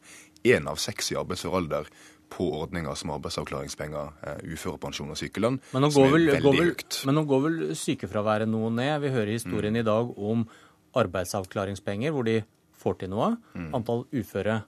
[0.54, 1.90] én av seks i arbeidsfør alder
[2.32, 4.14] på ordninger som arbeidsavklaringspenger,
[4.54, 7.02] uførepensjon og sykelønn, men som er vel, veldig vel, høyt.
[7.04, 8.94] Men nå går vel sykefraværet noe ned.
[9.02, 9.82] Vi hører historien mm.
[9.82, 10.46] i dag om
[11.02, 12.38] arbeidsavklaringspenger, hvor de
[12.82, 13.32] får til noe.
[13.54, 13.68] Mm.
[13.78, 14.58] Antall uføre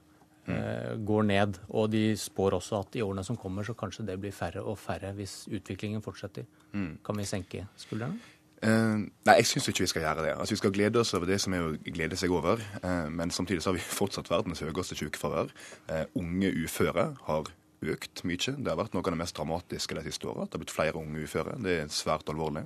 [0.47, 0.53] mm.
[0.55, 1.59] eh, går ned.
[1.69, 4.79] Og de spår også at i årene som kommer, så kanskje det blir færre og
[4.81, 6.47] færre hvis utviklingen fortsetter.
[6.73, 6.95] Mm.
[7.05, 8.19] Kan vi senke skuldrene?
[8.65, 10.31] Uh, nei, jeg syns ikke vi skal gjøre det.
[10.39, 12.61] Altså, Vi skal glede oss over det som er å glede seg over.
[12.81, 15.51] Uh, men samtidig så har vi fortsatt verdens høyeste sykefravær.
[15.91, 17.51] Uh, unge uføre har
[17.83, 18.53] økt mye.
[18.55, 20.45] Det har vært noe av det mest dramatiske de siste åra.
[20.45, 21.57] Det har blitt flere unge uføre.
[21.61, 22.65] Det er svært alvorlig.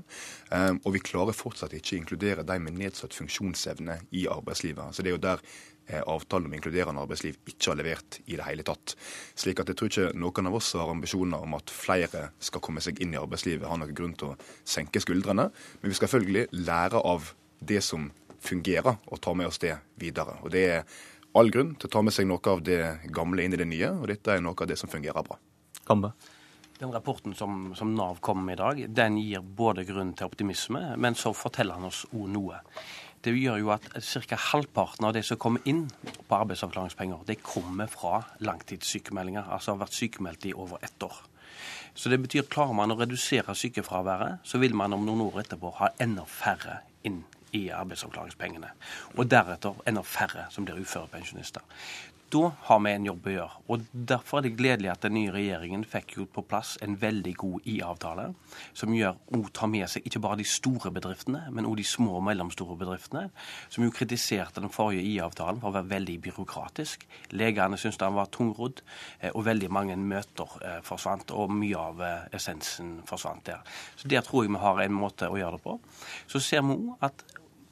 [0.52, 4.96] Um, og vi klarer fortsatt ikke å inkludere de med nedsatt funksjonsevne i arbeidslivet.
[4.96, 5.44] Så Det er jo der
[5.88, 8.96] eh, avtalen om inkluderende arbeidsliv ikke har levert i det hele tatt.
[9.36, 12.84] Slik at jeg tror ikke noen av oss har ambisjoner om at flere skal komme
[12.86, 15.50] seg inn i arbeidslivet, har noen grunn til å senke skuldrene.
[15.82, 20.38] Men vi skal selvfølgelig lære av det som fungerer, og ta med oss det videre.
[20.44, 20.84] Og det er
[21.38, 22.82] all grunn til å ta med seg noe av det
[23.14, 25.38] gamle inn i det nye, og dette er noe av det som fungerer bra.
[25.86, 26.14] Kambe.
[26.80, 30.94] Den rapporten som, som, Nav kom med i dag, den gir både grunn til optimisme,
[30.96, 32.62] men så forteller han oss òg noe.
[33.20, 34.38] Det gjør jo at ca.
[34.54, 35.90] halvparten av de som kommer inn
[36.30, 41.18] på arbeidsavklaringspenger, det kommer fra langtidssykemeldinger, altså har vært sykemeldt i over ett år.
[41.92, 45.74] Så det betyr klarer man å redusere sykefraværet, så vil man om noen år etterpå
[45.82, 47.26] ha enda færre inn
[47.58, 48.72] i arbeidsavklaringspengene.
[49.18, 51.66] Og deretter enda færre som blir uførepensjonister.
[52.30, 53.62] Da har vi en jobb å gjøre.
[53.74, 57.32] og Derfor er det gledelig at den nye regjeringen fikk gjort på plass en veldig
[57.42, 58.26] god IA-avtale,
[58.78, 62.20] som gjør å ta med seg ikke bare de store bedriftene, men også de små
[62.20, 63.24] og mellomstore bedriftene,
[63.74, 67.08] som jo kritiserte den forrige IA-avtalen for å være veldig byråkratisk.
[67.34, 68.84] Legene syntes den var tungrodd,
[69.22, 73.66] eh, og veldig mange møter eh, forsvant, og mye av eh, essensen forsvant der.
[73.98, 75.80] Så Der tror jeg vi har en måte å gjøre det på.
[76.30, 77.26] Så ser vi òg at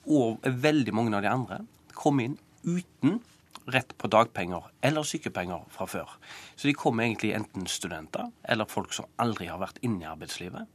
[0.07, 1.61] og veldig mange av de andre
[1.97, 3.19] kom inn uten
[3.67, 6.13] rett på dagpenger eller sykepenger fra før.
[6.55, 10.69] Så de kommer egentlig enten studenter eller folk som aldri har vært inne i arbeidslivet.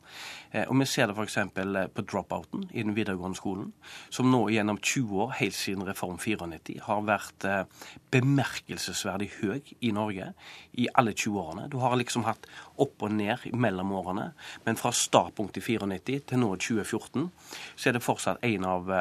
[0.52, 1.36] Eh, og Vi ser det f.eks.
[1.38, 3.72] Eh, på dropouten i den videregående skolen,
[4.10, 7.64] som nå gjennom 20 år, helt siden Reform 94, har vært eh,
[8.12, 10.32] bemerkelsesverdig høy i Norge
[10.72, 11.68] i alle 20 årene.
[11.72, 14.32] Du har liksom hatt opp og ned mellom årene,
[14.66, 17.30] men fra startpunkt i 94 til nå 2014,
[17.76, 18.92] så er det fortsatt en av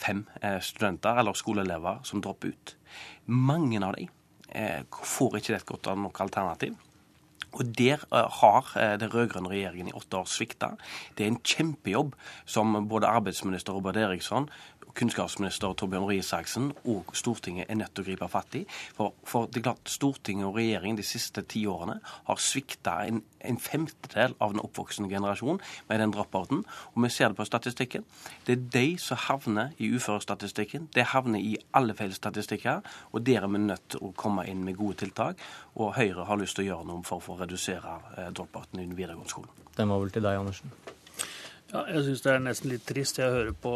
[0.00, 0.24] fem
[0.64, 2.76] studenter eller skoleelever som dropper ut.
[3.30, 4.08] Mange av dem
[4.48, 6.78] eh, får ikke et godt nok alternativ.
[7.52, 10.74] Og Der eh, har eh, den rød-grønne regjeringen i åtte år svikta.
[11.18, 12.14] Det er en kjempejobb
[12.46, 14.50] som både arbeidsminister Robert Eriksson
[14.94, 18.62] kunnskapsminister Torbjørn Røe Isaksen og Stortinget er nødt til å gripe fatt i.
[18.96, 23.22] For, for, det er klart Stortinget og regjeringen de siste ti årene har svikta en,
[23.46, 26.64] en, femtedel av den oppvoksende generasjon med den dropouten.
[26.94, 28.06] Og vi ser det på statistikken.
[28.46, 30.90] Det er de som havner i uførestatistikken.
[30.94, 32.82] Det havner i alle feil statistikker.
[33.12, 35.40] Og der er vi nødt til å komme inn med gode tiltak.
[35.80, 38.96] Og Høyre har lyst til å gjøre noe for, å redusere eh, dropouten i den
[38.98, 39.68] videregående skolen.
[39.78, 40.74] Den var vel til deg, Andersen?
[41.70, 43.20] Ja, jeg syns det er nesten litt trist.
[43.20, 43.72] Jeg hører på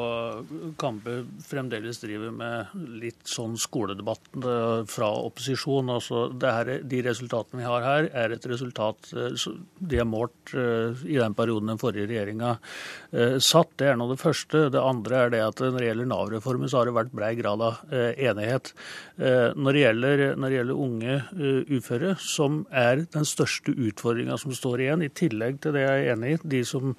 [0.83, 5.93] Kampe fremdeles driver med litt sånn skoledebatt eh, fra opposisjon.
[5.95, 9.47] Altså, her, de resultatene vi har her, er et resultat eh,
[9.79, 12.57] de er målt eh, i den perioden den forrige regjeringa
[13.15, 13.77] satt.
[13.79, 14.65] Det er nå det første.
[14.75, 17.63] Det andre er det at når det gjelder Nav-reformen, så har det vært brei grad
[17.63, 18.73] av enighet.
[19.15, 21.15] Når det gjelder, når det gjelder unge
[21.77, 26.13] uføre, som er den største utfordringa som står igjen, i tillegg til det jeg er
[26.17, 26.97] enig i, de som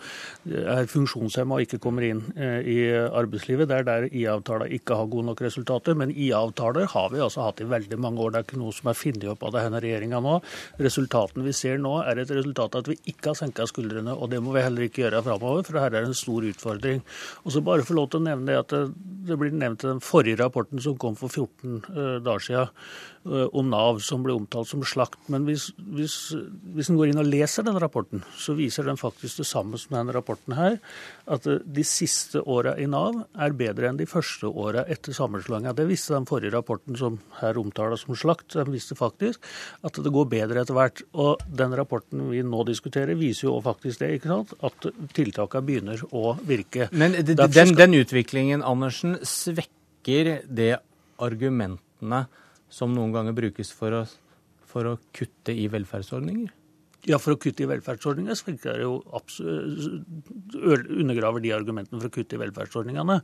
[0.47, 3.69] er er funksjonshemma og ikke kommer inn eh, i arbeidslivet.
[3.69, 5.97] Det er der IA-avtaler ikke har gode nok resultater.
[5.97, 8.33] Men IA-avtaler har vi altså hatt i veldig mange år.
[8.33, 10.37] Det er ikke noe som er funnet opp av denne regjeringa nå.
[10.85, 14.15] Resultatene vi ser nå, er et resultat av at vi ikke har senka skuldrene.
[14.15, 17.03] Og det må vi heller ikke gjøre framover, for her er det en stor utfordring.
[17.43, 18.85] Og så bare få lov til å nevne det at det,
[19.29, 23.69] det blir nevnt i den forrige rapporten som kom for 14 uh, dager siden om
[23.71, 25.17] Nav, som ble omtalt som slakt.
[25.33, 26.15] Men hvis, hvis,
[26.75, 29.97] hvis en går inn og leser den rapporten, så viser den faktisk det samme som
[29.97, 30.77] denne rapporten her
[31.31, 35.73] at de siste åra i Nav er bedre enn de første åra etter sammenslåinga.
[35.73, 38.53] Det visste den forrige rapporten som her omtales som slakt.
[38.53, 39.41] Den visste faktisk
[39.85, 41.01] at det går bedre etter hvert.
[41.17, 44.53] Og den rapporten vi nå diskuterer, viser jo faktisk det, ikke sant?
[44.65, 46.89] at tiltakene begynner å virke.
[46.93, 50.75] Men den, den utviklingen, Andersen, svekker det
[51.21, 52.25] argumentene
[52.75, 54.03] som noen ganger brukes for å,
[54.67, 56.51] for å kutte i velferdsordninger?
[57.05, 58.95] Ja, for å kutte i velferdsordninger så virker det jo
[61.03, 63.19] undergraver de argumentene for å kutte i velferdsordningene.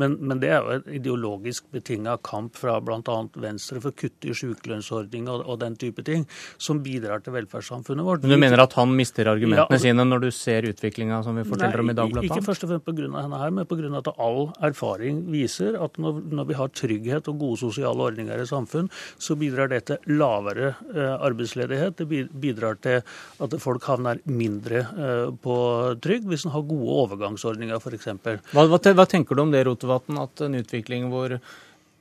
[0.00, 3.18] Men, men det er jo en ideologisk betinga kamp fra bl.a.
[3.42, 6.24] Venstre for å kutte i sykelønnsordning og, og, den type ting,
[6.60, 8.24] som bidrar til velferdssamfunnet vårt.
[8.24, 11.44] Men Du mener at han mister argumentene ja, sine når du ser utviklinga som vi
[11.48, 13.10] forteller nei, om i dag, blant Ikke først og fremst pga.
[13.20, 13.92] henne her, men pga.
[14.00, 18.48] at all erfaring viser at når, når, vi har trygghet og gode sosiale ordninger i
[18.48, 18.88] samfunn,
[19.20, 22.00] så bidrar det til lavere arbeidsledighet.
[22.00, 23.02] Det bidrar til
[23.42, 25.56] at folk havner mindre eh, på
[26.02, 28.10] trygd hvis en har gode overgangsordninger, f.eks.
[28.52, 31.36] Hva, hva, hva tenker du om det, Rotevatn, at en utvikling hvor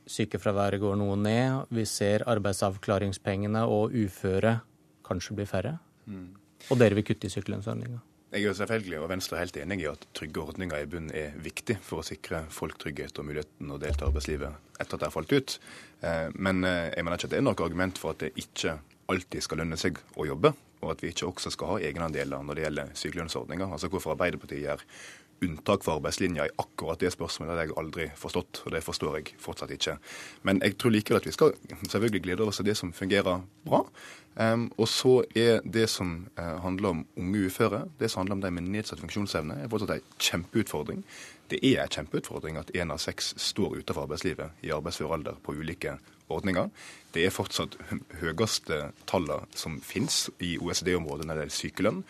[0.05, 4.59] sykefraværet går noe ned, vi ser arbeidsavklaringspengene og uføre
[5.05, 6.27] kanskje blir færre, mm.
[6.69, 8.01] og dere vil kutte i sykelønnsordninga?
[8.35, 11.37] Jeg er selvfølgelig og Venstre er helt enig i at trygge ordninger i bunnen er
[11.39, 15.07] viktig for å sikre folk trygghet og muligheten å delta i arbeidslivet etter at det
[15.07, 15.55] har falt ut.
[16.03, 18.75] Eh, men eh, jeg mener ikke at det er noe argument for at det ikke
[19.13, 22.57] alltid skal lønne seg å jobbe og at vi ikke også skal ha egenandeler når
[22.57, 23.71] det gjelder sykelønnsordninger.
[23.71, 24.83] Altså hvorfor Arbeiderpartiet gjør
[25.43, 29.33] unntak for arbeidslinja i akkurat det spørsmålet, har jeg aldri forstått, og det forstår jeg
[29.41, 29.97] fortsatt ikke.
[30.47, 33.83] Men jeg tror likevel at vi skal selvfølgelig glede oss av det som fungerer bra.
[34.35, 38.41] Um, og så er det som uh, handler om unge uføre, det som handler om
[38.43, 41.05] de med nedsatt funksjonsevne, er fortsatt en kjempeutfordring.
[41.51, 45.55] Det er en kjempeutfordring at én av seks står utenfor arbeidslivet i arbeidsfør alder på
[45.55, 45.95] ulike
[46.29, 46.69] ordninger.
[47.15, 47.77] Det er fortsatt
[48.21, 52.01] høyeste tallene som finnes i OECD-området når det gjelder sykelønn.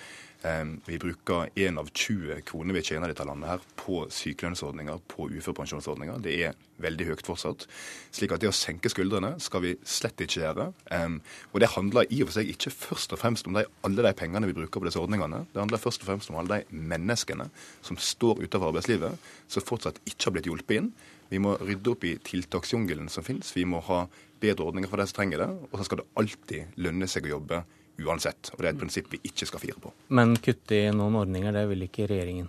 [0.45, 4.99] Ehm, vi bruker én av 20 kroner vi tjener i dette landet her på sykelønnsordninger,
[5.09, 6.19] på uførepensjonsordninger.
[6.21, 7.65] Det er veldig høyt fortsatt.
[8.13, 10.67] Slik at det å senke skuldrene skal vi slett ikke gjøre.
[10.93, 11.17] Ehm,
[11.53, 14.13] og det handler i og for seg ikke først og fremst om de, alle de
[14.13, 15.45] pengene vi bruker på disse ordningene.
[15.53, 17.49] Det handler først og fremst om alle de menneskene
[17.81, 19.17] som står utenfor arbeidslivet,
[19.47, 20.93] som fortsatt ikke har blitt hjulpet inn.
[21.35, 23.49] Vi må rydde opp i tiltaksjungelen som finnes.
[23.51, 24.05] Vi må ha
[24.39, 25.47] bedre ordninger for de som trenger det.
[25.67, 27.59] Og så skal det alltid lønne seg å jobbe
[28.05, 28.53] uansett.
[28.53, 29.91] Og det er et prinsipp vi ikke skal fire på.
[30.15, 32.47] Men kutte i noen ordninger, det vil ikke regjeringen?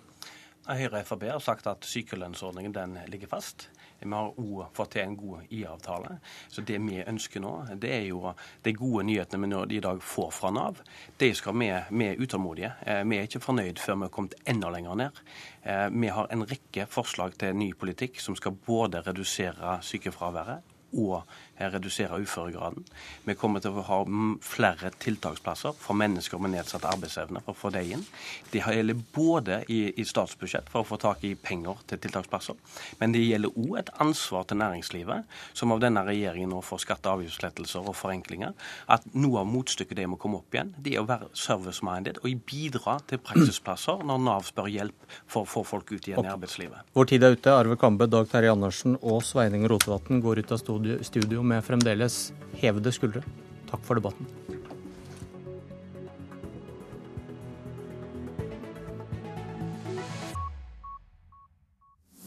[0.67, 3.67] Høyre og Frp har sagt at sykelønnsordningen den ligger fast.
[4.01, 6.19] Vi har òg fått til en god IA-avtale.
[6.53, 10.31] Så det vi ønsker nå, det er jo de gode nyhetene vi i dag får
[10.37, 10.83] fra Nav.
[11.19, 12.73] De skal vi, vi er utålmodige.
[12.87, 15.21] Eh, vi er ikke fornøyd før vi har kommet enda lenger ned.
[15.63, 21.23] Eh, vi har en rekke forslag til ny politikk som skal både redusere sykefraværet og
[21.59, 22.85] redusere uføregraden.
[23.25, 24.01] Vi kommer til å ha
[24.45, 28.05] flere tiltaksplasser for mennesker med nedsatt arbeidsevne for å få det inn.
[28.53, 32.59] Det gjelder både i, i statsbudsjett for å få tak i penger til tiltaksplasser,
[33.01, 35.27] men det gjelder òg et ansvar til næringslivet,
[35.57, 38.55] som av denne regjeringen nå får skatte- og avgiftslettelser og forenklinger.
[38.93, 42.45] At noe av motstykket det må komme opp igjen, det er å være service-minded og
[42.47, 46.93] bidra til praksisplasser når Nav spør hjelp for å få folk ut igjen i arbeidslivet.
[46.97, 47.53] Vår tid er ute.
[47.57, 52.93] Arve Kambe, Dag Terje Andersen og Sveining Rotevatn går ut av studio med fremdeles hevede
[52.95, 53.25] skuldre.
[53.71, 54.29] Takk for debatten.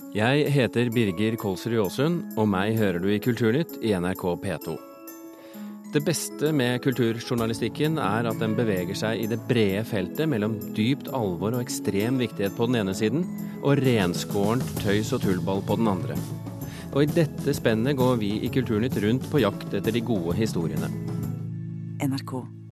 [0.09, 4.73] Jeg heter Birger Kolsrud Jåsund, og meg hører du i Kulturnytt i NRK P2.
[5.93, 11.09] Det beste med kulturjournalistikken er at den beveger seg i det brede feltet mellom dypt
[11.13, 13.25] alvor og ekstrem viktighet på den ene siden,
[13.63, 16.17] og renskårent tøys og tullball på den andre.
[16.89, 20.89] Og i dette spennet går vi i Kulturnytt rundt på jakt etter de gode historiene.
[22.01, 22.58] NRK